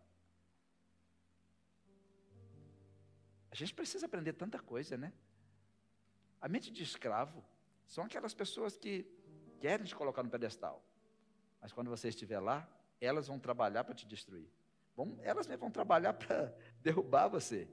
Gente 3.56 3.74
precisa 3.74 4.06
aprender 4.06 4.34
tanta 4.34 4.58
coisa, 4.58 4.96
né? 4.96 5.12
A 6.40 6.48
mente 6.48 6.70
de 6.70 6.82
escravo 6.82 7.44
são 7.86 8.04
aquelas 8.04 8.34
pessoas 8.34 8.76
que 8.76 9.06
querem 9.60 9.86
te 9.86 9.94
colocar 9.94 10.22
no 10.22 10.30
pedestal. 10.30 10.84
Mas 11.60 11.72
quando 11.72 11.88
você 11.88 12.08
estiver 12.08 12.38
lá, 12.38 12.68
elas 13.00 13.26
vão 13.26 13.38
trabalhar 13.38 13.84
para 13.84 13.94
te 13.94 14.06
destruir. 14.06 14.48
Bom, 14.96 15.18
elas 15.22 15.46
vão 15.46 15.70
trabalhar 15.70 16.12
para 16.12 16.54
derrubar 16.82 17.28
você. 17.28 17.68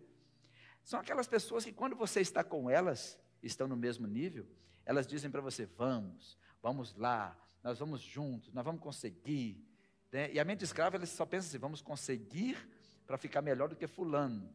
São 0.84 1.00
aquelas 1.00 1.28
pessoas 1.28 1.64
que, 1.64 1.72
quando 1.72 1.96
você 1.96 2.22
está 2.22 2.44
com 2.44 2.70
elas, 2.70 3.20
estão 3.42 3.68
no 3.68 3.76
mesmo 3.76 4.08
nível, 4.08 4.48
elas 4.86 5.08
dizem 5.08 5.32
para 5.32 5.42
você: 5.42 5.66
vamos, 5.66 6.38
vamos 6.62 6.96
lá, 6.96 7.38
nós 7.64 7.80
vamos 7.80 8.02
juntos, 8.02 8.54
nós 8.54 8.66
vamos 8.66 8.82
conseguir. 8.82 9.66
Né? 10.12 10.32
E 10.34 10.40
a 10.40 10.46
mente 10.46 10.64
escrava, 10.64 10.98
ela 10.98 11.06
só 11.06 11.26
pensa 11.26 11.48
assim: 11.48 11.58
vamos 11.58 11.82
conseguir 11.82 12.58
para 13.06 13.18
ficar 13.18 13.42
melhor 13.42 13.70
do 13.70 13.76
que 13.76 13.88
Fulano. 13.88 14.54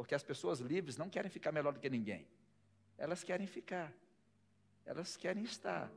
Porque 0.00 0.14
as 0.14 0.22
pessoas 0.22 0.60
livres 0.60 0.96
não 0.96 1.10
querem 1.10 1.30
ficar 1.30 1.52
melhor 1.52 1.74
do 1.74 1.78
que 1.78 1.90
ninguém. 1.90 2.26
Elas 2.96 3.22
querem 3.22 3.46
ficar. 3.46 3.92
Elas 4.86 5.14
querem 5.14 5.42
estar. 5.42 5.92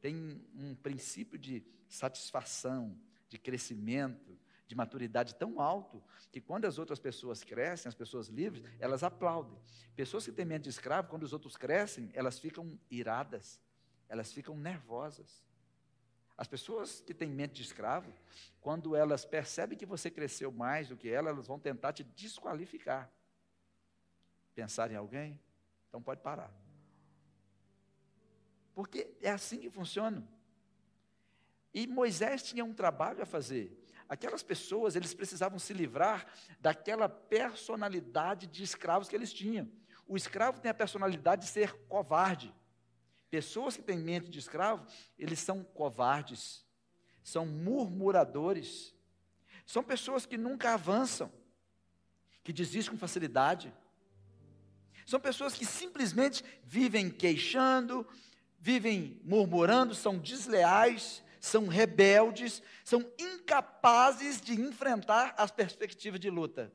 Tem 0.00 0.40
um 0.54 0.76
princípio 0.76 1.36
de 1.36 1.66
satisfação, 1.88 2.96
de 3.28 3.36
crescimento, 3.36 4.38
de 4.68 4.76
maturidade 4.76 5.34
tão 5.34 5.60
alto 5.60 6.00
que 6.30 6.40
quando 6.40 6.66
as 6.66 6.78
outras 6.78 7.00
pessoas 7.00 7.42
crescem, 7.42 7.88
as 7.88 7.94
pessoas 7.96 8.28
livres, 8.28 8.62
elas 8.78 9.02
aplaudem. 9.02 9.58
Pessoas 9.96 10.24
que 10.24 10.30
têm 10.30 10.44
mente 10.44 10.62
de 10.62 10.70
escravo, 10.70 11.08
quando 11.08 11.24
os 11.24 11.32
outros 11.32 11.56
crescem, 11.56 12.12
elas 12.14 12.38
ficam 12.38 12.78
iradas, 12.88 13.60
elas 14.08 14.32
ficam 14.32 14.56
nervosas. 14.56 15.44
As 16.38 16.46
pessoas 16.46 17.00
que 17.00 17.12
têm 17.12 17.30
mente 17.30 17.54
de 17.54 17.62
escravo, 17.62 18.14
quando 18.60 18.94
elas 18.94 19.24
percebem 19.24 19.76
que 19.76 19.84
você 19.84 20.08
cresceu 20.08 20.52
mais 20.52 20.86
do 20.86 20.96
que 20.96 21.08
ela, 21.08 21.30
elas 21.30 21.48
vão 21.48 21.58
tentar 21.58 21.92
te 21.92 22.04
desqualificar. 22.04 23.12
Pensar 24.54 24.90
em 24.90 24.96
alguém? 24.96 25.38
Então 25.88 26.02
pode 26.02 26.20
parar. 26.20 26.52
Porque 28.74 29.14
é 29.20 29.30
assim 29.30 29.58
que 29.58 29.70
funciona. 29.70 30.26
E 31.72 31.86
Moisés 31.86 32.42
tinha 32.42 32.64
um 32.64 32.72
trabalho 32.72 33.22
a 33.22 33.26
fazer. 33.26 33.80
Aquelas 34.08 34.42
pessoas, 34.42 34.94
eles 34.94 35.14
precisavam 35.14 35.58
se 35.58 35.72
livrar 35.72 36.26
daquela 36.60 37.08
personalidade 37.08 38.46
de 38.46 38.62
escravos 38.62 39.08
que 39.08 39.16
eles 39.16 39.32
tinham. 39.32 39.70
O 40.06 40.16
escravo 40.16 40.60
tem 40.60 40.70
a 40.70 40.74
personalidade 40.74 41.42
de 41.42 41.48
ser 41.48 41.72
covarde. 41.88 42.54
Pessoas 43.30 43.76
que 43.76 43.82
têm 43.82 43.98
mente 43.98 44.30
de 44.30 44.38
escravo, 44.38 44.86
eles 45.18 45.40
são 45.40 45.64
covardes, 45.64 46.64
são 47.22 47.44
murmuradores, 47.46 48.94
são 49.66 49.82
pessoas 49.82 50.26
que 50.26 50.36
nunca 50.36 50.74
avançam, 50.74 51.32
que 52.44 52.52
desistem 52.52 52.92
com 52.92 52.98
facilidade, 52.98 53.74
são 55.06 55.20
pessoas 55.20 55.54
que 55.54 55.66
simplesmente 55.66 56.44
vivem 56.64 57.10
queixando, 57.10 58.06
vivem 58.58 59.20
murmurando, 59.24 59.94
são 59.94 60.18
desleais, 60.18 61.22
são 61.40 61.66
rebeldes, 61.66 62.62
são 62.82 63.04
incapazes 63.18 64.40
de 64.40 64.58
enfrentar 64.58 65.34
as 65.36 65.50
perspectivas 65.50 66.18
de 66.18 66.30
luta. 66.30 66.72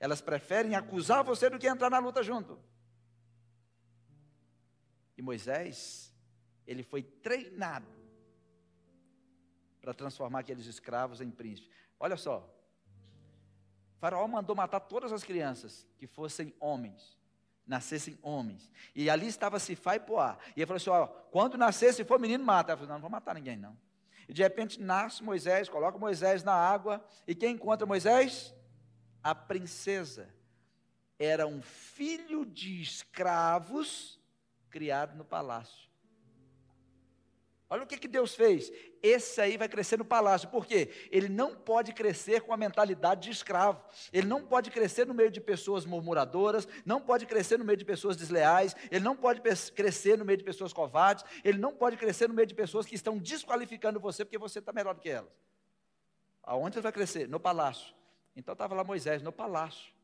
Elas 0.00 0.20
preferem 0.20 0.74
acusar 0.74 1.22
você 1.22 1.48
do 1.48 1.58
que 1.58 1.68
entrar 1.68 1.88
na 1.88 2.00
luta 2.00 2.22
junto. 2.22 2.58
E 5.16 5.22
Moisés, 5.22 6.12
ele 6.66 6.82
foi 6.82 7.04
treinado 7.04 7.86
para 9.80 9.94
transformar 9.94 10.40
aqueles 10.40 10.66
escravos 10.66 11.20
em 11.20 11.30
príncipes. 11.30 11.70
Olha 12.00 12.16
só, 12.16 12.52
Faraó 14.00 14.26
mandou 14.26 14.56
matar 14.56 14.80
todas 14.80 15.12
as 15.12 15.22
crianças 15.22 15.86
que 15.96 16.08
fossem 16.08 16.52
homens 16.58 17.21
nascessem 17.66 18.18
homens. 18.22 18.70
E 18.94 19.08
ali 19.08 19.26
estava 19.26 19.58
Sifá 19.58 19.96
e 19.96 20.00
Poá. 20.00 20.38
E 20.56 20.60
ele 20.60 20.66
falou 20.66 20.76
assim: 20.76 20.90
ó, 20.90 21.06
quando 21.06 21.56
nascer, 21.56 21.92
se 21.94 22.04
for 22.04 22.18
menino, 22.18 22.44
mata. 22.44 22.72
Ela 22.72 22.78
falou: 22.78 22.88
não, 22.88 22.96
não 22.96 23.02
vou 23.02 23.10
matar 23.10 23.34
ninguém, 23.34 23.56
não. 23.56 23.76
E 24.28 24.32
de 24.32 24.42
repente 24.42 24.80
nasce 24.80 25.22
Moisés, 25.22 25.68
coloca 25.68 25.98
Moisés 25.98 26.42
na 26.42 26.54
água. 26.54 27.04
E 27.26 27.34
quem 27.34 27.54
encontra 27.54 27.86
Moisés? 27.86 28.54
A 29.22 29.34
princesa. 29.34 30.28
Era 31.18 31.46
um 31.46 31.62
filho 31.62 32.44
de 32.44 32.82
escravos 32.82 34.20
criado 34.70 35.16
no 35.16 35.24
palácio. 35.24 35.91
Olha 37.72 37.84
o 37.84 37.86
que, 37.86 37.96
que 37.96 38.06
Deus 38.06 38.34
fez. 38.34 38.70
Esse 39.02 39.40
aí 39.40 39.56
vai 39.56 39.66
crescer 39.66 39.96
no 39.96 40.04
palácio. 40.04 40.46
Por 40.50 40.66
quê? 40.66 40.90
Ele 41.10 41.26
não 41.26 41.54
pode 41.54 41.94
crescer 41.94 42.42
com 42.42 42.52
a 42.52 42.56
mentalidade 42.58 43.22
de 43.22 43.30
escravo. 43.30 43.82
Ele 44.12 44.26
não 44.26 44.44
pode 44.44 44.70
crescer 44.70 45.06
no 45.06 45.14
meio 45.14 45.30
de 45.30 45.40
pessoas 45.40 45.86
murmuradoras, 45.86 46.68
não 46.84 47.00
pode 47.00 47.24
crescer 47.24 47.58
no 47.58 47.64
meio 47.64 47.78
de 47.78 47.84
pessoas 47.86 48.14
desleais, 48.14 48.76
ele 48.90 49.02
não 49.02 49.16
pode 49.16 49.40
crescer 49.70 50.18
no 50.18 50.24
meio 50.26 50.36
de 50.36 50.44
pessoas 50.44 50.70
covardes, 50.70 51.24
ele 51.42 51.56
não 51.56 51.72
pode 51.74 51.96
crescer 51.96 52.28
no 52.28 52.34
meio 52.34 52.46
de 52.46 52.54
pessoas 52.54 52.84
que 52.84 52.94
estão 52.94 53.16
desqualificando 53.16 53.98
você 53.98 54.22
porque 54.22 54.36
você 54.36 54.58
está 54.58 54.70
melhor 54.70 54.94
do 54.94 55.00
que 55.00 55.08
elas. 55.08 55.32
Aonde 56.42 56.76
ele 56.76 56.82
vai 56.82 56.92
crescer? 56.92 57.26
No 57.26 57.40
palácio. 57.40 57.94
Então 58.36 58.52
estava 58.52 58.74
lá 58.74 58.84
Moisés, 58.84 59.22
no 59.22 59.32
palácio. 59.32 59.94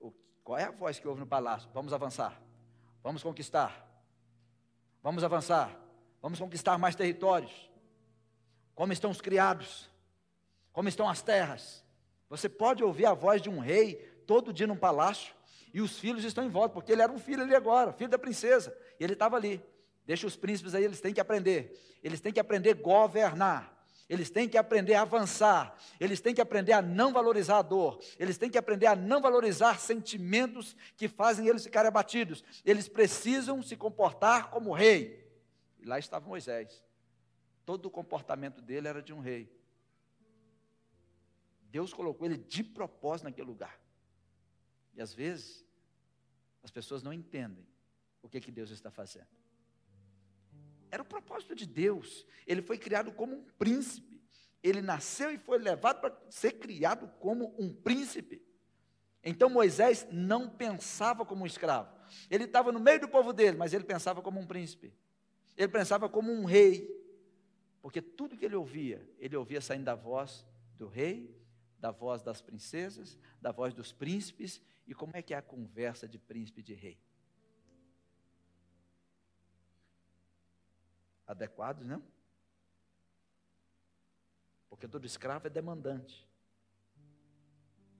O, 0.00 0.12
qual 0.42 0.58
é 0.58 0.64
a 0.64 0.72
voz 0.72 0.98
que 0.98 1.06
houve 1.06 1.20
no 1.20 1.26
palácio? 1.28 1.70
Vamos 1.72 1.92
avançar. 1.92 2.42
Vamos 3.00 3.22
conquistar. 3.22 3.88
Vamos 5.04 5.22
avançar. 5.22 5.81
Vamos 6.22 6.38
conquistar 6.38 6.78
mais 6.78 6.94
territórios. 6.94 7.50
Como 8.76 8.92
estão 8.92 9.10
os 9.10 9.20
criados? 9.20 9.90
Como 10.72 10.88
estão 10.88 11.08
as 11.08 11.20
terras? 11.20 11.84
Você 12.30 12.48
pode 12.48 12.82
ouvir 12.82 13.06
a 13.06 13.12
voz 13.12 13.42
de 13.42 13.50
um 13.50 13.58
rei 13.58 13.96
todo 14.26 14.52
dia 14.52 14.66
num 14.66 14.76
palácio 14.76 15.34
e 15.74 15.80
os 15.80 15.98
filhos 15.98 16.24
estão 16.24 16.44
em 16.44 16.48
volta, 16.48 16.74
porque 16.74 16.92
ele 16.92 17.02
era 17.02 17.12
um 17.12 17.18
filho 17.18 17.42
ali 17.42 17.54
agora, 17.54 17.92
filho 17.92 18.08
da 18.08 18.18
princesa, 18.18 18.74
e 19.00 19.04
ele 19.04 19.14
estava 19.14 19.36
ali. 19.36 19.60
Deixa 20.06 20.26
os 20.26 20.36
príncipes 20.36 20.74
aí, 20.74 20.84
eles 20.84 21.00
têm 21.00 21.12
que 21.12 21.20
aprender. 21.20 21.78
Eles 22.02 22.20
têm 22.20 22.32
que 22.32 22.40
aprender 22.40 22.70
a 22.70 22.74
governar. 22.74 23.72
Eles 24.08 24.28
têm 24.30 24.48
que 24.48 24.58
aprender 24.58 24.94
a 24.94 25.02
avançar. 25.02 25.74
Eles 25.98 26.20
têm 26.20 26.34
que 26.34 26.40
aprender 26.40 26.72
a 26.72 26.82
não 26.82 27.12
valorizar 27.12 27.58
a 27.58 27.62
dor. 27.62 27.98
Eles 28.18 28.36
têm 28.36 28.50
que 28.50 28.58
aprender 28.58 28.86
a 28.86 28.94
não 28.94 29.20
valorizar 29.20 29.78
sentimentos 29.80 30.76
que 30.96 31.08
fazem 31.08 31.46
eles 31.48 31.64
ficarem 31.64 31.88
abatidos. 31.88 32.44
Eles 32.64 32.88
precisam 32.88 33.62
se 33.62 33.76
comportar 33.76 34.50
como 34.50 34.72
rei. 34.72 35.21
E 35.82 35.84
lá 35.84 35.98
estava 35.98 36.26
Moisés. 36.26 36.82
Todo 37.66 37.86
o 37.86 37.90
comportamento 37.90 38.62
dele 38.62 38.88
era 38.88 39.02
de 39.02 39.12
um 39.12 39.18
rei. 39.18 39.52
Deus 41.70 41.92
colocou 41.92 42.26
ele 42.26 42.36
de 42.36 42.62
propósito 42.62 43.24
naquele 43.24 43.48
lugar. 43.48 43.80
E 44.94 45.02
às 45.02 45.12
vezes, 45.12 45.64
as 46.62 46.70
pessoas 46.70 47.02
não 47.02 47.12
entendem 47.12 47.66
o 48.22 48.28
que, 48.28 48.40
que 48.40 48.52
Deus 48.52 48.70
está 48.70 48.90
fazendo. 48.90 49.26
Era 50.90 51.02
o 51.02 51.06
propósito 51.06 51.54
de 51.54 51.66
Deus. 51.66 52.26
Ele 52.46 52.62
foi 52.62 52.78
criado 52.78 53.10
como 53.10 53.34
um 53.34 53.44
príncipe. 53.58 54.22
Ele 54.62 54.80
nasceu 54.80 55.32
e 55.32 55.38
foi 55.38 55.58
levado 55.58 56.00
para 56.00 56.16
ser 56.30 56.52
criado 56.52 57.08
como 57.18 57.54
um 57.58 57.74
príncipe. 57.74 58.46
Então 59.24 59.48
Moisés 59.48 60.06
não 60.12 60.48
pensava 60.48 61.24
como 61.24 61.42
um 61.42 61.46
escravo. 61.46 61.92
Ele 62.30 62.44
estava 62.44 62.70
no 62.70 62.78
meio 62.78 63.00
do 63.00 63.08
povo 63.08 63.32
dele, 63.32 63.56
mas 63.56 63.72
ele 63.72 63.84
pensava 63.84 64.20
como 64.20 64.38
um 64.38 64.46
príncipe. 64.46 64.92
Ele 65.56 65.68
pensava 65.68 66.08
como 66.08 66.32
um 66.32 66.44
rei, 66.44 66.88
porque 67.80 68.00
tudo 68.00 68.36
que 68.36 68.44
ele 68.44 68.56
ouvia, 68.56 69.06
ele 69.18 69.36
ouvia 69.36 69.60
saindo 69.60 69.84
da 69.84 69.94
voz 69.94 70.46
do 70.78 70.86
rei, 70.88 71.36
da 71.78 71.90
voz 71.90 72.22
das 72.22 72.40
princesas, 72.40 73.18
da 73.40 73.50
voz 73.52 73.74
dos 73.74 73.92
príncipes, 73.92 74.60
e 74.86 74.94
como 74.94 75.16
é 75.16 75.22
que 75.22 75.34
é 75.34 75.36
a 75.36 75.42
conversa 75.42 76.08
de 76.08 76.18
príncipe 76.18 76.60
e 76.60 76.64
de 76.64 76.74
rei? 76.74 76.98
Adequados, 81.26 81.86
não? 81.86 82.02
Porque 84.68 84.86
todo 84.88 85.04
escravo 85.04 85.46
é 85.46 85.50
demandante. 85.50 86.28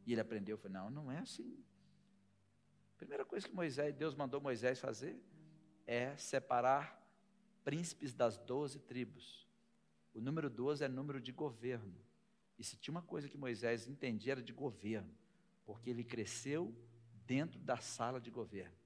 E 0.06 0.12
ele 0.12 0.20
aprendeu, 0.20 0.56
falou, 0.58 0.72
não, 0.72 0.90
não 0.90 1.12
é 1.12 1.18
assim. 1.18 1.62
Primeira 2.96 3.24
coisa 3.24 3.48
que 3.48 3.54
Moisés, 3.54 3.94
Deus 3.94 4.14
mandou 4.14 4.40
Moisés 4.40 4.78
fazer 4.78 5.20
é 5.86 6.16
separar 6.16 7.01
príncipes 7.64 8.12
das 8.14 8.36
doze 8.38 8.78
tribos. 8.78 9.46
O 10.14 10.20
número 10.20 10.50
12 10.50 10.84
é 10.84 10.88
número 10.88 11.20
de 11.20 11.32
governo. 11.32 11.94
E 12.58 12.64
se 12.64 12.76
tinha 12.76 12.92
uma 12.92 13.02
coisa 13.02 13.28
que 13.28 13.36
Moisés 13.36 13.88
entendia 13.88 14.32
era 14.32 14.42
de 14.42 14.52
governo, 14.52 15.10
porque 15.64 15.90
ele 15.90 16.04
cresceu 16.04 16.74
dentro 17.26 17.58
da 17.58 17.78
sala 17.78 18.20
de 18.20 18.30
governo. 18.30 18.76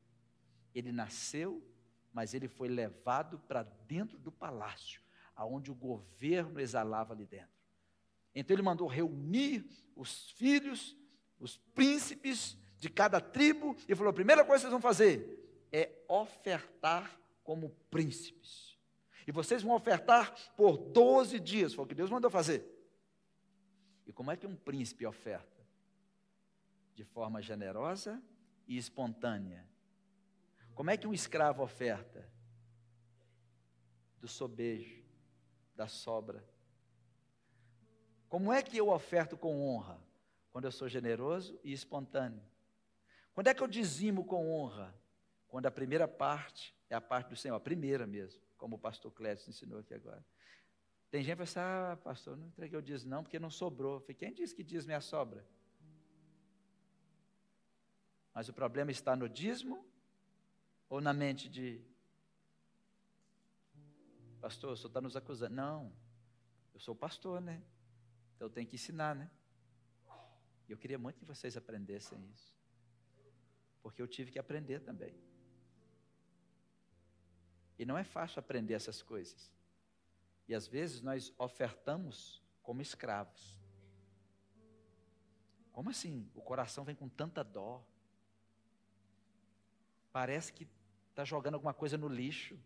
Ele 0.74 0.92
nasceu, 0.92 1.62
mas 2.12 2.32
ele 2.32 2.48
foi 2.48 2.68
levado 2.68 3.38
para 3.40 3.62
dentro 3.62 4.18
do 4.18 4.30
palácio, 4.30 5.00
aonde 5.34 5.70
o 5.70 5.74
governo 5.74 6.60
exalava 6.60 7.12
ali 7.12 7.26
dentro. 7.26 7.56
Então 8.34 8.54
ele 8.54 8.62
mandou 8.62 8.86
reunir 8.86 9.66
os 9.94 10.30
filhos, 10.32 10.96
os 11.40 11.56
príncipes 11.74 12.56
de 12.78 12.90
cada 12.90 13.20
tribo, 13.20 13.74
e 13.88 13.94
falou: 13.94 14.10
a 14.10 14.14
primeira 14.14 14.44
coisa 14.44 14.64
que 14.64 14.70
vocês 14.70 14.72
vão 14.72 14.80
fazer 14.80 15.66
é 15.72 15.90
ofertar 16.08 17.18
como 17.46 17.70
príncipes. 17.88 18.76
E 19.24 19.30
vocês 19.30 19.62
vão 19.62 19.72
ofertar 19.72 20.34
por 20.56 20.76
12 20.76 21.38
dias, 21.38 21.72
foi 21.72 21.84
o 21.84 21.88
que 21.88 21.94
Deus 21.94 22.10
mandou 22.10 22.28
fazer. 22.28 22.66
E 24.04 24.12
como 24.12 24.32
é 24.32 24.36
que 24.36 24.48
um 24.48 24.56
príncipe 24.56 25.06
oferta? 25.06 25.64
De 26.92 27.04
forma 27.04 27.40
generosa 27.40 28.20
e 28.66 28.76
espontânea. 28.76 29.64
Como 30.74 30.90
é 30.90 30.96
que 30.96 31.06
um 31.06 31.14
escravo 31.14 31.62
oferta? 31.62 32.28
Do 34.18 34.26
sobejo, 34.26 35.04
da 35.76 35.86
sobra. 35.86 36.44
Como 38.28 38.52
é 38.52 38.60
que 38.60 38.76
eu 38.76 38.88
oferto 38.88 39.36
com 39.36 39.62
honra? 39.62 40.00
Quando 40.50 40.64
eu 40.64 40.72
sou 40.72 40.88
generoso 40.88 41.60
e 41.62 41.72
espontâneo. 41.72 42.42
Quando 43.32 43.46
é 43.46 43.54
que 43.54 43.62
eu 43.62 43.68
dizimo 43.68 44.24
com 44.24 44.52
honra? 44.52 44.92
Quando 45.46 45.66
a 45.66 45.70
primeira 45.70 46.08
parte 46.08 46.75
é 46.88 46.94
a 46.94 47.00
parte 47.00 47.28
do 47.28 47.36
Senhor, 47.36 47.56
a 47.56 47.60
primeira 47.60 48.06
mesmo, 48.06 48.40
como 48.56 48.76
o 48.76 48.78
pastor 48.78 49.10
Clécio 49.12 49.50
ensinou 49.50 49.80
aqui 49.80 49.94
agora. 49.94 50.24
Tem 51.10 51.22
gente 51.22 51.36
que 51.38 51.46
fala 51.46 51.92
assim, 51.92 51.92
ah, 51.92 51.96
pastor, 52.02 52.36
não 52.36 52.46
entreguei 52.48 52.78
o 52.78 52.82
dízimo 52.82 53.10
não, 53.10 53.22
porque 53.22 53.38
não 53.38 53.50
sobrou. 53.50 54.00
falei, 54.00 54.14
quem 54.14 54.32
disse 54.32 54.54
que 54.54 54.62
dízimo 54.62 54.92
é 54.92 54.96
a 54.96 55.00
sobra? 55.00 55.46
Mas 58.34 58.48
o 58.48 58.52
problema 58.52 58.90
está 58.90 59.16
no 59.16 59.28
dízimo 59.28 59.84
ou 60.88 61.00
na 61.00 61.12
mente 61.12 61.48
de 61.48 61.80
pastor, 64.40 64.72
o 64.72 64.76
senhor 64.76 64.88
está 64.88 65.00
nos 65.00 65.16
acusando. 65.16 65.54
Não, 65.54 65.92
eu 66.74 66.80
sou 66.80 66.94
pastor, 66.94 67.40
né? 67.40 67.62
Então 68.34 68.46
eu 68.46 68.52
tenho 68.52 68.66
que 68.66 68.76
ensinar, 68.76 69.14
né? 69.14 69.30
E 70.68 70.72
eu 70.72 70.76
queria 70.76 70.98
muito 70.98 71.18
que 71.18 71.24
vocês 71.24 71.56
aprendessem 71.56 72.18
isso. 72.30 72.54
Porque 73.82 74.02
eu 74.02 74.06
tive 74.06 74.30
que 74.30 74.38
aprender 74.38 74.80
também. 74.80 75.14
E 77.78 77.84
não 77.84 77.96
é 77.96 78.04
fácil 78.04 78.40
aprender 78.40 78.74
essas 78.74 79.02
coisas. 79.02 79.52
E 80.48 80.54
às 80.54 80.66
vezes 80.66 81.00
nós 81.00 81.32
ofertamos 81.38 82.42
como 82.62 82.80
escravos. 82.80 83.60
Como 85.72 85.90
assim? 85.90 86.30
O 86.34 86.40
coração 86.40 86.84
vem 86.84 86.94
com 86.94 87.08
tanta 87.08 87.44
dó. 87.44 87.84
Parece 90.10 90.52
que 90.52 90.66
está 91.10 91.22
jogando 91.24 91.54
alguma 91.54 91.74
coisa 91.74 91.98
no 91.98 92.08
lixo. 92.08 92.58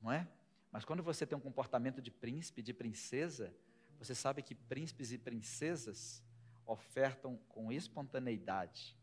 Não 0.00 0.10
é? 0.10 0.28
Mas 0.72 0.84
quando 0.84 1.02
você 1.02 1.24
tem 1.24 1.38
um 1.38 1.40
comportamento 1.40 2.02
de 2.02 2.10
príncipe, 2.10 2.62
de 2.62 2.74
princesa, 2.74 3.54
você 3.96 4.14
sabe 4.14 4.42
que 4.42 4.54
príncipes 4.54 5.12
e 5.12 5.18
princesas 5.18 6.24
ofertam 6.66 7.36
com 7.48 7.70
espontaneidade. 7.72 8.97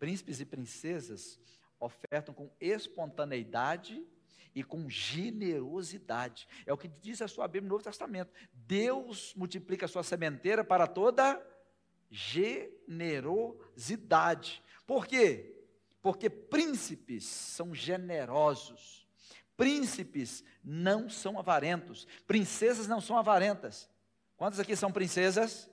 Príncipes 0.00 0.40
e 0.40 0.44
princesas 0.46 1.38
ofertam 1.78 2.34
com 2.34 2.50
espontaneidade 2.58 4.04
e 4.54 4.64
com 4.64 4.88
generosidade. 4.88 6.48
É 6.64 6.72
o 6.72 6.78
que 6.78 6.88
diz 6.88 7.20
a 7.20 7.28
sua 7.28 7.46
Bíblia 7.46 7.68
no 7.68 7.74
Novo 7.74 7.84
Testamento. 7.84 8.32
Deus 8.52 9.34
multiplica 9.36 9.84
a 9.84 9.88
sua 9.88 10.02
sementeira 10.02 10.64
para 10.64 10.86
toda 10.86 11.38
generosidade. 12.10 14.64
Por 14.86 15.06
quê? 15.06 15.54
Porque 16.00 16.30
príncipes 16.30 17.26
são 17.26 17.74
generosos. 17.74 19.06
Príncipes 19.54 20.42
não 20.64 21.10
são 21.10 21.38
avarentos. 21.38 22.06
Princesas 22.26 22.88
não 22.88 23.02
são 23.02 23.18
avarentas. 23.18 23.86
Quantas 24.38 24.60
aqui 24.60 24.74
são 24.74 24.90
princesas? 24.90 25.68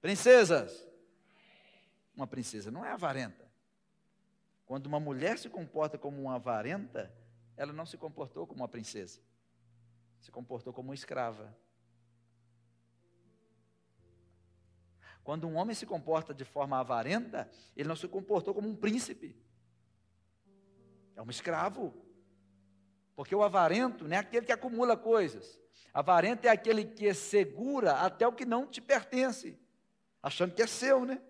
Princesas. 0.00 0.85
Uma 2.16 2.26
princesa 2.26 2.70
não 2.70 2.84
é 2.84 2.90
avarenta. 2.90 3.44
Quando 4.64 4.86
uma 4.86 4.98
mulher 4.98 5.38
se 5.38 5.48
comporta 5.48 5.98
como 5.98 6.22
uma 6.22 6.36
avarenta, 6.36 7.12
ela 7.56 7.72
não 7.72 7.86
se 7.86 7.96
comportou 7.96 8.46
como 8.46 8.62
uma 8.62 8.68
princesa. 8.68 9.20
Se 10.20 10.30
comportou 10.30 10.72
como 10.72 10.88
uma 10.88 10.94
escrava. 10.94 11.54
Quando 15.22 15.46
um 15.46 15.56
homem 15.56 15.74
se 15.74 15.84
comporta 15.84 16.32
de 16.32 16.44
forma 16.44 16.78
avarenta, 16.78 17.50
ele 17.76 17.88
não 17.88 17.96
se 17.96 18.08
comportou 18.08 18.54
como 18.54 18.68
um 18.68 18.76
príncipe. 18.76 19.36
É 21.14 21.22
um 21.22 21.30
escravo. 21.30 21.94
Porque 23.14 23.34
o 23.34 23.42
avarento 23.42 24.08
não 24.08 24.16
é 24.16 24.20
aquele 24.20 24.46
que 24.46 24.52
acumula 24.52 24.96
coisas. 24.96 25.60
Avarento 25.92 26.46
é 26.46 26.50
aquele 26.50 26.84
que 26.84 27.12
segura 27.14 27.94
até 28.00 28.26
o 28.26 28.32
que 28.32 28.44
não 28.44 28.66
te 28.66 28.80
pertence 28.80 29.58
achando 30.26 30.54
que 30.54 30.62
é 30.62 30.66
seu, 30.66 31.04
né? 31.04 31.22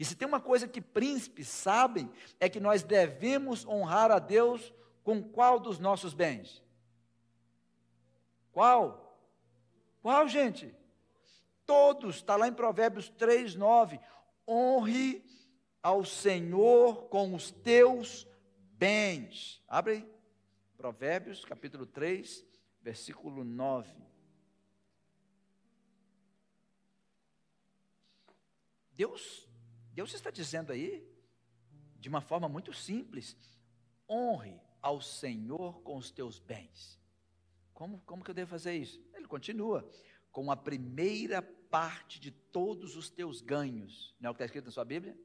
E 0.00 0.04
se 0.06 0.16
tem 0.16 0.26
uma 0.26 0.40
coisa 0.40 0.66
que 0.66 0.80
príncipes 0.80 1.46
sabem, 1.46 2.10
é 2.40 2.48
que 2.48 2.58
nós 2.58 2.82
devemos 2.82 3.66
honrar 3.66 4.10
a 4.10 4.18
Deus 4.18 4.72
com 5.04 5.22
qual 5.22 5.60
dos 5.60 5.78
nossos 5.78 6.14
bens? 6.14 6.64
Qual? 8.50 9.14
Qual, 10.00 10.26
gente? 10.26 10.74
Todos, 11.66 12.16
está 12.16 12.34
lá 12.34 12.48
em 12.48 12.52
Provérbios 12.54 13.10
3, 13.10 13.54
9. 13.54 14.00
Honre 14.48 15.22
ao 15.82 16.02
Senhor 16.02 17.08
com 17.08 17.34
os 17.34 17.50
teus 17.50 18.26
bens. 18.72 19.62
Abre 19.68 19.92
aí. 19.92 20.10
Provérbios, 20.78 21.44
capítulo 21.44 21.84
3, 21.84 22.42
versículo 22.80 23.44
9. 23.44 23.94
Deus, 28.92 29.49
Deus 29.92 30.14
está 30.14 30.30
dizendo 30.30 30.72
aí, 30.72 31.06
de 31.98 32.08
uma 32.08 32.20
forma 32.20 32.48
muito 32.48 32.72
simples, 32.72 33.36
honre 34.08 34.60
ao 34.80 35.00
Senhor 35.00 35.80
com 35.82 35.96
os 35.96 36.10
teus 36.10 36.38
bens. 36.38 36.98
Como, 37.74 38.00
como 38.00 38.24
que 38.24 38.30
eu 38.30 38.34
devo 38.34 38.50
fazer 38.50 38.74
isso? 38.74 39.02
Ele 39.14 39.26
continua, 39.26 39.88
com 40.32 40.50
a 40.50 40.56
primeira 40.56 41.42
parte 41.42 42.18
de 42.18 42.30
todos 42.30 42.96
os 42.96 43.08
teus 43.08 43.40
ganhos. 43.40 44.14
Não 44.20 44.28
é 44.28 44.30
o 44.30 44.34
que 44.34 44.36
está 44.36 44.44
escrito 44.46 44.66
na 44.66 44.70
sua 44.70 44.84
Bíblia? 44.84 45.16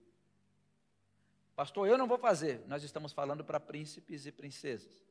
Pastor, 1.55 1.87
eu 1.87 1.97
não 1.97 2.07
vou 2.07 2.17
fazer. 2.17 2.65
Nós 2.67 2.83
estamos 2.83 3.13
falando 3.13 3.43
para 3.43 3.59
príncipes 3.59 4.25
e 4.25 4.31
princesas. 4.31 5.05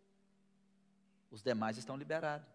Os 1.31 1.43
demais 1.43 1.79
estão 1.79 1.97
liberados. 1.97 2.49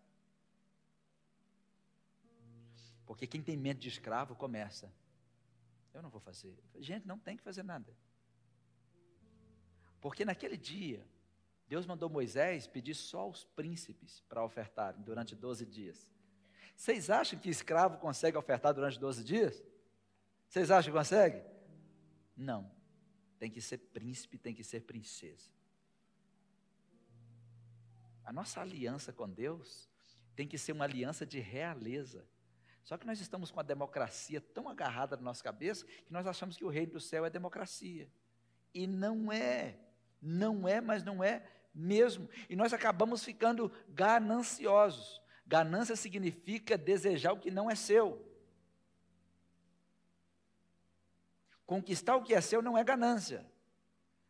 Porque 3.05 3.25
quem 3.25 3.41
tem 3.41 3.57
medo 3.57 3.79
de 3.79 3.89
escravo 3.89 4.35
começa. 4.35 4.93
Eu 5.93 6.01
não 6.01 6.09
vou 6.09 6.19
fazer. 6.19 6.57
Gente, 6.77 7.07
não 7.07 7.17
tem 7.17 7.35
que 7.35 7.43
fazer 7.43 7.63
nada. 7.63 7.95
Porque 9.99 10.23
naquele 10.23 10.57
dia, 10.57 11.05
Deus 11.67 11.85
mandou 11.85 12.09
Moisés 12.09 12.67
pedir 12.67 12.95
só 12.95 13.21
aos 13.21 13.43
príncipes 13.43 14.21
para 14.21 14.43
ofertarem 14.43 15.01
durante 15.01 15.35
12 15.35 15.65
dias. 15.65 16.11
Vocês 16.75 17.09
acham 17.09 17.37
que 17.37 17.49
escravo 17.49 17.97
consegue 17.97 18.37
ofertar 18.37 18.73
durante 18.73 18.97
12 18.97 19.23
dias? 19.23 19.61
Vocês 20.47 20.71
acham 20.71 20.91
que 20.91 20.97
consegue? 20.97 21.43
Não. 22.35 22.71
Tem 23.37 23.51
que 23.51 23.61
ser 23.61 23.77
príncipe, 23.77 24.37
tem 24.37 24.55
que 24.55 24.63
ser 24.63 24.81
princesa. 24.81 25.49
A 28.23 28.31
nossa 28.31 28.61
aliança 28.61 29.11
com 29.11 29.29
Deus 29.29 29.89
tem 30.35 30.47
que 30.47 30.57
ser 30.57 30.71
uma 30.71 30.85
aliança 30.85 31.25
de 31.25 31.39
realeza. 31.39 32.25
Só 32.89 32.97
que 32.97 33.05
nós 33.05 33.21
estamos 33.21 33.51
com 33.51 33.59
a 33.59 33.63
democracia 33.63 34.41
tão 34.41 34.67
agarrada 34.67 35.15
na 35.15 35.21
nossa 35.21 35.43
cabeça 35.43 35.85
que 35.85 36.11
nós 36.11 36.25
achamos 36.25 36.57
que 36.57 36.65
o 36.65 36.69
reino 36.69 36.93
do 36.93 36.99
céu 36.99 37.23
é 37.23 37.29
democracia. 37.29 38.09
E 38.73 38.87
não 38.87 39.31
é. 39.31 39.77
Não 40.19 40.67
é, 40.67 40.81
mas 40.81 41.03
não 41.03 41.23
é 41.23 41.47
mesmo. 41.71 42.27
E 42.49 42.55
nós 42.55 42.73
acabamos 42.73 43.23
ficando 43.23 43.71
gananciosos. 43.89 45.21
Ganância 45.45 45.95
significa 45.95 46.79
desejar 46.79 47.31
o 47.31 47.39
que 47.39 47.51
não 47.51 47.69
é 47.69 47.75
seu. 47.75 48.27
Conquistar 51.67 52.15
o 52.15 52.23
que 52.23 52.33
é 52.33 52.41
seu 52.41 52.59
não 52.59 52.75
é 52.75 52.83
ganância. 52.83 53.45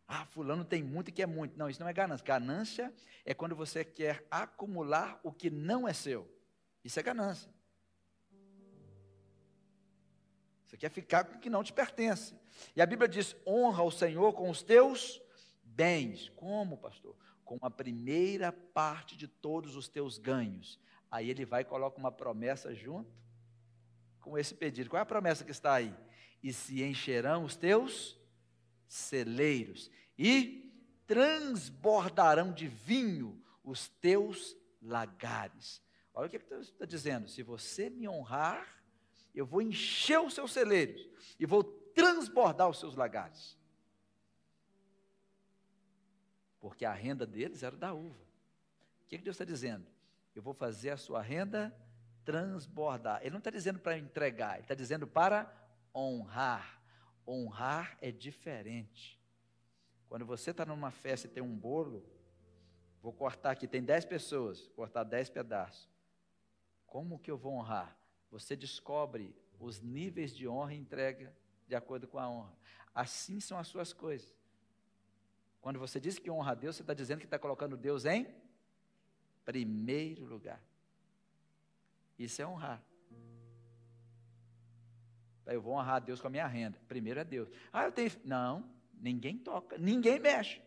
Ah, 0.05 0.25
fulano 0.25 0.65
tem 0.65 0.83
muito 0.83 1.07
e 1.07 1.13
quer 1.13 1.27
muito. 1.27 1.57
Não, 1.57 1.69
isso 1.69 1.79
não 1.79 1.87
é 1.87 1.93
ganância. 1.93 2.25
Ganância 2.25 2.93
é 3.23 3.33
quando 3.33 3.55
você 3.55 3.85
quer 3.85 4.27
acumular 4.29 5.17
o 5.23 5.31
que 5.31 5.49
não 5.49 5.87
é 5.87 5.93
seu. 5.93 6.29
Isso 6.83 6.99
é 6.99 7.03
ganância. 7.03 7.57
Você 10.69 10.77
quer 10.77 10.91
ficar 10.91 11.23
com 11.23 11.35
o 11.35 11.39
que 11.39 11.49
não 11.49 11.63
te 11.63 11.73
pertence. 11.73 12.35
E 12.75 12.81
a 12.81 12.85
Bíblia 12.85 13.09
diz: 13.09 13.35
honra 13.45 13.81
o 13.81 13.89
Senhor 13.89 14.33
com 14.33 14.51
os 14.51 14.61
teus 14.61 15.19
bens. 15.63 16.29
Como, 16.35 16.77
pastor? 16.77 17.17
Com 17.43 17.57
a 17.63 17.71
primeira 17.71 18.51
parte 18.51 19.17
de 19.17 19.27
todos 19.27 19.75
os 19.75 19.89
teus 19.89 20.19
ganhos. 20.19 20.79
Aí 21.09 21.27
ele 21.27 21.43
vai 21.43 21.63
e 21.63 21.65
coloca 21.65 21.97
uma 21.97 22.11
promessa 22.11 22.75
junto 22.75 23.11
com 24.19 24.37
esse 24.37 24.53
pedido. 24.53 24.91
Qual 24.91 24.99
é 24.99 25.01
a 25.01 25.07
promessa 25.07 25.43
que 25.43 25.49
está 25.49 25.73
aí? 25.73 25.91
E 26.43 26.53
se 26.53 26.83
encherão 26.83 27.45
os 27.45 27.55
teus 27.55 28.15
celeiros, 28.87 29.89
e 30.17 30.71
transbordarão 31.07 32.53
de 32.53 32.67
vinho 32.67 33.43
os 33.63 33.89
teus 33.89 34.55
lagares. 34.79 35.81
Olha 36.13 36.27
o 36.27 36.29
que 36.29 36.37
está 36.37 36.85
dizendo: 36.85 37.27
se 37.27 37.41
você 37.41 37.89
me 37.89 38.07
honrar, 38.07 38.78
eu 39.39 39.45
vou 39.45 39.61
encher 39.61 40.19
os 40.19 40.33
seus 40.33 40.51
celeiros 40.51 41.07
e 41.39 41.45
vou 41.45 41.63
transbordar 41.63 42.67
os 42.69 42.77
seus 42.77 42.95
lagares. 42.95 43.57
Porque 46.59 46.83
a 46.83 46.91
renda 46.91 47.25
deles 47.25 47.63
era 47.63 47.77
da 47.77 47.93
uva. 47.93 48.19
O 49.01 49.07
que, 49.07 49.17
que 49.17 49.23
Deus 49.23 49.35
está 49.35 49.45
dizendo? 49.45 49.87
Eu 50.35 50.41
vou 50.41 50.53
fazer 50.53 50.89
a 50.89 50.97
sua 50.97 51.21
renda 51.21 51.73
transbordar. 52.25 53.21
Ele 53.21 53.31
não 53.31 53.37
está 53.37 53.49
dizendo 53.49 53.79
para 53.79 53.97
entregar, 53.97 54.55
ele 54.55 54.63
está 54.63 54.75
dizendo 54.75 55.07
para 55.07 55.51
honrar. 55.95 56.81
Honrar 57.25 57.97
é 58.01 58.11
diferente. 58.11 59.17
Quando 60.09 60.25
você 60.25 60.51
está 60.51 60.65
numa 60.65 60.91
festa 60.91 61.27
e 61.27 61.29
tem 61.29 61.41
um 61.41 61.55
bolo, 61.55 62.05
vou 63.01 63.13
cortar 63.13 63.51
aqui, 63.51 63.67
tem 63.67 63.83
dez 63.83 64.03
pessoas, 64.03 64.67
cortar 64.75 65.05
dez 65.05 65.29
pedaços. 65.29 65.89
Como 66.85 67.19
que 67.19 67.31
eu 67.31 67.37
vou 67.37 67.53
honrar? 67.53 67.98
Você 68.31 68.55
descobre 68.55 69.35
os 69.59 69.81
níveis 69.81 70.35
de 70.35 70.47
honra 70.47 70.73
e 70.73 70.77
entrega 70.77 71.35
de 71.67 71.75
acordo 71.75 72.07
com 72.07 72.19
a 72.19 72.29
honra. 72.29 72.53
Assim 72.93 73.39
são 73.39 73.57
as 73.57 73.67
suas 73.67 73.93
coisas. 73.93 74.33
Quando 75.61 75.79
você 75.79 75.99
diz 75.99 76.17
que 76.17 76.31
honra 76.31 76.51
a 76.51 76.55
Deus, 76.55 76.75
você 76.75 76.83
está 76.83 76.93
dizendo 76.93 77.19
que 77.19 77.25
está 77.25 77.37
colocando 77.37 77.75
Deus 77.75 78.05
em 78.05 78.27
primeiro 79.43 80.25
lugar. 80.25 80.63
Isso 82.17 82.41
é 82.41 82.47
honrar. 82.47 82.83
Eu 85.45 85.61
vou 85.61 85.73
honrar 85.73 85.95
a 85.95 85.99
Deus 85.99 86.21
com 86.21 86.27
a 86.27 86.29
minha 86.29 86.45
renda. 86.45 86.79
Primeiro 86.87 87.19
é 87.19 87.23
Deus. 87.23 87.49
Ah, 87.73 87.85
eu 87.85 87.91
tenho. 87.91 88.11
Não, 88.23 88.69
ninguém 88.93 89.37
toca, 89.37 89.77
ninguém 89.77 90.19
mexe. 90.19 90.61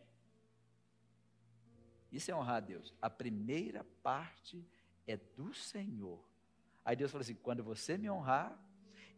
Isso 2.11 2.31
é 2.31 2.35
honrar 2.35 2.57
a 2.57 2.61
Deus. 2.61 2.93
A 3.01 3.09
primeira 3.09 3.85
parte 4.03 4.67
é 5.07 5.17
do 5.17 5.55
Senhor. 5.55 6.32
Aí 6.85 6.97
Deus 6.97 7.11
falou 7.11 7.23
assim: 7.23 7.35
quando 7.35 7.63
você 7.63 7.97
me 7.97 8.11
honrar, 8.11 8.59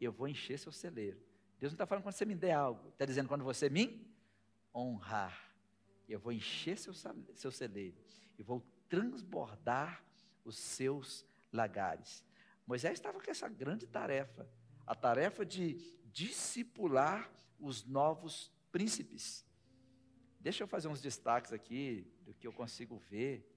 eu 0.01 0.13
vou 0.13 0.29
encher 0.29 0.59
seu 0.59 0.73
celeiro. 0.73 1.19
Deus 1.59 1.73
não 1.73 1.77
está 1.77 1.87
falando 1.87 2.05
quando 2.05 2.15
você 2.15 2.25
me 2.25 2.35
der 2.35 2.53
algo, 2.53 2.89
está 2.91 3.05
dizendo 3.05 3.29
quando 3.29 3.45
você 3.45 3.71
me 3.71 4.07
honrar, 4.75 5.55
eu 6.09 6.19
vou 6.19 6.33
encher 6.33 6.77
seu, 6.77 6.93
seu 7.35 7.51
celeiro 7.51 7.97
e 8.39 8.43
vou 8.43 8.61
transbordar 8.89 10.05
os 10.45 10.59
seus 10.59 11.25
lagares. 11.53 12.25
Moisés 12.67 12.95
estava 12.95 13.21
com 13.21 13.31
essa 13.31 13.49
grande 13.49 13.87
tarefa 13.87 14.47
a 14.87 14.95
tarefa 14.95 15.45
de 15.45 15.79
discipular 16.13 17.31
os 17.59 17.85
novos 17.85 18.53
príncipes. 18.71 19.45
Deixa 20.41 20.63
eu 20.63 20.69
fazer 20.69 20.89
uns 20.89 21.01
destaques 21.01 21.53
aqui 21.53 22.07
do 22.23 22.35
que 22.35 22.47
eu 22.47 22.53
consigo 22.53 22.99
ver, 22.99 23.54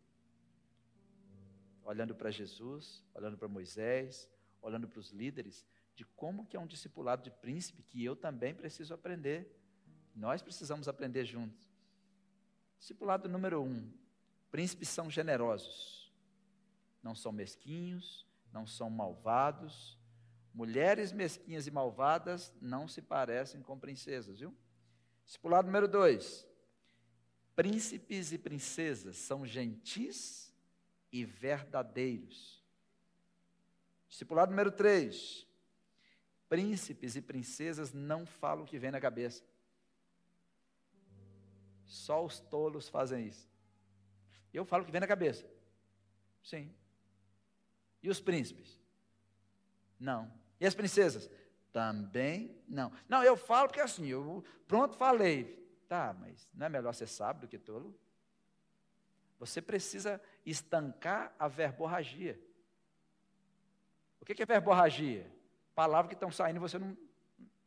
olhando 1.90 2.14
para 2.14 2.30
Jesus, 2.30 3.04
olhando 3.14 3.38
para 3.38 3.48
Moisés, 3.48 4.30
olhando 4.62 4.88
para 4.88 5.00
os 5.00 5.12
líderes, 5.12 5.66
de 5.96 6.06
como 6.06 6.46
que 6.46 6.56
é 6.56 6.60
um 6.60 6.68
discipulado 6.68 7.24
de 7.24 7.32
príncipe 7.32 7.82
que 7.82 8.04
eu 8.04 8.16
também 8.16 8.54
preciso 8.54 8.94
aprender. 8.94 9.58
Nós 10.14 10.42
precisamos 10.42 10.88
aprender 10.88 11.26
juntos. 11.26 11.68
Discipulado 12.78 13.28
número 13.30 13.64
um: 13.64 13.92
príncipes 14.52 14.90
são 14.90 15.10
generosos, 15.10 16.14
não 17.02 17.16
são 17.16 17.32
mesquinhos, 17.32 18.28
não 18.52 18.68
são 18.68 18.90
malvados, 18.90 19.98
Mulheres 20.58 21.12
mesquinhas 21.12 21.68
e 21.68 21.72
malvadas 21.72 22.52
não 22.60 22.88
se 22.88 23.00
parecem 23.00 23.62
com 23.62 23.78
princesas, 23.78 24.40
viu? 24.40 24.58
Discipulado 25.24 25.68
número 25.68 25.88
dois. 25.88 26.48
Príncipes 27.56 28.32
e 28.32 28.40
princesas 28.40 29.18
são 29.18 29.46
gentis 29.46 30.47
e 31.18 31.26
verdadeiros. 31.26 32.64
Discipulado 34.08 34.52
número 34.52 34.72
três. 34.72 35.48
Príncipes 36.48 37.16
e 37.16 37.22
princesas 37.22 37.92
não 37.92 38.26
falam 38.26 38.64
o 38.64 38.68
que 38.68 38.78
vem 38.78 38.92
na 38.92 39.02
cabeça. 39.02 39.44
Só 41.86 42.24
os 42.24 42.40
tolos 42.40 42.88
fazem 42.88 43.28
isso. 43.28 43.50
Eu 44.54 44.64
falo 44.64 44.84
o 44.84 44.86
que 44.86 44.92
vem 44.92 45.02
na 45.02 45.08
cabeça. 45.08 45.46
Sim. 46.44 46.72
E 48.04 48.10
os 48.10 48.20
príncipes? 48.20 48.80
Não. 50.00 50.32
E 50.60 50.66
as 50.66 50.76
princesas? 50.76 51.30
Também 51.74 52.62
não. 52.68 52.92
Não, 53.10 53.24
eu 53.24 53.36
falo 53.36 53.68
porque 53.68 53.82
assim, 53.82 54.06
eu 54.06 54.44
pronto, 54.68 54.96
falei. 54.96 55.58
Tá, 55.88 56.16
mas 56.20 56.48
não 56.54 56.68
é 56.68 56.70
melhor 56.70 56.94
ser 56.94 57.08
sábio 57.08 57.42
do 57.42 57.48
que 57.48 57.58
tolo? 57.58 57.98
Você 59.40 59.62
precisa 59.62 60.22
estancar 60.46 61.34
a 61.38 61.48
verborragia. 61.48 62.40
O 64.20 64.26
que 64.26 64.42
é 64.42 64.46
verborragia? 64.46 65.32
Palavras 65.76 66.10
que 66.10 66.16
estão 66.16 66.32
saindo, 66.32 66.60
você 66.60 66.78
não. 66.80 66.98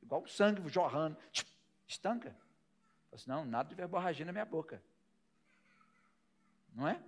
igual 0.03 0.27
sangue 0.27 0.69
jorrando. 0.69 1.17
Estanca. 1.87 2.37
Assim, 3.13 3.29
não, 3.29 3.45
nada 3.45 3.69
de 3.69 3.75
verborragia 3.75 4.27
na 4.27 4.33
minha 4.33 4.45
boca. 4.45 4.83
Não 6.75 6.87
é? 6.87 7.01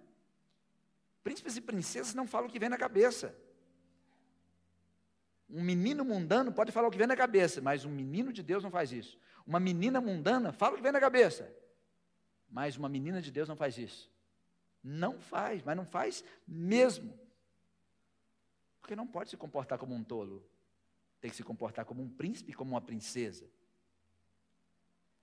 Príncipes 1.22 1.56
e 1.56 1.60
princesas 1.60 2.14
não 2.14 2.26
falam 2.26 2.48
o 2.48 2.50
que 2.50 2.58
vem 2.58 2.68
na 2.68 2.78
cabeça. 2.78 3.36
Um 5.48 5.62
menino 5.62 6.04
mundano 6.04 6.52
pode 6.52 6.72
falar 6.72 6.88
o 6.88 6.90
que 6.90 6.98
vem 6.98 7.06
na 7.06 7.16
cabeça, 7.16 7.60
mas 7.60 7.84
um 7.84 7.90
menino 7.90 8.32
de 8.32 8.42
Deus 8.42 8.62
não 8.62 8.70
faz 8.70 8.90
isso. 8.90 9.18
Uma 9.46 9.60
menina 9.60 10.00
mundana 10.00 10.52
fala 10.52 10.74
o 10.74 10.76
que 10.76 10.82
vem 10.82 10.92
na 10.92 11.00
cabeça, 11.00 11.52
mas 12.48 12.76
uma 12.76 12.88
menina 12.88 13.20
de 13.20 13.30
Deus 13.30 13.48
não 13.48 13.56
faz 13.56 13.76
isso. 13.76 14.11
Não 14.82 15.20
faz, 15.20 15.62
mas 15.62 15.76
não 15.76 15.86
faz 15.86 16.24
mesmo. 16.46 17.18
Porque 18.80 18.96
não 18.96 19.06
pode 19.06 19.30
se 19.30 19.36
comportar 19.36 19.78
como 19.78 19.94
um 19.94 20.02
tolo. 20.02 20.44
Tem 21.20 21.30
que 21.30 21.36
se 21.36 21.44
comportar 21.44 21.84
como 21.84 22.02
um 22.02 22.08
príncipe, 22.08 22.52
como 22.52 22.72
uma 22.72 22.80
princesa. 22.80 23.48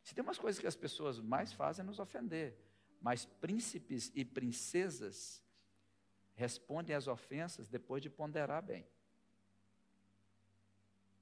Se 0.04 0.16
tem 0.16 0.24
umas 0.24 0.40
coisas 0.40 0.60
que 0.60 0.68
as 0.68 0.76
pessoas 0.76 1.20
mais 1.20 1.52
fazem 1.52 1.84
é 1.84 1.86
nos 1.86 2.00
ofender, 2.00 2.58
mas 3.02 3.26
príncipes 3.26 4.12
e 4.16 4.24
princesas 4.24 5.44
respondem 6.36 6.96
às 6.96 7.08
ofensas 7.08 7.68
depois 7.68 8.02
de 8.02 8.10
ponderar 8.10 8.64
bem. 8.64 8.88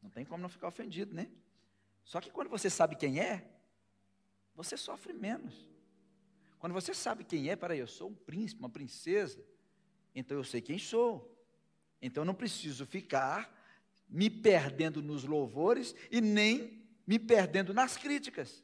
Não 0.01 0.09
tem 0.11 0.23
como 0.23 0.41
não 0.41 0.49
ficar 0.49 0.67
ofendido, 0.67 1.13
né? 1.13 1.29
Só 2.03 2.21
que 2.21 2.29
quando 2.31 2.49
você 2.49 2.69
sabe 2.69 2.95
quem 2.95 3.19
é, 3.19 3.49
você 4.55 4.77
sofre 4.77 5.11
menos. 5.11 5.67
Quando 6.60 6.74
você 6.74 6.93
sabe 6.93 7.24
quem 7.24 7.49
é, 7.49 7.55
peraí, 7.55 7.80
eu 7.80 7.88
sou 7.88 8.10
um 8.10 8.16
príncipe, 8.16 8.62
uma 8.62 8.70
princesa, 8.70 9.43
então 10.14 10.38
eu 10.38 10.43
sei 10.43 10.62
quem 10.62 10.80
sou. 10.80 11.36
Então 12.01 12.22
eu 12.22 12.26
não 12.26 12.34
preciso 12.34 12.86
ficar 12.86 13.55
me 14.10 14.30
perdendo 14.30 15.01
nos 15.01 15.24
louvores 15.24 15.93
e 16.10 16.22
nem 16.22 16.84
me 17.05 17.20
perdendo 17.20 17.74
nas 17.74 17.97
críticas. 17.97 18.64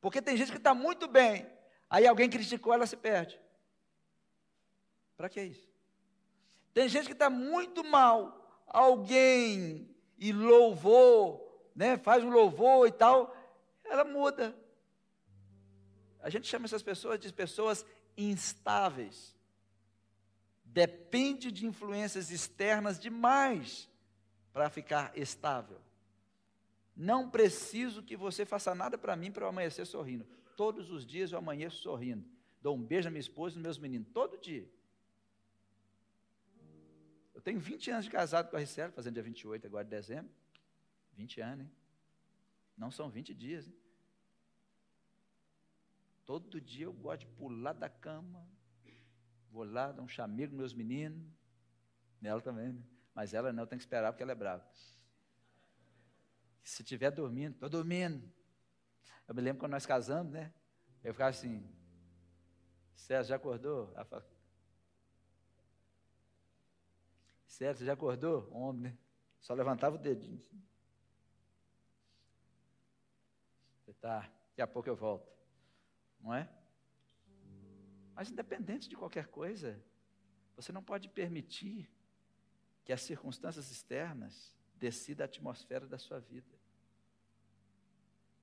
Porque 0.00 0.22
tem 0.22 0.36
gente 0.36 0.50
que 0.50 0.58
está 0.58 0.74
muito 0.74 1.06
bem, 1.08 1.46
aí 1.88 2.06
alguém 2.06 2.28
criticou, 2.28 2.72
ela 2.72 2.86
se 2.86 2.96
perde. 2.96 3.40
Para 5.16 5.28
que 5.28 5.40
isso? 5.40 5.68
Tem 6.72 6.88
gente 6.88 7.06
que 7.06 7.12
está 7.12 7.30
muito 7.30 7.84
mal, 7.84 8.64
alguém 8.66 9.88
e 10.18 10.32
louvor, 10.32 11.40
né, 11.74 11.96
faz 11.98 12.24
um 12.24 12.30
louvor 12.30 12.88
e 12.88 12.92
tal, 12.92 13.34
ela 13.84 14.04
muda. 14.04 14.56
A 16.24 16.30
gente 16.30 16.48
chama 16.48 16.64
essas 16.64 16.82
pessoas 16.82 17.20
de 17.20 17.30
pessoas 17.30 17.84
instáveis. 18.16 19.36
Depende 20.64 21.52
de 21.52 21.66
influências 21.66 22.30
externas 22.30 22.98
demais 22.98 23.90
para 24.50 24.70
ficar 24.70 25.12
estável. 25.18 25.78
Não 26.96 27.28
preciso 27.28 28.02
que 28.02 28.16
você 28.16 28.46
faça 28.46 28.74
nada 28.74 28.96
para 28.96 29.14
mim 29.14 29.30
para 29.30 29.44
eu 29.44 29.50
amanhecer 29.50 29.86
sorrindo. 29.86 30.26
Todos 30.56 30.90
os 30.90 31.04
dias 31.04 31.30
eu 31.30 31.36
amanheço 31.36 31.82
sorrindo. 31.82 32.24
dou 32.62 32.74
um 32.74 32.82
beijo 32.82 33.04
na 33.04 33.10
minha 33.10 33.20
esposa 33.20 33.56
e 33.56 33.58
nos 33.58 33.62
meus 33.62 33.78
meninos, 33.78 34.08
todo 34.14 34.38
dia. 34.38 34.66
Eu 37.34 37.42
tenho 37.42 37.60
20 37.60 37.90
anos 37.90 38.06
de 38.06 38.10
casado 38.10 38.48
com 38.48 38.56
a 38.56 38.60
Ricela, 38.60 38.90
fazendo 38.92 39.12
dia 39.12 39.22
28 39.22 39.66
agora 39.66 39.84
de 39.84 39.90
dezembro. 39.90 40.32
20 41.18 41.42
anos, 41.42 41.66
hein? 41.66 41.72
Não 42.78 42.90
são 42.90 43.10
20 43.10 43.34
dias, 43.34 43.66
hein? 43.66 43.83
Todo 46.24 46.60
dia 46.60 46.86
eu 46.86 46.92
gosto 46.92 47.20
de 47.20 47.26
pular 47.26 47.72
da 47.72 47.88
cama, 47.88 48.48
vou 49.50 49.64
lá, 49.64 49.92
dar 49.92 50.02
um 50.02 50.08
chamego 50.08 50.56
meus 50.56 50.72
meninos, 50.72 51.26
nela 52.20 52.40
também, 52.40 52.72
né? 52.72 52.82
Mas 53.14 53.34
ela 53.34 53.52
não, 53.52 53.66
tem 53.66 53.78
que 53.78 53.84
esperar 53.84 54.12
porque 54.12 54.22
ela 54.22 54.32
é 54.32 54.34
brava. 54.34 54.66
Se 56.62 56.82
estiver 56.82 57.10
dormindo, 57.10 57.54
estou 57.54 57.68
dormindo. 57.68 58.28
Eu 59.28 59.34
me 59.34 59.42
lembro 59.42 59.60
quando 59.60 59.72
nós 59.72 59.86
casamos, 59.86 60.32
né? 60.32 60.52
Eu 61.02 61.12
ficava 61.12 61.30
assim, 61.30 61.68
César, 62.94 63.28
já 63.28 63.36
acordou? 63.36 63.92
Ela 63.94 64.04
fala, 64.04 64.26
César, 67.46 67.78
você 67.78 67.84
já 67.84 67.92
acordou? 67.92 68.50
Homem, 68.50 68.92
né? 68.92 68.98
Só 69.40 69.52
levantava 69.52 69.96
o 69.96 69.98
dedinho. 69.98 70.42
Tá, 74.00 74.20
daqui 74.20 74.60
a 74.60 74.66
pouco 74.66 74.88
eu 74.88 74.96
volto. 74.96 75.33
Não 76.24 76.32
é? 76.32 76.48
Mas 78.14 78.30
independente 78.30 78.88
de 78.88 78.96
qualquer 78.96 79.26
coisa, 79.26 79.78
você 80.56 80.72
não 80.72 80.82
pode 80.82 81.06
permitir 81.10 81.90
que 82.82 82.94
as 82.94 83.02
circunstâncias 83.02 83.70
externas 83.70 84.56
decidam 84.74 85.24
a 85.24 85.26
atmosfera 85.26 85.86
da 85.86 85.98
sua 85.98 86.18
vida. 86.18 86.58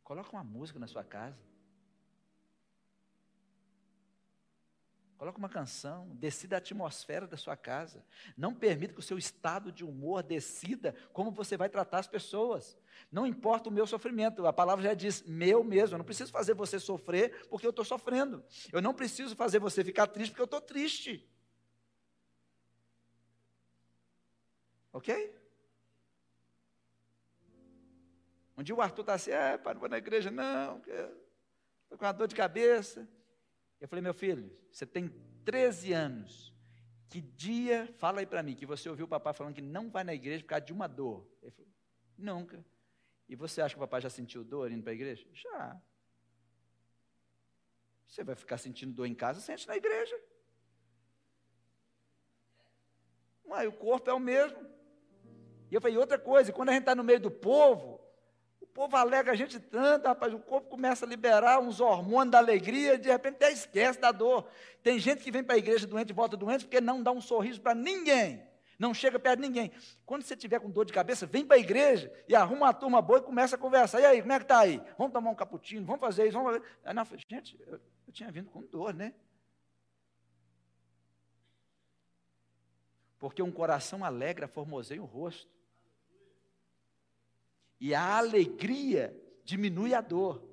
Coloca 0.03 0.29
uma 0.31 0.43
música 0.43 0.77
na 0.77 0.85
sua 0.85 1.03
casa. 1.03 1.41
Coloca 5.21 5.37
uma 5.37 5.49
canção, 5.49 6.07
decida 6.15 6.55
a 6.55 6.57
atmosfera 6.57 7.27
da 7.27 7.37
sua 7.37 7.55
casa. 7.55 8.03
Não 8.35 8.55
permita 8.55 8.91
que 8.91 8.99
o 8.99 9.03
seu 9.03 9.19
estado 9.19 9.71
de 9.71 9.85
humor 9.85 10.23
decida 10.23 10.95
como 11.13 11.29
você 11.29 11.55
vai 11.55 11.69
tratar 11.69 11.99
as 11.99 12.07
pessoas. 12.07 12.75
Não 13.11 13.27
importa 13.27 13.69
o 13.69 13.71
meu 13.71 13.85
sofrimento, 13.85 14.47
a 14.47 14.51
palavra 14.51 14.83
já 14.83 14.95
diz 14.95 15.21
meu 15.21 15.63
mesmo. 15.63 15.93
Eu 15.93 15.99
não 15.99 16.05
preciso 16.05 16.31
fazer 16.31 16.55
você 16.55 16.79
sofrer 16.79 17.47
porque 17.49 17.67
eu 17.67 17.69
estou 17.69 17.85
sofrendo. 17.85 18.43
Eu 18.73 18.81
não 18.81 18.95
preciso 18.95 19.35
fazer 19.35 19.59
você 19.59 19.83
ficar 19.83 20.07
triste 20.07 20.31
porque 20.31 20.41
eu 20.41 20.45
estou 20.45 20.59
triste. 20.59 21.29
Ok? 24.91 25.39
Um 28.57 28.63
dia 28.63 28.73
o 28.73 28.81
Arthur 28.81 29.01
está 29.01 29.13
assim, 29.13 29.29
é, 29.29 29.55
para 29.55 29.75
não 29.75 29.81
vou 29.81 29.87
na 29.87 29.99
igreja, 29.99 30.31
não, 30.31 30.79
estou 30.79 31.95
com 31.95 32.05
uma 32.05 32.11
dor 32.11 32.27
de 32.27 32.33
cabeça. 32.33 33.07
Eu 33.81 33.87
falei, 33.87 34.01
meu 34.03 34.13
filho, 34.13 34.55
você 34.71 34.85
tem 34.85 35.09
13 35.43 35.91
anos. 35.91 36.53
Que 37.09 37.19
dia, 37.19 37.93
fala 37.97 38.21
aí 38.21 38.25
para 38.25 38.41
mim, 38.41 38.55
que 38.55 38.65
você 38.65 38.87
ouviu 38.87 39.05
o 39.05 39.09
papai 39.09 39.33
falando 39.33 39.55
que 39.55 39.61
não 39.61 39.89
vai 39.89 40.03
na 40.03 40.13
igreja 40.13 40.43
por 40.43 40.49
causa 40.49 40.63
de 40.63 40.71
uma 40.71 40.87
dor? 40.87 41.27
Ele 41.41 41.51
falou, 41.51 41.71
nunca. 42.17 42.63
E 43.27 43.35
você 43.35 43.61
acha 43.61 43.73
que 43.73 43.79
o 43.79 43.81
papai 43.81 43.99
já 43.99 44.09
sentiu 44.09 44.43
dor 44.43 44.71
indo 44.71 44.83
para 44.83 44.91
a 44.91 44.95
igreja? 44.95 45.27
Já. 45.33 45.81
Você 48.07 48.23
vai 48.23 48.35
ficar 48.35 48.57
sentindo 48.57 48.93
dor 48.93 49.05
em 49.05 49.15
casa, 49.15 49.39
sente 49.39 49.67
na 49.67 49.75
igreja. 49.75 50.17
Ué, 53.45 53.67
o 53.67 53.73
corpo 53.73 54.09
é 54.09 54.13
o 54.13 54.19
mesmo. 54.19 54.59
E 55.69 55.75
eu 55.75 55.81
falei, 55.81 55.97
outra 55.97 56.19
coisa, 56.19 56.51
quando 56.53 56.69
a 56.69 56.73
gente 56.73 56.81
está 56.81 56.93
no 56.93 57.03
meio 57.03 57.19
do 57.19 57.31
povo, 57.31 58.00
povo 58.73 58.95
alega 58.95 59.31
a 59.31 59.35
gente 59.35 59.59
tanto, 59.59 60.07
rapaz, 60.07 60.33
o 60.33 60.39
corpo 60.39 60.69
começa 60.69 61.05
a 61.05 61.07
liberar 61.07 61.59
uns 61.59 61.79
hormônios 61.79 62.31
da 62.31 62.37
alegria, 62.37 62.97
de 62.97 63.09
repente 63.09 63.35
até 63.35 63.51
esquece 63.51 63.99
da 63.99 64.11
dor. 64.11 64.47
Tem 64.81 64.97
gente 64.99 65.23
que 65.23 65.31
vem 65.31 65.43
para 65.43 65.55
a 65.55 65.57
igreja 65.57 65.85
doente 65.85 66.09
e 66.09 66.13
volta 66.13 66.35
doente 66.37 66.65
porque 66.65 66.81
não 66.81 67.03
dá 67.03 67.11
um 67.11 67.21
sorriso 67.21 67.61
para 67.61 67.75
ninguém. 67.75 68.43
Não 68.79 68.95
chega 68.95 69.19
perto 69.19 69.41
de 69.41 69.47
ninguém. 69.47 69.71
Quando 70.05 70.23
você 70.23 70.35
tiver 70.35 70.59
com 70.59 70.67
dor 70.69 70.85
de 70.85 70.91
cabeça, 70.91 71.27
vem 71.27 71.45
para 71.45 71.55
a 71.55 71.59
igreja 71.59 72.11
e 72.27 72.35
arruma 72.35 72.65
uma 72.65 72.73
turma 72.73 72.99
boa 72.99 73.19
e 73.19 73.21
começa 73.21 73.55
a 73.55 73.59
conversar. 73.59 74.01
E 74.01 74.05
aí, 74.05 74.21
como 74.21 74.33
é 74.33 74.39
que 74.39 74.43
está 74.45 74.59
aí? 74.59 74.81
Vamos 74.97 75.13
tomar 75.13 75.29
um 75.29 75.35
cappuccino, 75.35 75.85
vamos 75.85 76.01
fazer 76.01 76.23
isso, 76.27 76.33
vamos 76.33 76.53
fazer. 76.53 76.65
Aí, 76.83 76.93
não, 76.93 77.05
gente, 77.29 77.59
eu, 77.67 77.79
eu 78.07 78.13
tinha 78.13 78.31
vindo 78.31 78.49
com 78.49 78.63
dor, 78.63 78.91
né? 78.91 79.13
Porque 83.19 83.43
um 83.43 83.51
coração 83.51 84.03
alegre 84.03 84.47
formoseia 84.47 84.99
o 84.99 85.05
rosto. 85.05 85.60
E 87.81 87.95
a 87.95 88.17
alegria 88.19 89.19
diminui 89.43 89.95
a 89.95 90.01
dor. 90.01 90.47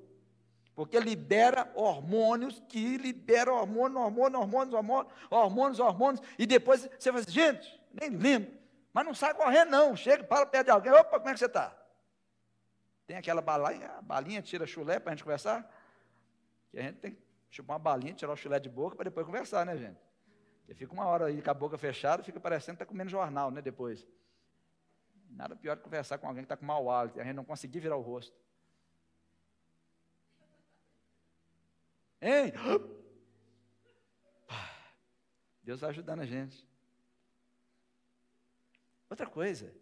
Porque 0.74 0.98
libera 0.98 1.70
hormônios 1.74 2.62
que 2.68 2.96
libera 2.96 3.52
hormônio, 3.52 3.98
hormônio, 3.98 4.40
hormônios, 4.40 4.74
hormônios, 4.74 5.12
hormônios, 5.30 5.78
hormônios. 5.78 6.22
E 6.38 6.46
depois 6.46 6.88
você 6.98 7.10
fala 7.10 7.22
assim, 7.22 7.30
gente, 7.30 7.80
nem 7.92 8.08
lembro. 8.08 8.56
Mas 8.94 9.04
não 9.04 9.12
sai 9.12 9.34
correndo, 9.34 9.68
não. 9.68 9.94
Chega, 9.94 10.24
para 10.24 10.46
perto 10.46 10.64
de 10.66 10.70
alguém. 10.70 10.90
Opa, 10.90 11.18
como 11.18 11.28
é 11.28 11.32
que 11.34 11.38
você 11.38 11.44
está? 11.44 11.76
Tem 13.06 13.16
aquela 13.16 13.42
balinha, 13.42 13.90
a 13.98 14.02
balinha 14.02 14.40
tira 14.40 14.66
chulé 14.66 14.98
para 14.98 15.12
a 15.12 15.14
gente 15.14 15.24
conversar. 15.24 15.68
Que 16.70 16.78
a 16.78 16.82
gente 16.82 16.96
tem 16.96 17.10
que 17.10 17.22
chupar 17.50 17.76
uma 17.76 17.82
balinha, 17.82 18.14
tirar 18.14 18.32
o 18.32 18.36
chulé 18.36 18.58
de 18.58 18.70
boca 18.70 18.96
para 18.96 19.04
depois 19.04 19.26
conversar, 19.26 19.66
né, 19.66 19.76
gente? 19.76 19.98
Porque 20.60 20.74
fica 20.74 20.94
uma 20.94 21.04
hora 21.04 21.26
aí 21.26 21.42
com 21.42 21.50
a 21.50 21.54
boca 21.54 21.76
fechada, 21.76 22.22
fica 22.22 22.40
parecendo 22.40 22.78
que 22.78 22.84
está 22.84 22.86
comendo 22.86 23.10
jornal, 23.10 23.50
né, 23.50 23.60
depois. 23.60 24.06
Nada 25.28 25.54
pior 25.54 25.76
que 25.76 25.82
conversar 25.82 26.18
com 26.18 26.26
alguém 26.26 26.42
que 26.42 26.46
está 26.46 26.56
com 26.56 26.64
mau 26.64 26.90
hálito 26.90 27.18
e 27.18 27.20
a 27.20 27.24
gente 27.24 27.36
não 27.36 27.44
conseguir 27.44 27.80
virar 27.80 27.96
o 27.96 28.02
rosto. 28.02 28.36
Hein? 32.20 32.52
Deus 35.62 35.80
vai 35.80 35.90
ajudando 35.90 36.20
a 36.20 36.26
gente. 36.26 36.66
Outra 39.08 39.26
coisa, 39.26 39.74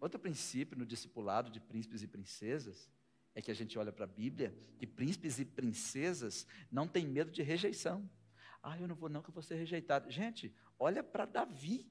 outro 0.00 0.18
princípio 0.18 0.78
no 0.78 0.84
discipulado 0.84 1.50
de 1.50 1.60
príncipes 1.60 2.02
e 2.02 2.06
princesas 2.06 2.90
é 3.34 3.40
que 3.40 3.50
a 3.50 3.54
gente 3.54 3.78
olha 3.78 3.92
para 3.92 4.04
a 4.04 4.08
Bíblia 4.08 4.54
que 4.78 4.86
príncipes 4.86 5.38
e 5.38 5.44
princesas 5.44 6.46
não 6.70 6.88
têm 6.88 7.06
medo 7.06 7.30
de 7.30 7.42
rejeição. 7.42 8.08
Ah, 8.62 8.78
eu 8.78 8.88
não 8.88 8.94
vou 8.94 9.08
não 9.08 9.22
que 9.22 9.30
eu 9.30 9.34
vou 9.34 9.42
ser 9.42 9.54
rejeitado. 9.54 10.10
Gente, 10.10 10.54
olha 10.78 11.02
para 11.02 11.24
Davi. 11.24 11.90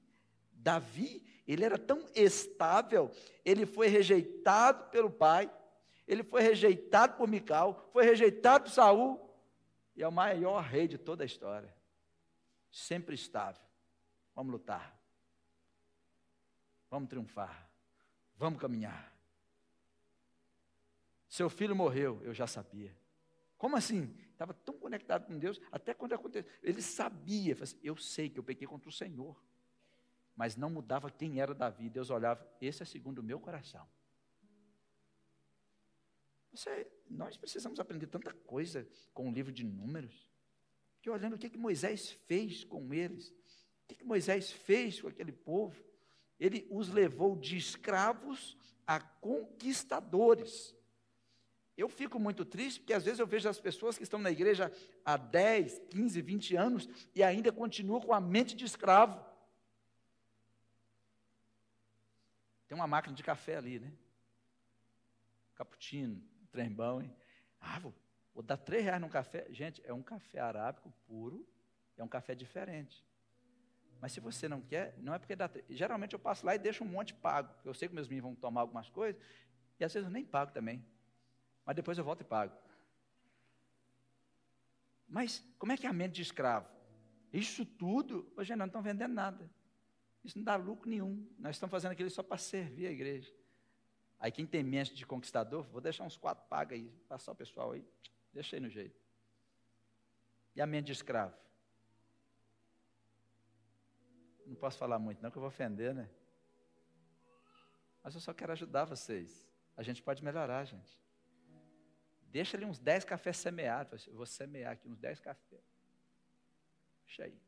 Davi, 0.59 1.25
ele 1.47 1.63
era 1.63 1.77
tão 1.77 2.05
estável, 2.13 3.11
ele 3.43 3.65
foi 3.65 3.87
rejeitado 3.87 4.89
pelo 4.91 5.09
pai, 5.09 5.51
ele 6.07 6.23
foi 6.23 6.41
rejeitado 6.41 7.15
por 7.17 7.27
Mical, 7.27 7.89
foi 7.91 8.03
rejeitado 8.03 8.65
por 8.65 8.71
Saul, 8.71 9.29
e 9.95 10.03
é 10.03 10.07
o 10.07 10.11
maior 10.11 10.61
rei 10.63 10.87
de 10.87 10.97
toda 10.97 11.23
a 11.23 11.25
história. 11.25 11.73
Sempre 12.71 13.15
estável. 13.15 13.61
Vamos 14.35 14.51
lutar. 14.51 14.95
Vamos 16.89 17.09
triunfar. 17.09 17.69
Vamos 18.35 18.59
caminhar. 18.59 19.11
Seu 21.27 21.49
filho 21.49 21.75
morreu, 21.75 22.21
eu 22.23 22.33
já 22.33 22.47
sabia. 22.47 22.95
Como 23.57 23.75
assim? 23.75 24.15
Estava 24.31 24.53
tão 24.53 24.77
conectado 24.77 25.25
com 25.25 25.37
Deus, 25.37 25.59
até 25.71 25.93
quando 25.93 26.13
aconteceu. 26.13 26.49
Ele 26.63 26.81
sabia, 26.81 27.57
assim, 27.61 27.77
eu 27.83 27.97
sei 27.97 28.29
que 28.29 28.39
eu 28.39 28.43
pequei 28.43 28.67
contra 28.67 28.87
o 28.87 28.93
Senhor 28.93 29.35
mas 30.39 30.55
não 30.55 30.69
mudava 30.69 31.11
quem 31.11 31.41
era 31.41 31.53
Davi. 31.53 31.89
Deus 31.89 32.09
olhava, 32.09 32.49
esse 32.61 32.81
é 32.81 32.85
segundo 32.85 33.19
o 33.19 33.23
meu 33.23 33.41
coração. 33.41 33.85
Você, 36.49 36.87
nós 37.09 37.35
precisamos 37.35 37.77
aprender 37.77 38.07
tanta 38.07 38.31
coisa 38.31 38.87
com 39.13 39.27
o 39.27 39.33
livro 39.33 39.51
de 39.51 39.65
Números, 39.65 40.31
que 41.01 41.09
olhando 41.09 41.35
o 41.35 41.37
que, 41.37 41.49
que 41.49 41.57
Moisés 41.57 42.11
fez 42.25 42.63
com 42.63 42.93
eles, 42.93 43.31
o 43.83 43.87
que, 43.89 43.95
que 43.95 44.05
Moisés 44.05 44.49
fez 44.49 45.01
com 45.01 45.09
aquele 45.09 45.33
povo, 45.33 45.83
ele 46.39 46.65
os 46.71 46.87
levou 46.87 47.35
de 47.35 47.57
escravos 47.57 48.57
a 48.87 48.97
conquistadores. 48.97 50.73
Eu 51.75 51.89
fico 51.89 52.17
muito 52.17 52.45
triste 52.45 52.79
porque 52.79 52.93
às 52.93 53.03
vezes 53.03 53.19
eu 53.19 53.27
vejo 53.27 53.49
as 53.49 53.59
pessoas 53.59 53.97
que 53.97 54.03
estão 54.03 54.19
na 54.21 54.31
igreja 54.31 54.71
há 55.03 55.17
10, 55.17 55.79
15, 55.89 56.21
20 56.21 56.55
anos 56.55 56.89
e 57.13 57.21
ainda 57.21 57.51
continuam 57.51 57.99
com 57.99 58.13
a 58.13 58.21
mente 58.21 58.55
de 58.55 58.63
escravo. 58.63 59.28
Tem 62.69 62.75
uma 62.75 62.85
máquina 62.85 63.15
de 63.15 63.23
café 63.23 63.55
ali, 63.55 63.79
né? 63.79 63.91
Cappuccino, 65.55 66.23
trem 66.51 66.71
bom, 66.71 67.01
hein? 67.01 67.11
Ah, 67.59 67.79
vou, 67.79 67.95
vou 68.31 68.43
dar 68.43 68.57
três 68.57 68.83
reais 68.83 69.01
num 69.01 69.09
café. 69.09 69.47
Gente, 69.49 69.81
é 69.83 69.91
um 69.91 70.03
café 70.03 70.39
arábico 70.39 70.93
puro, 71.07 71.43
é 71.97 72.03
um 72.03 72.07
café 72.07 72.35
diferente. 72.35 73.03
Mas 73.99 74.11
se 74.11 74.19
você 74.19 74.47
não 74.47 74.61
quer, 74.61 74.95
não 74.99 75.15
é 75.15 75.17
porque 75.17 75.35
dá. 75.35 75.49
Geralmente 75.67 76.13
eu 76.13 76.19
passo 76.19 76.45
lá 76.45 76.53
e 76.53 76.59
deixo 76.59 76.83
um 76.83 76.87
monte 76.87 77.11
pago. 77.11 77.51
Eu 77.65 77.73
sei 77.73 77.89
que 77.89 77.95
meus 77.95 78.07
meninos 78.07 78.29
vão 78.29 78.35
tomar 78.35 78.61
algumas 78.61 78.87
coisas, 78.87 79.19
e 79.79 79.83
às 79.83 79.91
vezes 79.91 80.05
eu 80.05 80.13
nem 80.13 80.23
pago 80.23 80.51
também. 80.51 80.85
Mas 81.65 81.75
depois 81.75 81.97
eu 81.97 82.03
volto 82.03 82.21
e 82.21 82.23
pago. 82.23 82.55
Mas 85.07 85.43
como 85.57 85.71
é 85.71 85.77
que 85.77 85.87
é 85.87 85.89
a 85.89 85.93
mente 85.93 86.13
de 86.13 86.21
escravo? 86.21 86.69
Isso 87.33 87.65
tudo, 87.65 88.31
hoje 88.37 88.55
não 88.55 88.67
estão 88.67 88.83
vendendo 88.83 89.15
nada. 89.15 89.49
Isso 90.23 90.37
não 90.37 90.43
dá 90.43 90.55
lucro 90.55 90.89
nenhum. 90.89 91.27
Nós 91.37 91.55
estamos 91.55 91.71
fazendo 91.71 91.91
aquilo 91.91 92.09
só 92.09 92.21
para 92.21 92.37
servir 92.37 92.87
a 92.87 92.91
igreja. 92.91 93.33
Aí 94.19 94.31
quem 94.31 94.45
tem 94.45 94.63
mente 94.63 94.93
de 94.93 95.05
conquistador, 95.05 95.63
vou 95.63 95.79
deixar 95.79 96.03
uns 96.03 96.17
quatro 96.17 96.45
pagas 96.47 96.77
aí, 96.77 96.89
passar 97.07 97.31
o 97.31 97.35
pessoal 97.35 97.71
aí, 97.71 97.85
deixa 98.33 98.55
aí 98.55 98.59
no 98.59 98.69
jeito. 98.69 98.99
E 100.55 100.61
a 100.61 100.65
mente 100.65 100.87
de 100.87 100.91
escravo? 100.91 101.35
Não 104.45 104.55
posso 104.55 104.77
falar 104.77 104.99
muito, 104.99 105.21
não, 105.21 105.31
que 105.31 105.37
eu 105.37 105.41
vou 105.41 105.47
ofender, 105.47 105.93
né? 105.93 106.09
Mas 108.03 108.15
eu 108.15 108.19
só 108.19 108.33
quero 108.33 108.51
ajudar 108.51 108.85
vocês. 108.85 109.47
A 109.77 109.83
gente 109.83 110.01
pode 110.01 110.23
melhorar, 110.23 110.65
gente. 110.65 110.99
Deixa 112.23 112.57
ali 112.57 112.65
uns 112.65 112.79
10 112.79 113.05
cafés 113.05 113.37
semeados. 113.37 114.05
Eu 114.07 114.15
vou 114.15 114.25
semear 114.25 114.73
aqui 114.73 114.87
uns 114.87 114.97
10 114.97 115.19
cafés. 115.19 115.63
Deixa 117.05 117.23
aí. 117.23 117.39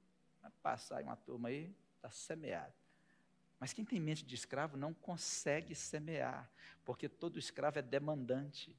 Vai 0.42 0.52
passar 0.62 0.98
aí 0.98 1.04
uma 1.04 1.16
turma 1.16 1.50
aí, 1.50 1.76
está 2.02 2.10
semeado. 2.10 2.74
Mas 3.60 3.74
quem 3.74 3.86
tem 3.86 4.00
mente 4.00 4.26
de 4.26 4.34
escravo 4.34 4.76
não 4.76 4.92
consegue 4.92 5.76
semear, 5.76 6.50
porque 6.84 7.08
todo 7.08 7.38
escravo 7.38 7.78
é 7.78 7.82
demandante. 7.82 8.76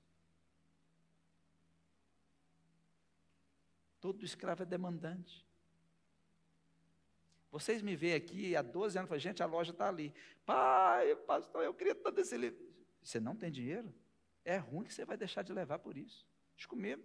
Todo 4.01 4.25
escravo 4.25 4.65
é 4.65 4.67
demandante. 4.67 5.47
Vocês 7.53 7.81
me 7.81 7.95
veem 7.95 8.15
aqui 8.15 8.57
há 8.57 8.63
12 8.63 8.99
anos 8.99 9.07
e 9.07 9.11
falam, 9.11 9.21
gente, 9.21 9.43
a 9.43 9.47
loja 9.47 9.71
está 9.71 9.89
ali. 9.89 10.13
Pai, 10.45 11.15
pastor, 11.15 11.63
eu 11.63 11.73
queria 11.73 11.95
tanto 11.95 12.21
esse 12.21 12.37
livro. 12.37 12.59
Você 13.01 13.21
não 13.21 13.37
tem 13.37 13.53
dinheiro? 13.53 13.95
É 14.45 14.57
ruim 14.57 14.85
que 14.85 14.93
você 14.93 15.05
vai 15.05 15.17
deixar 15.17 15.43
de 15.43 15.53
levar 15.53 15.79
por 15.79 15.97
isso. 15.97 16.27
Deixa 16.57 16.67
comigo. 16.67 17.05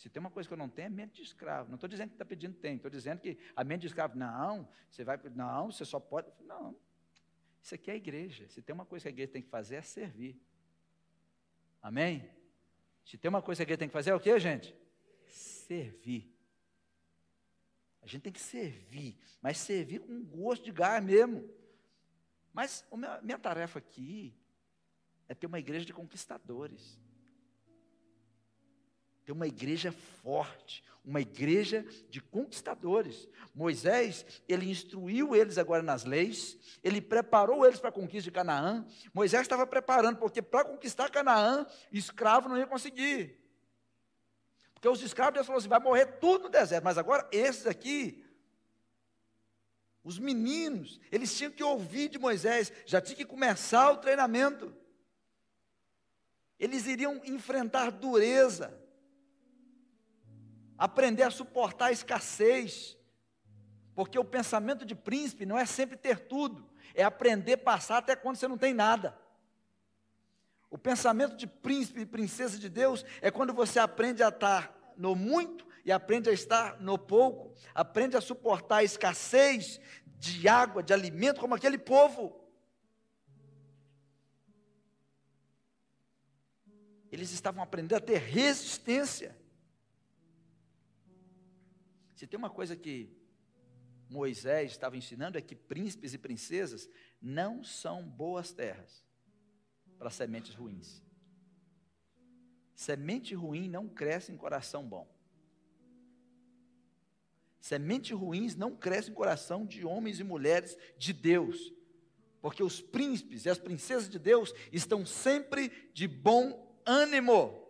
Se 0.00 0.08
tem 0.08 0.18
uma 0.18 0.30
coisa 0.30 0.48
que 0.48 0.52
eu 0.54 0.56
não 0.56 0.70
tenho, 0.70 0.86
é 0.86 0.88
mente 0.88 1.16
de 1.16 1.22
escravo. 1.22 1.68
Não 1.68 1.74
estou 1.74 1.86
dizendo 1.86 2.08
que 2.08 2.14
está 2.14 2.24
pedindo 2.24 2.54
tem, 2.54 2.76
estou 2.76 2.90
dizendo 2.90 3.20
que 3.20 3.36
a 3.54 3.62
mente 3.62 3.82
de 3.82 3.88
escravo, 3.88 4.16
não, 4.16 4.66
você 4.90 5.04
vai, 5.04 5.20
não, 5.34 5.70
você 5.70 5.84
só 5.84 6.00
pode. 6.00 6.26
Não. 6.40 6.74
Isso 7.62 7.74
aqui 7.74 7.90
é 7.90 7.92
a 7.92 7.96
igreja. 7.98 8.48
Se 8.48 8.62
tem 8.62 8.72
uma 8.72 8.86
coisa 8.86 9.02
que 9.02 9.08
a 9.08 9.10
igreja 9.10 9.30
tem 9.30 9.42
que 9.42 9.50
fazer, 9.50 9.74
é 9.74 9.82
servir. 9.82 10.40
Amém? 11.82 12.30
Se 13.04 13.18
tem 13.18 13.28
uma 13.28 13.42
coisa 13.42 13.58
que 13.58 13.62
a 13.62 13.64
igreja 13.64 13.78
tem 13.78 13.88
que 13.88 13.92
fazer, 13.92 14.08
é 14.08 14.14
o 14.14 14.20
que, 14.20 14.40
gente? 14.40 14.74
Servir. 15.26 16.34
A 18.00 18.06
gente 18.06 18.22
tem 18.22 18.32
que 18.32 18.40
servir, 18.40 19.18
mas 19.42 19.58
servir 19.58 20.00
com 20.00 20.24
gosto 20.24 20.64
de 20.64 20.72
gás 20.72 21.04
mesmo. 21.04 21.46
Mas 22.54 22.86
a 22.90 23.20
minha 23.20 23.38
tarefa 23.38 23.78
aqui 23.78 24.34
é 25.28 25.34
ter 25.34 25.46
uma 25.46 25.58
igreja 25.58 25.84
de 25.84 25.92
conquistadores 25.92 26.98
ter 29.30 29.32
uma 29.32 29.46
igreja 29.46 29.92
forte, 30.22 30.84
uma 31.04 31.20
igreja 31.20 31.86
de 32.08 32.20
conquistadores. 32.20 33.28
Moisés, 33.54 34.26
ele 34.48 34.68
instruiu 34.68 35.36
eles 35.36 35.56
agora 35.56 35.82
nas 35.82 36.04
leis, 36.04 36.58
ele 36.82 37.00
preparou 37.00 37.64
eles 37.64 37.78
para 37.78 37.90
a 37.90 37.92
conquista 37.92 38.30
de 38.30 38.34
Canaã. 38.34 38.84
Moisés 39.14 39.42
estava 39.42 39.66
preparando, 39.66 40.18
porque 40.18 40.42
para 40.42 40.64
conquistar 40.64 41.10
Canaã, 41.10 41.64
escravo 41.92 42.48
não 42.48 42.58
ia 42.58 42.66
conseguir. 42.66 43.38
Porque 44.74 44.88
os 44.88 45.00
escravos, 45.02 45.34
Deus 45.34 45.46
falou 45.46 45.58
assim: 45.58 45.68
vai 45.68 45.80
morrer 45.80 46.06
tudo 46.18 46.44
no 46.44 46.48
deserto, 46.48 46.84
mas 46.84 46.98
agora 46.98 47.28
esses 47.30 47.66
aqui, 47.66 48.24
os 50.02 50.18
meninos, 50.18 50.98
eles 51.12 51.36
tinham 51.36 51.52
que 51.52 51.62
ouvir 51.62 52.08
de 52.08 52.18
Moisés, 52.18 52.72
já 52.84 53.00
tinha 53.00 53.16
que 53.16 53.24
começar 53.24 53.92
o 53.92 53.98
treinamento. 53.98 54.74
Eles 56.58 56.86
iriam 56.86 57.20
enfrentar 57.24 57.90
dureza 57.90 58.80
aprender 60.80 61.24
a 61.24 61.30
suportar 61.30 61.86
a 61.88 61.92
escassez, 61.92 62.96
porque 63.94 64.18
o 64.18 64.24
pensamento 64.24 64.86
de 64.86 64.94
príncipe 64.94 65.44
não 65.44 65.58
é 65.58 65.66
sempre 65.66 65.94
ter 65.94 66.20
tudo, 66.20 66.66
é 66.94 67.04
aprender 67.04 67.52
a 67.52 67.58
passar 67.58 67.98
até 67.98 68.16
quando 68.16 68.36
você 68.36 68.48
não 68.48 68.56
tem 68.56 68.72
nada. 68.72 69.14
O 70.70 70.78
pensamento 70.78 71.36
de 71.36 71.46
príncipe 71.46 72.00
e 72.00 72.06
princesa 72.06 72.58
de 72.58 72.70
Deus 72.70 73.04
é 73.20 73.30
quando 73.30 73.52
você 73.52 73.78
aprende 73.78 74.22
a 74.22 74.28
estar 74.28 74.74
no 74.96 75.14
muito 75.14 75.66
e 75.84 75.92
aprende 75.92 76.30
a 76.30 76.32
estar 76.32 76.80
no 76.80 76.96
pouco, 76.96 77.54
aprende 77.74 78.16
a 78.16 78.20
suportar 78.22 78.76
a 78.76 78.84
escassez 78.84 79.78
de 80.18 80.48
água, 80.48 80.82
de 80.82 80.94
alimento, 80.94 81.40
como 81.40 81.54
aquele 81.54 81.76
povo. 81.76 82.40
Eles 87.12 87.32
estavam 87.32 87.62
aprendendo 87.62 87.98
a 87.98 88.00
ter 88.00 88.16
resistência. 88.18 89.39
Se 92.20 92.26
tem 92.26 92.36
uma 92.36 92.50
coisa 92.50 92.76
que 92.76 93.10
Moisés 94.06 94.72
estava 94.72 94.94
ensinando 94.94 95.38
é 95.38 95.40
que 95.40 95.54
príncipes 95.54 96.12
e 96.12 96.18
princesas 96.18 96.86
não 97.18 97.64
são 97.64 98.06
boas 98.06 98.52
terras 98.52 99.02
para 99.98 100.10
sementes 100.10 100.54
ruins. 100.54 101.02
Semente 102.74 103.34
ruim 103.34 103.70
não 103.70 103.88
cresce 103.88 104.30
em 104.30 104.36
coração 104.36 104.86
bom. 104.86 105.10
Sementes 107.58 108.10
ruins 108.10 108.54
não 108.54 108.76
crescem 108.76 109.12
em 109.12 109.16
coração 109.16 109.64
de 109.64 109.86
homens 109.86 110.20
e 110.20 110.22
mulheres 110.22 110.76
de 110.98 111.14
Deus. 111.14 111.72
Porque 112.42 112.62
os 112.62 112.82
príncipes 112.82 113.46
e 113.46 113.48
as 113.48 113.58
princesas 113.58 114.10
de 114.10 114.18
Deus 114.18 114.52
estão 114.70 115.06
sempre 115.06 115.70
de 115.94 116.06
bom 116.06 116.70
ânimo. 116.84 117.66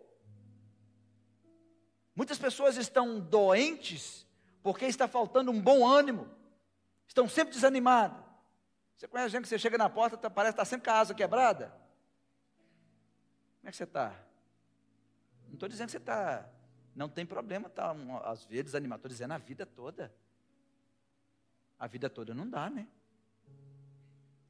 Muitas 2.13 2.37
pessoas 2.37 2.75
estão 2.75 3.17
doentes 3.17 4.29
porque 4.61 4.85
está 4.85 5.07
faltando 5.07 5.51
um 5.51 5.61
bom 5.61 5.87
ânimo. 5.87 6.29
Estão 7.07 7.27
sempre 7.27 7.53
desanimados. 7.53 8.17
Você 8.95 9.07
conhece 9.07 9.29
gente 9.29 9.43
que 9.43 9.49
você 9.49 9.59
chega 9.59 9.77
na 9.77 9.89
porta, 9.89 10.15
tá, 10.15 10.29
parece 10.29 10.53
que 10.53 10.61
está 10.61 10.65
sempre 10.65 10.85
com 10.85 10.95
a 10.95 10.99
asa 10.99 11.13
quebrada? 11.13 11.69
Como 13.59 13.69
é 13.69 13.71
que 13.71 13.77
você 13.77 13.83
está? 13.83 14.09
Não 15.47 15.55
estou 15.55 15.67
dizendo 15.67 15.87
que 15.87 15.91
você 15.91 15.97
está. 15.97 16.47
Não 16.95 17.09
tem 17.09 17.25
problema, 17.25 17.69
tá, 17.69 17.95
às 18.23 18.45
vezes 18.45 18.65
desanimado. 18.65 18.99
Estou 18.99 19.09
dizendo 19.09 19.33
a 19.33 19.37
vida 19.37 19.65
toda. 19.65 20.13
A 21.79 21.87
vida 21.87 22.09
toda 22.09 22.33
não 22.33 22.47
dá, 22.47 22.69
né? 22.69 22.87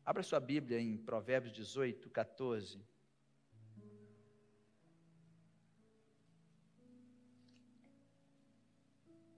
Abra 0.05 0.21
sua 0.23 0.39
Bíblia 0.39 0.79
em 0.79 0.97
Provérbios 0.97 1.53
18, 1.53 2.09
14. 2.09 2.83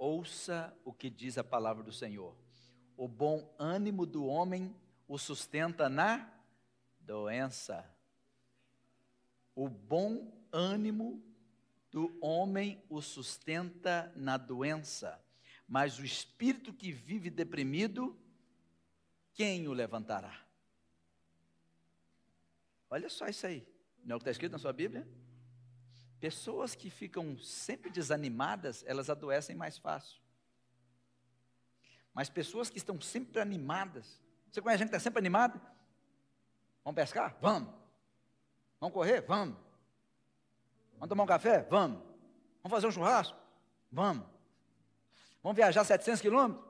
Ouça 0.05 0.77
o 0.83 0.91
que 0.91 1.09
diz 1.09 1.37
a 1.37 1.45
palavra 1.45 1.81
do 1.81 1.93
Senhor. 1.93 2.35
O 2.97 3.07
bom 3.07 3.55
ânimo 3.57 4.05
do 4.05 4.25
homem 4.25 4.75
o 5.07 5.17
sustenta 5.17 5.87
na 5.87 6.29
doença. 6.99 7.89
O 9.55 9.69
bom 9.69 10.29
ânimo 10.51 11.23
do 11.89 12.17
homem 12.19 12.83
o 12.89 13.01
sustenta 13.01 14.11
na 14.13 14.35
doença. 14.35 15.23
Mas 15.65 15.97
o 15.97 16.03
espírito 16.03 16.73
que 16.73 16.91
vive 16.91 17.29
deprimido, 17.29 18.13
quem 19.33 19.69
o 19.69 19.71
levantará? 19.71 20.37
Olha 22.89 23.07
só 23.09 23.27
isso 23.27 23.47
aí. 23.47 23.65
Não 24.03 24.15
é 24.15 24.17
o 24.17 24.19
que 24.19 24.23
está 24.23 24.31
escrito 24.31 24.51
na 24.51 24.59
sua 24.59 24.73
Bíblia? 24.73 25.07
Pessoas 26.23 26.73
que 26.73 26.89
ficam 26.89 27.37
sempre 27.37 27.91
desanimadas, 27.91 28.81
elas 28.87 29.09
adoecem 29.09 29.57
mais 29.57 29.77
fácil. 29.77 30.21
Mas 32.13 32.29
pessoas 32.29 32.69
que 32.69 32.77
estão 32.77 33.01
sempre 33.01 33.41
animadas, 33.41 34.21
você 34.49 34.61
conhece 34.61 34.79
gente 34.79 34.89
que 34.89 34.95
está 34.95 35.03
sempre 35.03 35.19
animada? 35.19 35.59
Vamos 36.81 36.95
pescar? 36.95 37.35
Vamos. 37.41 37.73
Vamos 38.79 38.93
correr? 38.93 39.19
Vamos. 39.27 39.57
Vamos 40.93 41.09
tomar 41.09 41.23
um 41.23 41.27
café? 41.27 41.67
Vamos. 41.69 42.01
Vamos 42.63 42.73
fazer 42.73 42.87
um 42.87 42.91
churrasco? 42.91 43.37
Vamos. 43.91 44.25
Vamos 45.43 45.57
viajar 45.57 45.83
700 45.83 46.21
quilômetros? 46.21 46.65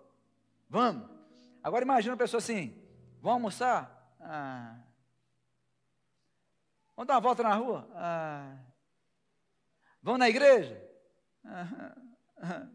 Vamos. 0.68 1.08
Agora 1.62 1.86
imagina 1.86 2.14
uma 2.14 2.18
pessoa 2.18 2.40
assim, 2.40 2.76
vamos 3.22 3.36
almoçar? 3.36 4.16
Ah. 4.20 4.80
Vamos 6.96 7.08
dar 7.08 7.14
uma 7.14 7.22
volta 7.22 7.44
na 7.44 7.54
rua? 7.54 7.88
Ah. 7.94 8.73
Vão 10.04 10.18
na 10.18 10.30
igreja? 10.30 10.80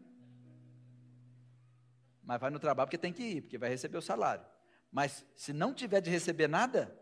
Mas 2.23 2.41
vai 2.41 2.49
no 2.49 2.59
trabalho 2.59 2.87
porque 2.87 2.97
tem 2.97 3.13
que 3.13 3.23
ir, 3.23 3.41
porque 3.41 3.57
vai 3.57 3.69
receber 3.69 3.97
o 3.97 4.01
salário. 4.01 4.45
Mas 4.91 5.25
se 5.35 5.53
não 5.53 5.73
tiver 5.73 6.01
de 6.01 6.09
receber 6.09 6.47
nada, 6.47 6.93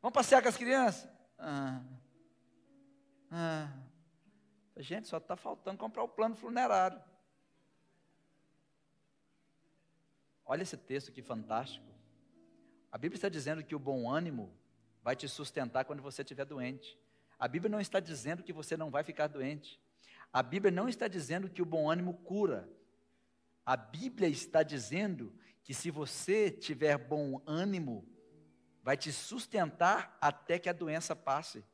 vamos 0.00 0.14
passear 0.14 0.42
com 0.42 0.48
as 0.48 0.56
crianças? 0.56 1.08
Ah, 1.38 1.82
ah. 3.30 3.70
Gente, 4.78 5.08
só 5.08 5.18
está 5.18 5.36
faltando 5.36 5.76
comprar 5.76 6.02
o 6.02 6.08
plano 6.08 6.34
funerário. 6.34 7.02
Olha 10.44 10.62
esse 10.62 10.76
texto 10.76 11.12
que 11.12 11.20
fantástico. 11.20 11.86
A 12.90 12.96
Bíblia 12.96 13.18
está 13.18 13.28
dizendo 13.28 13.62
que 13.62 13.74
o 13.74 13.78
bom 13.78 14.10
ânimo 14.10 14.50
vai 15.02 15.14
te 15.14 15.28
sustentar 15.28 15.84
quando 15.84 16.02
você 16.02 16.22
estiver 16.22 16.46
doente. 16.46 16.98
A 17.38 17.46
Bíblia 17.46 17.70
não 17.70 17.80
está 17.80 18.00
dizendo 18.00 18.42
que 18.42 18.52
você 18.52 18.76
não 18.76 18.90
vai 18.90 19.04
ficar 19.04 19.28
doente. 19.28 19.80
A 20.32 20.42
Bíblia 20.42 20.70
não 20.72 20.88
está 20.88 21.06
dizendo 21.06 21.48
que 21.48 21.62
o 21.62 21.66
bom 21.66 21.90
ânimo 21.90 22.14
cura. 22.14 22.68
A 23.64 23.76
Bíblia 23.76 24.28
está 24.28 24.62
dizendo 24.62 25.32
que 25.62 25.72
se 25.72 25.90
você 25.90 26.50
tiver 26.50 26.98
bom 26.98 27.40
ânimo, 27.46 28.06
vai 28.82 28.96
te 28.96 29.12
sustentar 29.12 30.16
até 30.20 30.58
que 30.58 30.68
a 30.68 30.72
doença 30.72 31.14
passe. 31.14 31.64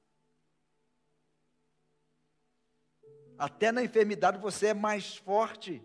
Até 3.38 3.72
na 3.72 3.82
enfermidade 3.82 4.38
você 4.38 4.68
é 4.68 4.74
mais 4.74 5.16
forte. 5.16 5.82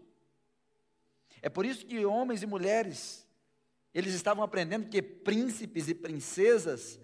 É 1.41 1.49
por 1.49 1.65
isso 1.65 1.85
que 1.85 2.05
homens 2.05 2.43
e 2.43 2.47
mulheres, 2.47 3.27
eles 3.93 4.13
estavam 4.13 4.43
aprendendo 4.43 4.89
que 4.89 5.01
príncipes 5.01 5.87
e 5.87 5.95
princesas 5.95 6.99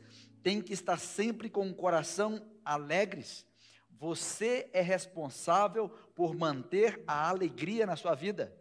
têm 0.45 0.61
que 0.61 0.73
estar 0.73 0.99
sempre 0.99 1.49
com 1.49 1.67
o 1.67 1.73
coração 1.73 2.39
alegres. 2.63 3.47
Você 3.89 4.69
é 4.73 4.79
responsável 4.79 5.89
por 6.13 6.35
manter 6.35 7.03
a 7.07 7.27
alegria 7.27 7.87
na 7.87 7.95
sua 7.95 8.13
vida. 8.13 8.55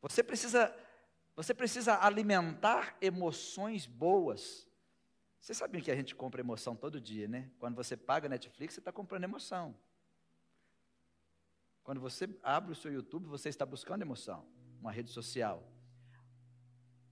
Você 0.00 0.22
precisa, 0.22 0.72
você 1.34 1.52
precisa 1.52 2.00
alimentar 2.00 2.96
emoções 3.00 3.84
boas. 3.84 4.64
Você 5.40 5.54
sabia 5.54 5.80
que 5.80 5.90
a 5.90 5.96
gente 5.96 6.14
compra 6.14 6.40
emoção 6.40 6.76
todo 6.76 7.00
dia, 7.00 7.26
né? 7.26 7.50
Quando 7.58 7.74
você 7.74 7.96
paga 7.96 8.28
Netflix, 8.28 8.74
você 8.74 8.80
está 8.80 8.92
comprando 8.92 9.24
emoção. 9.24 9.74
Quando 11.82 12.00
você 12.00 12.28
abre 12.44 12.70
o 12.70 12.76
seu 12.76 12.92
YouTube, 12.92 13.26
você 13.26 13.48
está 13.48 13.66
buscando 13.66 14.02
emoção, 14.02 14.46
uma 14.78 14.92
rede 14.92 15.10
social. 15.10 15.68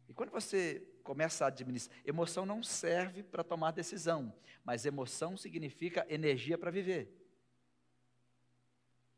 E 0.09 0.15
quando 0.15 0.31
você 0.31 0.89
começa 1.09 1.47
a 1.47 1.49
administrar, 1.49 1.99
emoção 2.05 2.45
não 2.45 2.63
serve 2.63 3.23
para 3.23 3.43
tomar 3.43 3.71
decisão, 3.71 4.31
mas 4.63 4.85
emoção 4.85 5.39
significa 5.39 6.05
energia 6.07 6.59
para 6.59 6.71
viver. 6.71 7.11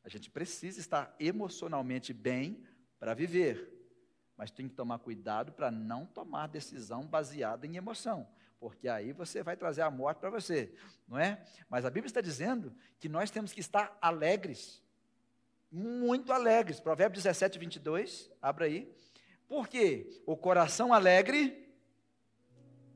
A 0.05 0.09
gente 0.09 0.30
precisa 0.30 0.78
estar 0.78 1.12
emocionalmente 1.18 2.12
bem 2.12 2.64
para 3.01 3.12
viver, 3.12 3.68
mas 4.36 4.53
tem 4.53 4.68
que 4.68 4.74
tomar 4.76 5.01
cuidado 5.01 5.51
para 5.51 5.68
não 5.68 6.07
tomar 6.07 6.47
decisão 6.47 7.05
baseada 7.05 7.66
em 7.66 7.74
emoção, 7.74 8.28
porque 8.61 8.88
aí 8.88 9.12
você 9.12 9.43
vai 9.43 9.57
trazer 9.57 9.82
a 9.82 9.91
morte 9.91 10.18
para 10.18 10.30
você, 10.30 10.72
não 11.09 11.18
é? 11.18 11.45
Mas 11.68 11.84
a 11.84 11.91
Bíblia 11.91 12.07
está 12.07 12.20
dizendo 12.20 12.72
que 13.01 13.09
nós 13.09 13.32
temos 13.32 13.53
que 13.53 13.59
estar 13.59 13.99
alegres 14.01 14.80
muito 15.72 16.32
alegres. 16.32 16.80
Provérbios 16.80 17.22
17, 17.22 17.59
22, 17.59 18.30
abra 18.41 18.66
aí. 18.66 18.93
Porque 19.51 20.22
o 20.26 20.36
coração 20.36 20.95
alegre 20.95 21.60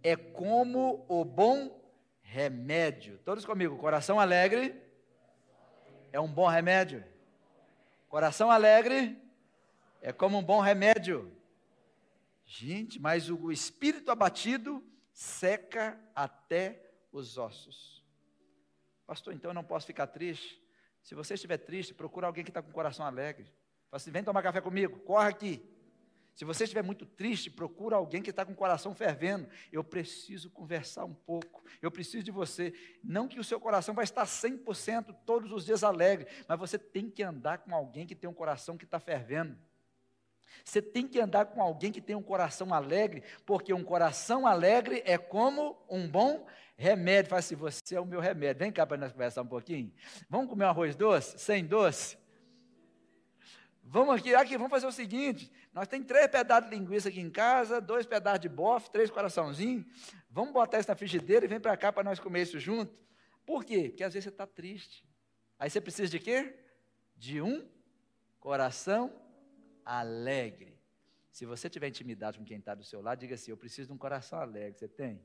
é 0.04 0.14
como 0.14 1.06
o 1.08 1.24
bom 1.24 1.82
remédio. 2.20 3.18
Todos 3.24 3.46
comigo, 3.46 3.78
coração 3.78 4.20
alegre 4.20 4.78
é 6.12 6.20
um 6.20 6.28
bom 6.28 6.46
remédio. 6.46 7.02
Coração 8.06 8.50
alegre 8.50 9.18
é 10.02 10.12
como 10.12 10.36
um 10.36 10.42
bom 10.42 10.60
remédio. 10.60 11.34
Gente, 12.44 13.00
mas 13.00 13.30
o 13.30 13.50
espírito 13.50 14.10
abatido 14.10 14.84
seca 15.10 15.98
até 16.14 16.92
os 17.10 17.38
ossos. 17.38 18.04
Pastor, 19.06 19.32
então 19.32 19.50
eu 19.50 19.54
não 19.54 19.64
posso 19.64 19.86
ficar 19.86 20.06
triste? 20.08 20.62
Se 21.02 21.14
você 21.14 21.32
estiver 21.32 21.56
triste, 21.56 21.94
procura 21.94 22.26
alguém 22.26 22.44
que 22.44 22.50
está 22.50 22.60
com 22.60 22.68
o 22.68 22.74
coração 22.74 23.06
alegre. 23.06 23.44
Fala 23.90 23.96
assim: 23.96 24.10
vem 24.10 24.22
tomar 24.22 24.42
café 24.42 24.60
comigo, 24.60 25.00
corre 25.00 25.28
aqui. 25.30 25.73
Se 26.34 26.44
você 26.44 26.64
estiver 26.64 26.82
muito 26.82 27.06
triste, 27.06 27.48
procura 27.48 27.94
alguém 27.94 28.20
que 28.20 28.30
está 28.30 28.44
com 28.44 28.52
o 28.52 28.56
coração 28.56 28.92
fervendo. 28.92 29.48
Eu 29.72 29.84
preciso 29.84 30.50
conversar 30.50 31.04
um 31.04 31.14
pouco. 31.14 31.64
Eu 31.80 31.92
preciso 31.92 32.24
de 32.24 32.32
você. 32.32 32.74
Não 33.02 33.28
que 33.28 33.38
o 33.38 33.44
seu 33.44 33.60
coração 33.60 33.94
vai 33.94 34.02
estar 34.02 34.24
100% 34.24 35.14
todos 35.24 35.52
os 35.52 35.64
dias 35.64 35.84
alegre, 35.84 36.26
mas 36.48 36.58
você 36.58 36.76
tem 36.76 37.08
que 37.08 37.22
andar 37.22 37.58
com 37.58 37.72
alguém 37.72 38.04
que 38.04 38.16
tem 38.16 38.28
um 38.28 38.34
coração 38.34 38.76
que 38.76 38.84
está 38.84 38.98
fervendo. 38.98 39.56
Você 40.64 40.82
tem 40.82 41.06
que 41.06 41.20
andar 41.20 41.46
com 41.46 41.62
alguém 41.62 41.92
que 41.92 42.00
tem 42.00 42.16
um 42.16 42.22
coração 42.22 42.74
alegre, 42.74 43.22
porque 43.46 43.72
um 43.72 43.84
coração 43.84 44.46
alegre 44.46 45.02
é 45.04 45.16
como 45.16 45.76
um 45.88 46.08
bom 46.08 46.46
remédio. 46.76 47.30
Fala 47.30 47.40
assim: 47.40 47.54
você 47.54 47.94
é 47.94 48.00
o 48.00 48.06
meu 48.06 48.20
remédio. 48.20 48.60
Vem 48.60 48.72
cá 48.72 48.84
para 48.84 48.96
nós 48.96 49.12
conversar 49.12 49.42
um 49.42 49.46
pouquinho. 49.46 49.92
Vamos 50.28 50.48
comer 50.48 50.64
um 50.64 50.68
arroz 50.68 50.96
doce? 50.96 51.38
Sem 51.38 51.64
doce? 51.64 52.23
Vamos 53.94 54.16
aqui, 54.16 54.34
aqui, 54.34 54.56
vamos 54.56 54.72
fazer 54.72 54.88
o 54.88 54.90
seguinte: 54.90 55.48
nós 55.72 55.86
temos 55.86 56.08
três 56.08 56.26
pedaços 56.26 56.68
de 56.68 56.76
linguiça 56.76 57.10
aqui 57.10 57.20
em 57.20 57.30
casa, 57.30 57.80
dois 57.80 58.04
pedaços 58.04 58.40
de 58.40 58.48
bofe, 58.48 58.90
três 58.90 59.08
coraçãozinhos. 59.08 59.86
Vamos 60.28 60.52
botar 60.52 60.80
isso 60.80 60.88
na 60.88 60.96
frigideira 60.96 61.44
e 61.44 61.48
vem 61.48 61.60
para 61.60 61.76
cá 61.76 61.92
para 61.92 62.02
nós 62.02 62.18
comer 62.18 62.42
isso 62.42 62.58
junto. 62.58 62.92
Por 63.46 63.64
quê? 63.64 63.90
Porque 63.90 64.02
às 64.02 64.12
vezes 64.12 64.24
você 64.24 64.30
está 64.30 64.48
triste. 64.48 65.08
Aí 65.56 65.70
você 65.70 65.80
precisa 65.80 66.10
de 66.10 66.18
quê? 66.18 66.58
De 67.14 67.40
um 67.40 67.70
coração 68.40 69.14
alegre. 69.84 70.76
Se 71.30 71.46
você 71.46 71.70
tiver 71.70 71.86
intimidade 71.86 72.36
com 72.36 72.44
quem 72.44 72.58
está 72.58 72.74
do 72.74 72.82
seu 72.82 73.00
lado, 73.00 73.20
diga 73.20 73.36
assim: 73.36 73.52
Eu 73.52 73.56
preciso 73.56 73.86
de 73.86 73.92
um 73.92 73.98
coração 73.98 74.40
alegre. 74.40 74.76
Você 74.76 74.88
tem? 74.88 75.24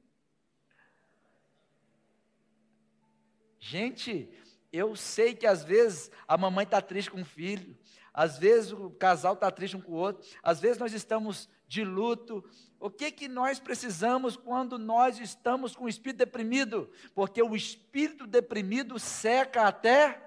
Gente, 3.59 4.29
eu 4.71 4.95
sei 4.95 5.33
que 5.33 5.47
às 5.47 5.63
vezes 5.63 6.11
a 6.27 6.37
mamãe 6.37 6.65
está 6.65 6.79
triste 6.79 7.09
com 7.09 7.21
o 7.21 7.25
filho, 7.25 7.75
às 8.19 8.37
vezes 8.37 8.73
o 8.73 8.89
casal 8.89 9.33
está 9.33 9.49
triste 9.49 9.77
um 9.77 9.81
com 9.81 9.93
o 9.93 9.95
outro, 9.95 10.27
às 10.43 10.59
vezes 10.59 10.77
nós 10.77 10.91
estamos 10.91 11.47
de 11.69 11.85
luto. 11.85 12.43
O 12.77 12.89
que 12.89 13.09
que 13.11 13.29
nós 13.29 13.61
precisamos 13.61 14.35
quando 14.35 14.77
nós 14.77 15.21
estamos 15.21 15.73
com 15.73 15.85
o 15.85 15.87
espírito 15.87 16.17
deprimido? 16.17 16.91
Porque 17.15 17.41
o 17.41 17.55
espírito 17.55 18.27
deprimido 18.27 18.99
seca 18.99 19.69
até 19.69 20.21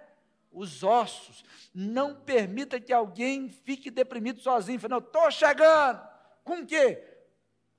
os 0.51 0.83
ossos. 0.83 1.45
Não 1.75 2.15
permita 2.15 2.81
que 2.81 2.95
alguém 2.95 3.51
fique 3.51 3.91
deprimido 3.91 4.41
sozinho. 4.41 4.81
Fala, 4.81 4.93
não, 4.93 5.07
estou 5.07 5.31
chegando. 5.31 6.01
Com 6.43 6.61
o 6.61 6.67
quê? 6.67 6.99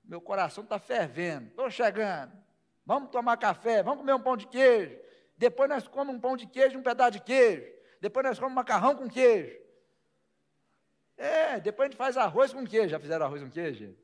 Meu 0.03 0.22
coração 0.22 0.64
está 0.64 0.78
fervendo. 0.78 1.47
Estou 1.47 1.72
chegando. 1.72 2.34
Vamos 2.86 3.09
tomar 3.09 3.36
café, 3.38 3.82
vamos 3.82 4.01
comer 4.01 4.14
um 4.14 4.22
pão 4.22 4.38
de 4.38 4.45
queijo. 4.45 4.95
Depois 5.36 5.68
nós 5.68 5.88
comemos 5.88 6.18
um 6.18 6.20
pão 6.20 6.38
de 6.38 6.45
queijo 6.45 6.76
e 6.76 6.78
um 6.78 6.84
pedaço 6.84 7.14
de 7.14 7.22
queijo. 7.22 7.66
Depois 7.99 8.24
nós 8.24 8.38
comemos 8.38 8.57
macarrão 8.57 8.95
com 8.95 9.09
queijo. 9.09 9.62
É, 11.18 11.59
depois 11.59 11.88
a 11.88 11.89
gente 11.89 11.97
faz 11.97 12.18
arroz 12.18 12.53
com 12.53 12.66
queijo. 12.66 12.89
Já 12.89 12.99
fizeram 12.99 13.26
arroz 13.26 13.41
com 13.41 13.49
queijo? 13.49 13.95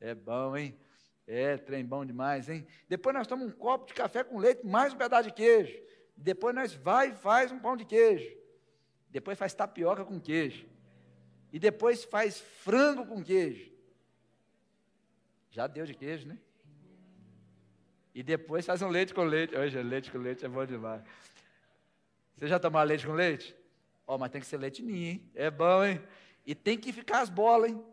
É 0.00 0.14
bom, 0.14 0.56
hein? 0.56 0.78
É, 1.26 1.56
trem 1.56 1.84
bom 1.84 2.04
demais, 2.04 2.48
hein? 2.48 2.66
Depois 2.88 3.14
nós 3.14 3.26
tomamos 3.26 3.52
um 3.52 3.56
copo 3.56 3.86
de 3.86 3.94
café 3.94 4.24
com 4.24 4.38
leite, 4.38 4.66
mais 4.66 4.94
um 4.94 4.96
pedaço 4.96 5.28
de 5.28 5.34
queijo. 5.34 5.78
Depois 6.16 6.54
nós 6.54 6.72
vai 6.72 7.10
e 7.10 7.14
faz 7.14 7.52
um 7.52 7.58
pão 7.58 7.76
de 7.76 7.84
queijo. 7.84 8.34
Depois 9.10 9.38
faz 9.38 9.52
tapioca 9.54 10.04
com 10.04 10.20
queijo. 10.20 10.66
E 11.52 11.58
depois 11.58 12.04
faz 12.04 12.40
frango 12.40 13.06
com 13.06 13.22
queijo. 13.22 13.70
Já 15.50 15.66
deu 15.66 15.84
de 15.86 15.94
queijo, 15.94 16.26
né? 16.26 16.38
E 18.14 18.22
depois 18.22 18.66
faz 18.66 18.82
um 18.82 18.88
leite 18.88 19.14
com 19.14 19.22
leite. 19.22 19.56
Hoje, 19.56 19.80
leite 19.82 20.10
com 20.10 20.18
leite 20.18 20.44
é 20.44 20.48
bom 20.48 20.64
demais. 20.66 21.02
Você 22.36 22.48
já 22.48 22.58
tomou 22.58 22.82
leite 22.82 23.06
com 23.06 23.12
leite? 23.12 23.54
Ó, 24.06 24.14
oh, 24.14 24.18
mas 24.18 24.30
tem 24.30 24.40
que 24.40 24.46
ser 24.46 24.56
leite 24.56 24.82
ninho, 24.82 25.12
hein? 25.12 25.30
É 25.34 25.50
bom, 25.50 25.84
hein? 25.84 26.00
E 26.48 26.54
tem 26.54 26.78
que 26.78 26.94
ficar 26.94 27.20
as 27.20 27.28
bolas, 27.28 27.70
hein? 27.70 27.84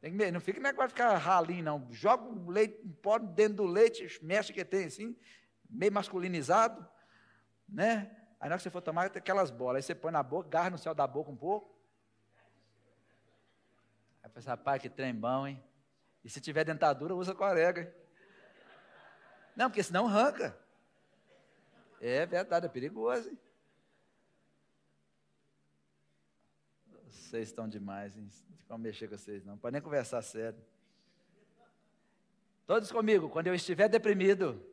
Que, 0.00 0.30
não 0.30 0.40
fica 0.40 0.58
negócio 0.58 0.88
de 0.88 0.94
ficar 0.94 1.14
ralinho, 1.18 1.62
não. 1.62 1.92
Joga 1.92 2.24
o 2.24 2.50
leite, 2.50 2.78
pó 3.02 3.18
dentro 3.18 3.56
do 3.56 3.66
leite, 3.66 4.18
mexe 4.24 4.50
que 4.50 4.64
tem 4.64 4.86
assim, 4.86 5.14
meio 5.68 5.92
masculinizado, 5.92 6.88
né? 7.68 8.16
Aí 8.40 8.48
na 8.48 8.54
hora 8.54 8.56
que 8.56 8.62
você 8.62 8.70
for 8.70 8.80
tomar, 8.80 9.10
tem 9.10 9.20
aquelas 9.20 9.50
bolas. 9.50 9.76
Aí 9.76 9.82
você 9.82 9.94
põe 9.94 10.10
na 10.10 10.22
boca, 10.22 10.48
garra 10.48 10.70
no 10.70 10.78
céu 10.78 10.94
da 10.94 11.06
boca 11.06 11.30
um 11.30 11.36
pouco. 11.36 11.78
Aí 14.22 14.30
pensa, 14.30 14.52
rapaz, 14.52 14.80
que 14.80 14.88
trem 14.88 15.14
bom, 15.14 15.46
hein? 15.46 15.62
E 16.24 16.30
se 16.30 16.40
tiver 16.40 16.64
dentadura, 16.64 17.14
usa 17.14 17.34
corega. 17.34 17.94
Não, 19.54 19.68
porque 19.68 19.82
senão 19.82 20.06
arranca. 20.06 20.58
É 22.00 22.24
verdade, 22.24 22.64
é 22.64 22.70
perigoso. 22.70 23.28
Hein? 23.28 23.38
Vocês 27.10 27.48
estão 27.48 27.68
demais, 27.68 28.16
hein? 28.16 28.28
Não 28.68 28.78
mexer 28.78 29.08
com 29.08 29.16
vocês, 29.16 29.44
não. 29.44 29.58
Pode 29.58 29.72
nem 29.72 29.82
conversar 29.82 30.22
sério. 30.22 30.58
Todos 32.66 32.92
comigo, 32.92 33.28
quando 33.28 33.48
eu 33.48 33.54
estiver 33.54 33.88
deprimido 33.88 34.64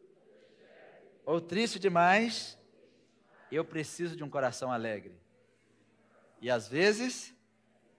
ou 1.25 1.41
triste 1.41 1.79
demais, 1.79 2.57
eu 3.51 3.65
preciso 3.65 4.15
de 4.15 4.23
um 4.23 4.29
coração 4.29 4.71
alegre. 4.71 5.19
E 6.39 6.49
às 6.49 6.67
vezes, 6.67 7.33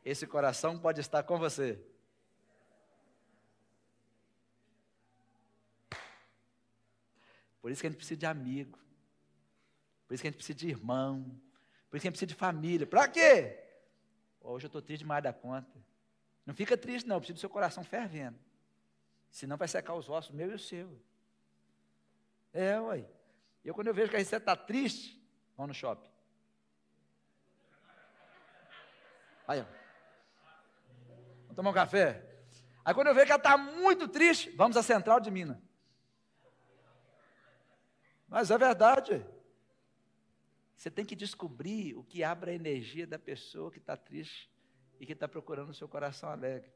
esse 0.04 0.26
coração 0.26 0.78
pode 0.78 1.00
estar 1.00 1.24
com 1.24 1.36
você. 1.36 1.80
Por 7.60 7.72
isso 7.72 7.80
que 7.80 7.88
a 7.88 7.90
gente 7.90 7.98
precisa 7.98 8.18
de 8.18 8.26
amigo. 8.26 8.78
Por 10.06 10.14
isso 10.14 10.22
que 10.22 10.28
a 10.28 10.30
gente 10.30 10.38
precisa 10.38 10.58
de 10.58 10.68
irmão. 10.68 11.24
Por 11.90 11.96
isso 11.96 12.02
que 12.02 12.08
a 12.08 12.10
gente 12.10 12.12
precisa 12.12 12.28
de 12.28 12.34
família. 12.34 12.86
Para 12.86 13.08
quê? 13.08 13.67
Hoje 14.50 14.64
eu 14.64 14.68
estou 14.68 14.80
triste 14.80 15.02
demais 15.02 15.22
da 15.22 15.30
conta. 15.30 15.78
Não 16.46 16.54
fica 16.54 16.74
triste, 16.74 17.06
não. 17.06 17.16
Eu 17.16 17.20
preciso 17.20 17.36
do 17.36 17.40
seu 17.40 17.50
coração 17.50 17.84
fervendo. 17.84 18.38
Senão 19.30 19.58
vai 19.58 19.68
secar 19.68 19.92
os 19.92 20.08
ossos, 20.08 20.34
meu 20.34 20.50
e 20.50 20.54
o 20.54 20.58
seu. 20.58 20.98
É, 22.50 22.80
uai. 22.80 23.06
Eu, 23.62 23.74
quando 23.74 23.88
eu 23.88 23.94
vejo 23.94 24.08
que 24.08 24.16
a 24.16 24.18
Receita 24.18 24.50
está 24.50 24.56
triste, 24.56 25.22
vamos 25.54 25.68
no 25.68 25.74
shopping. 25.74 26.08
Aí, 29.46 29.60
ó. 29.60 29.64
Vamos 31.42 31.56
tomar 31.56 31.70
um 31.70 31.74
café. 31.74 32.24
Aí, 32.82 32.94
quando 32.94 33.08
eu 33.08 33.14
vejo 33.14 33.26
que 33.26 33.32
ela 33.32 33.38
está 33.38 33.58
muito 33.58 34.08
triste, 34.08 34.48
vamos 34.52 34.78
à 34.78 34.82
Central 34.82 35.20
de 35.20 35.30
Minas. 35.30 35.58
Mas 38.26 38.50
é 38.50 38.56
verdade. 38.56 39.26
Você 40.78 40.92
tem 40.92 41.04
que 41.04 41.16
descobrir 41.16 41.96
o 41.96 42.04
que 42.04 42.22
abre 42.22 42.52
a 42.52 42.54
energia 42.54 43.04
da 43.04 43.18
pessoa 43.18 43.68
que 43.68 43.78
está 43.78 43.96
triste 43.96 44.48
e 45.00 45.04
que 45.04 45.12
está 45.12 45.26
procurando 45.26 45.70
o 45.70 45.74
seu 45.74 45.88
coração 45.88 46.30
alegre. 46.30 46.70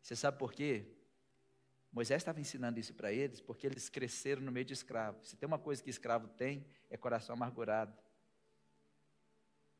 Você 0.00 0.14
sabe 0.14 0.38
por 0.38 0.52
quê? 0.52 0.86
Moisés 1.90 2.20
estava 2.20 2.40
ensinando 2.40 2.78
isso 2.78 2.94
para 2.94 3.12
eles 3.12 3.40
porque 3.40 3.66
eles 3.66 3.88
cresceram 3.88 4.40
no 4.40 4.52
meio 4.52 4.64
de 4.64 4.72
escravos. 4.72 5.28
Se 5.28 5.36
tem 5.36 5.48
uma 5.48 5.58
coisa 5.58 5.82
que 5.82 5.90
escravo 5.90 6.28
tem, 6.28 6.64
é 6.88 6.96
coração 6.96 7.34
amargurado. 7.34 7.92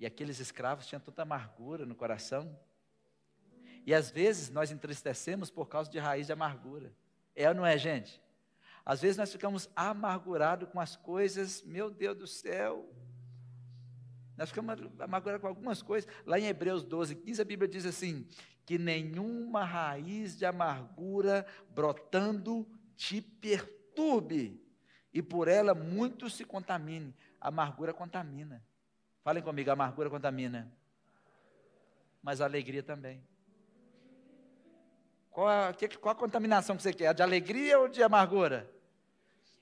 E 0.00 0.06
aqueles 0.06 0.40
escravos 0.40 0.84
tinham 0.84 1.00
tanta 1.00 1.22
amargura 1.22 1.86
no 1.86 1.94
coração. 1.94 2.58
E 3.86 3.94
às 3.94 4.10
vezes 4.10 4.50
nós 4.50 4.72
entristecemos 4.72 5.48
por 5.48 5.68
causa 5.68 5.88
de 5.88 5.98
raiz 6.00 6.26
de 6.26 6.32
amargura. 6.32 6.92
É 7.36 7.48
ou 7.48 7.54
não 7.54 7.64
é, 7.64 7.78
gente? 7.78 8.20
Às 8.90 9.02
vezes 9.02 9.16
nós 9.16 9.30
ficamos 9.30 9.70
amargurados 9.76 10.68
com 10.68 10.80
as 10.80 10.96
coisas, 10.96 11.62
meu 11.62 11.92
Deus 11.92 12.18
do 12.18 12.26
céu. 12.26 12.92
Nós 14.36 14.48
ficamos 14.48 14.80
amargurados 14.98 15.40
com 15.40 15.46
algumas 15.46 15.80
coisas. 15.80 16.12
Lá 16.26 16.40
em 16.40 16.46
Hebreus 16.46 16.82
12, 16.82 17.14
15, 17.14 17.40
a 17.40 17.44
Bíblia 17.44 17.68
diz 17.68 17.86
assim: 17.86 18.26
que 18.66 18.78
nenhuma 18.78 19.62
raiz 19.62 20.36
de 20.36 20.44
amargura 20.44 21.46
brotando 21.72 22.68
te 22.96 23.20
perturbe, 23.20 24.60
e 25.14 25.22
por 25.22 25.46
ela 25.46 25.72
muito 25.72 26.28
se 26.28 26.44
contamine. 26.44 27.14
A 27.40 27.46
amargura 27.46 27.94
contamina. 27.94 28.60
Falem 29.22 29.40
comigo, 29.40 29.70
amargura 29.70 30.10
contamina. 30.10 30.68
Mas 32.20 32.40
a 32.40 32.44
alegria 32.44 32.82
também. 32.82 33.22
Qual 35.30 35.46
a, 35.46 35.72
qual 36.00 36.10
a 36.12 36.18
contaminação 36.18 36.76
que 36.76 36.82
você 36.82 36.92
quer? 36.92 37.06
A 37.06 37.12
de 37.12 37.22
alegria 37.22 37.78
ou 37.78 37.88
de 37.88 38.02
amargura? 38.02 38.79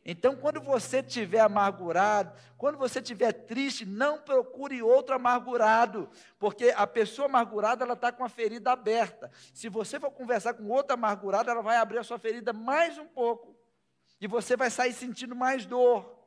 Então, 0.04 0.36
quando 0.36 0.60
você 0.60 1.00
estiver 1.00 1.40
amargurado, 1.40 2.32
quando 2.56 2.78
você 2.78 2.98
estiver 2.98 3.32
triste, 3.32 3.84
não 3.84 4.18
procure 4.18 4.82
outro 4.82 5.14
amargurado, 5.14 6.08
porque 6.38 6.72
a 6.74 6.86
pessoa 6.86 7.26
amargurada 7.26 7.84
ela 7.84 7.94
está 7.94 8.10
com 8.10 8.24
a 8.24 8.28
ferida 8.28 8.72
aberta. 8.72 9.30
Se 9.52 9.68
você 9.68 10.00
for 10.00 10.10
conversar 10.10 10.54
com 10.54 10.68
outra 10.70 10.94
amargurada, 10.94 11.50
ela 11.50 11.62
vai 11.62 11.76
abrir 11.76 11.98
a 11.98 12.04
sua 12.04 12.18
ferida 12.18 12.52
mais 12.52 12.96
um 12.96 13.06
pouco, 13.06 13.54
e 14.20 14.26
você 14.26 14.56
vai 14.56 14.70
sair 14.70 14.92
sentindo 14.92 15.36
mais 15.36 15.66
dor. 15.66 16.18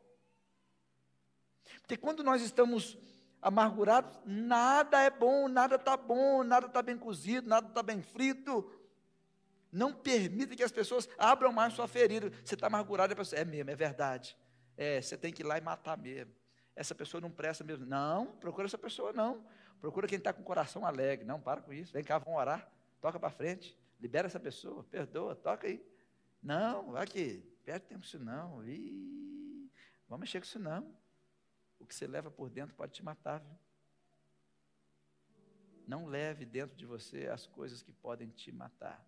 Porque 1.81 1.98
quando 1.98 2.23
nós 2.23 2.41
estamos 2.41 2.98
amargurados, 3.41 4.22
nada 4.26 5.02
é 5.02 5.10
bom, 5.10 5.48
nada 5.48 5.76
está 5.76 5.98
bom, 5.98 6.43
nada 6.43 6.68
está 6.68 6.81
bem 6.81 6.98
cozido, 6.98 7.49
nada 7.49 7.68
está 7.68 7.81
bem 7.81 8.02
frito. 8.02 8.69
Não 9.72 9.93
permita 9.93 10.56
que 10.56 10.64
as 10.64 10.72
pessoas 10.72 11.07
abram 11.18 11.52
mais 11.53 11.73
sua 11.73 11.88
ferida. 11.88 12.30
Você 12.43 12.56
está 12.56 12.68
amargurado, 12.68 13.14
a 13.14 13.15
pessoa, 13.15 13.39
é 13.39 13.45
mesmo, 13.45 13.69
é 13.69 13.76
verdade. 13.76 14.38
É, 14.76 15.02
você 15.02 15.18
tem 15.18 15.31
que 15.31 15.41
ir 15.41 15.45
lá 15.45 15.57
e 15.57 15.61
matar 15.61 15.98
mesmo. 15.98 16.34
Essa 16.76 16.93
pessoa 16.93 17.22
não 17.22 17.31
presta 17.31 17.64
mesmo. 17.64 17.85
Não, 17.85 18.27
procura 18.38 18.68
essa 18.68 18.77
pessoa 18.77 19.14
não. 19.14 19.45
Procura 19.80 20.07
quem 20.07 20.18
está 20.18 20.34
com 20.34 20.41
o 20.41 20.45
coração 20.45 20.85
alegre. 20.85 21.26
Não, 21.26 21.39
para 21.39 21.61
com 21.61 21.72
isso. 21.72 21.93
Vem 21.93 22.03
cá, 22.03 22.18
vamos 22.18 22.39
orar. 22.39 22.69
Toca 22.99 23.19
para 23.19 23.30
frente. 23.30 23.77
Libera 23.99 24.27
essa 24.27 24.39
pessoa. 24.39 24.84
Perdoa, 24.84 25.35
toca 25.35 25.68
aí. 25.68 25.84
Não, 26.41 26.91
vai 26.91 27.06
que 27.06 27.38
perde 27.64 27.85
tempo 27.85 28.03
isso 28.03 28.19
não. 28.19 28.64
Ih, 28.65 29.69
vamos 30.07 30.22
mexer 30.22 30.39
com 30.39 30.45
isso 30.45 30.60
não. 30.60 30.93
O 31.80 31.85
que 31.85 31.95
você 31.95 32.07
leva 32.07 32.30
por 32.30 32.49
dentro 32.49 32.76
pode 32.76 32.93
te 32.93 33.03
matar, 33.03 33.39
viu? 33.39 33.57
Não 35.88 36.06
leve 36.06 36.45
dentro 36.45 36.76
de 36.76 36.85
você 36.85 37.27
as 37.27 37.45
coisas 37.45 37.81
que 37.81 37.91
podem 37.91 38.30
te 38.30 38.52
matar. 38.52 39.03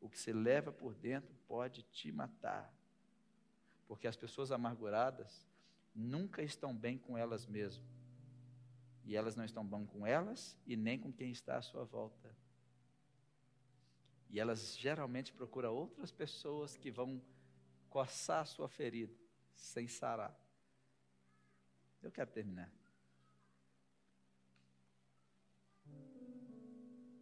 O 0.00 0.08
que 0.08 0.18
você 0.18 0.32
leva 0.32 0.72
por 0.72 0.94
dentro 0.94 1.34
pode 1.46 1.82
te 1.84 2.12
matar. 2.12 2.72
Porque 3.86 4.06
as 4.06 4.16
pessoas 4.16 4.50
amarguradas 4.52 5.46
nunca 5.94 6.42
estão 6.42 6.74
bem 6.76 6.98
com 6.98 7.16
elas 7.16 7.46
mesmas. 7.46 7.86
E 9.04 9.16
elas 9.16 9.36
não 9.36 9.44
estão 9.44 9.64
bem 9.64 9.86
com 9.86 10.06
elas 10.06 10.56
e 10.66 10.76
nem 10.76 10.98
com 10.98 11.12
quem 11.12 11.30
está 11.30 11.56
à 11.56 11.62
sua 11.62 11.84
volta. 11.84 12.34
E 14.28 14.40
elas 14.40 14.76
geralmente 14.76 15.32
procuram 15.32 15.72
outras 15.74 16.10
pessoas 16.10 16.76
que 16.76 16.90
vão 16.90 17.22
coçar 17.88 18.42
a 18.42 18.44
sua 18.44 18.68
ferida 18.68 19.14
sem 19.54 19.86
sarar. 19.86 20.36
Eu 22.02 22.10
quero 22.10 22.30
terminar. 22.30 22.70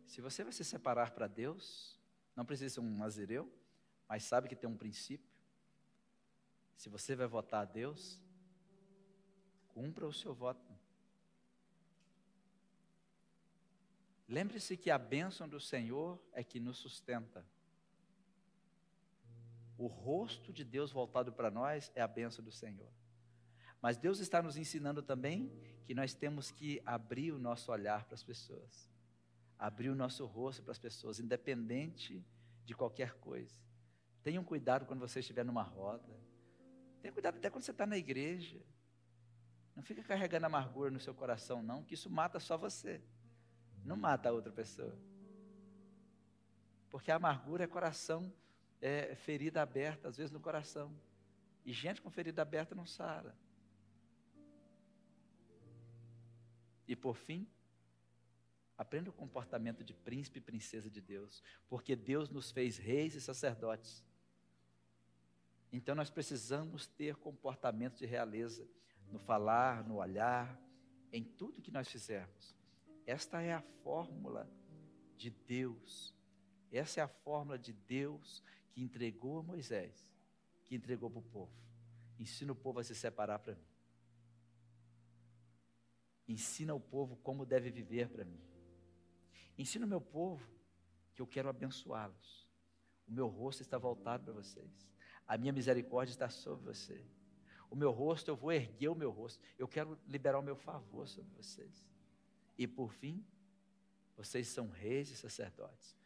Se 0.07 0.21
você 0.21 0.43
vai 0.43 0.53
se 0.53 0.65
separar 0.65 1.11
para 1.11 1.27
Deus, 1.27 1.99
não 2.35 2.45
precisa 2.45 2.75
ser 2.75 2.81
um 2.81 2.97
nazireu, 2.97 3.53
mas 4.09 4.25
sabe 4.25 4.49
que 4.49 4.57
tem 4.57 4.69
um 4.69 4.77
princípio. 4.77 5.33
Se 6.77 6.89
você 6.89 7.15
vai 7.15 7.27
votar 7.27 7.63
a 7.63 7.65
Deus, 7.65 8.21
cumpra 9.69 10.07
o 10.07 10.13
seu 10.13 10.35
voto. 10.35 10.73
Lembre-se 14.29 14.77
que 14.77 14.91
a 14.91 14.99
bênção 14.99 15.49
do 15.49 15.61
Senhor 15.61 16.21
é 16.33 16.43
que 16.43 16.59
nos 16.59 16.79
sustenta. 16.79 17.47
O 19.77 19.87
rosto 19.87 20.53
de 20.53 20.65
Deus 20.65 20.91
voltado 20.91 21.33
para 21.33 21.51
nós 21.51 21.93
é 21.95 22.01
a 22.01 22.09
bênção 22.09 22.45
do 22.45 22.51
Senhor. 22.51 22.91
Mas 23.81 23.99
Deus 23.99 24.19
está 24.19 24.43
nos 24.43 24.57
ensinando 24.57 25.03
também 25.03 25.53
que 25.85 25.95
nós 25.95 26.15
temos 26.15 26.51
que 26.51 26.81
abrir 26.87 27.33
o 27.33 27.39
nosso 27.39 27.71
olhar 27.71 28.05
para 28.05 28.15
as 28.15 28.23
pessoas 28.23 28.94
abrir 29.59 29.89
o 29.89 29.95
nosso 29.95 30.27
rosto 30.27 30.63
para 30.63 30.73
as 30.73 30.79
pessoas, 30.79 31.21
independente 31.21 32.25
de 32.65 32.75
qualquer 32.75 33.15
coisa. 33.15 33.59
Tenham 34.23 34.43
cuidado 34.43 34.87
quando 34.87 35.01
você 35.01 35.21
estiver 35.21 35.45
numa 35.45 35.63
roda. 35.63 36.19
Tenha 37.01 37.13
cuidado 37.13 37.37
até 37.37 37.51
quando 37.51 37.63
você 37.63 37.71
está 37.71 37.87
na 37.87 37.97
igreja. 37.97 38.61
Não 39.77 39.83
fica 39.83 40.03
carregando 40.03 40.47
amargura 40.47 40.91
no 40.91 41.01
seu 41.01 41.15
coração, 41.15 41.63
não, 41.63 41.83
que 41.83 41.95
isso 41.95 42.09
mata 42.09 42.39
só 42.39 42.57
você. 42.57 43.03
Não 43.85 43.97
mata 43.97 44.29
a 44.29 44.33
outra 44.33 44.53
pessoa. 44.53 44.97
Porque 46.91 47.11
a 47.11 47.17
amargura 47.17 47.65
é 47.65 47.67
coração, 47.67 48.33
é 48.81 49.15
ferida 49.17 49.61
aberta, 49.61 50.09
às 50.09 50.17
vezes 50.17 50.33
no 50.33 50.41
coração. 50.41 50.95
E 51.65 51.73
gente 51.73 52.01
com 52.01 52.11
ferida 52.11 52.41
aberta 52.41 52.75
não 52.75 52.87
sara. 52.87 53.37
E 56.87 56.95
por 56.95 57.17
fim, 57.17 57.49
Aprenda 58.77 59.11
o 59.11 59.13
comportamento 59.13 59.85
de 59.85 59.95
príncipe 59.95 60.39
e 60.39 60.43
princesa 60.43 60.91
de 60.91 61.01
Deus, 61.01 61.43
porque 61.69 61.95
Deus 61.95 62.29
nos 62.29 62.51
fez 62.51 62.77
reis 62.77 63.15
e 63.15 63.21
sacerdotes. 63.21 64.05
Então 65.73 65.95
nós 65.95 66.11
precisamos 66.11 66.87
ter 66.87 67.17
comportamento 67.17 67.99
de 67.99 68.07
realeza 68.07 68.69
no 69.11 69.19
falar, 69.19 69.87
no 69.87 69.97
olhar, 69.97 70.61
em 71.13 71.23
tudo 71.23 71.63
que 71.63 71.71
nós 71.71 71.89
fizermos. 71.89 72.57
Esta 73.07 73.41
é 73.43 73.53
a 73.53 73.63
fórmula 73.83 74.51
de 75.17 75.31
Deus. 75.31 76.15
Essa 76.73 77.01
é 77.01 77.03
a 77.05 77.09
fórmula 77.09 77.59
de 77.59 77.73
Deus 77.73 78.43
que 78.73 78.83
entregou 78.83 79.39
a 79.39 79.43
Moisés, 79.43 80.11
que 80.65 80.75
entregou 80.75 81.09
para 81.11 81.21
o 81.21 81.23
povo. 81.23 81.53
Ensina 82.19 82.53
o 82.53 82.57
povo 82.57 82.81
a 82.81 82.85
se 82.85 82.95
separar 82.95 83.39
para 83.39 83.55
mim. 83.55 83.67
Ensina 86.27 86.75
o 86.75 86.81
povo 86.81 87.17
como 87.17 87.47
deve 87.47 87.71
viver 87.71 88.09
para 88.09 88.25
mim. 88.25 88.54
Ensina 89.57 89.87
o 89.87 89.89
meu 89.89 90.01
povo 90.01 90.47
que 91.15 91.23
eu 91.23 91.27
quero 91.27 91.49
abençoá-los. 91.49 92.49
O 93.07 93.13
meu 93.13 93.29
rosto 93.29 93.63
está 93.63 93.79
voltado 93.79 94.25
para 94.25 94.33
vocês. 94.33 94.87
A 95.27 95.39
minha 95.39 95.53
misericórdia 95.53 96.13
está 96.13 96.29
sobre 96.29 96.65
você. 96.65 97.05
O 97.71 97.77
meu 97.77 97.91
rosto, 97.91 98.31
eu 98.31 98.37
vou 98.37 98.53
erguer 98.53 98.89
o 98.89 98.95
meu 98.95 99.11
rosto. 99.11 99.41
Eu 99.59 99.69
quero 99.69 99.99
liberar 100.07 100.39
o 100.39 100.43
meu 100.43 100.57
favor 100.57 101.09
sobre 101.09 101.33
vocês. 101.35 101.87
E 102.59 102.67
por 102.67 102.93
fim, 102.93 103.25
vocês 104.17 104.49
são 104.49 104.69
reis 104.69 105.11
e 105.11 105.17
sacerdotes. 105.17 105.97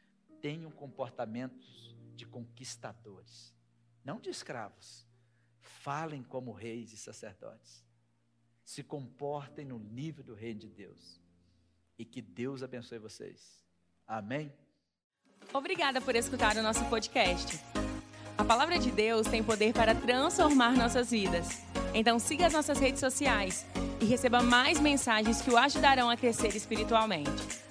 Tenham 0.41 0.70
comportamentos 0.70 1.97
de 2.15 2.27
conquistadores, 2.27 3.55
não 4.05 4.20
de 4.20 4.31
escravos. 4.31 5.07
Falem 5.61 6.23
como 6.23 6.53
reis 6.53 6.93
e 6.93 6.97
sacerdotes. 6.97 7.85
Se 8.65 8.83
comportem 8.83 9.65
no 9.65 9.79
nível 9.79 10.25
do 10.25 10.35
reino 10.35 10.61
de 10.61 10.69
Deus 10.69 11.20
e 11.99 12.05
que 12.05 12.23
Deus 12.23 12.62
abençoe 12.62 12.99
vocês. 12.99 13.65
Amém? 14.07 14.53
Obrigada 15.53 16.01
por 16.01 16.15
escutar 16.15 16.57
o 16.57 16.62
nosso 16.62 16.85
podcast. 16.87 17.59
A 18.37 18.45
palavra 18.45 18.79
de 18.79 18.91
Deus 18.91 19.27
tem 19.27 19.43
poder 19.43 19.73
para 19.73 19.95
transformar 19.95 20.77
nossas 20.77 21.11
vidas. 21.11 21.62
Então 21.93 22.19
siga 22.19 22.47
as 22.47 22.53
nossas 22.53 22.79
redes 22.79 23.01
sociais 23.01 23.66
e 24.01 24.05
receba 24.05 24.43
mais 24.43 24.79
mensagens 24.79 25.43
que 25.43 25.51
o 25.51 25.59
ajudarão 25.59 26.09
a 26.09 26.16
crescer 26.16 26.55
espiritualmente. 26.55 27.68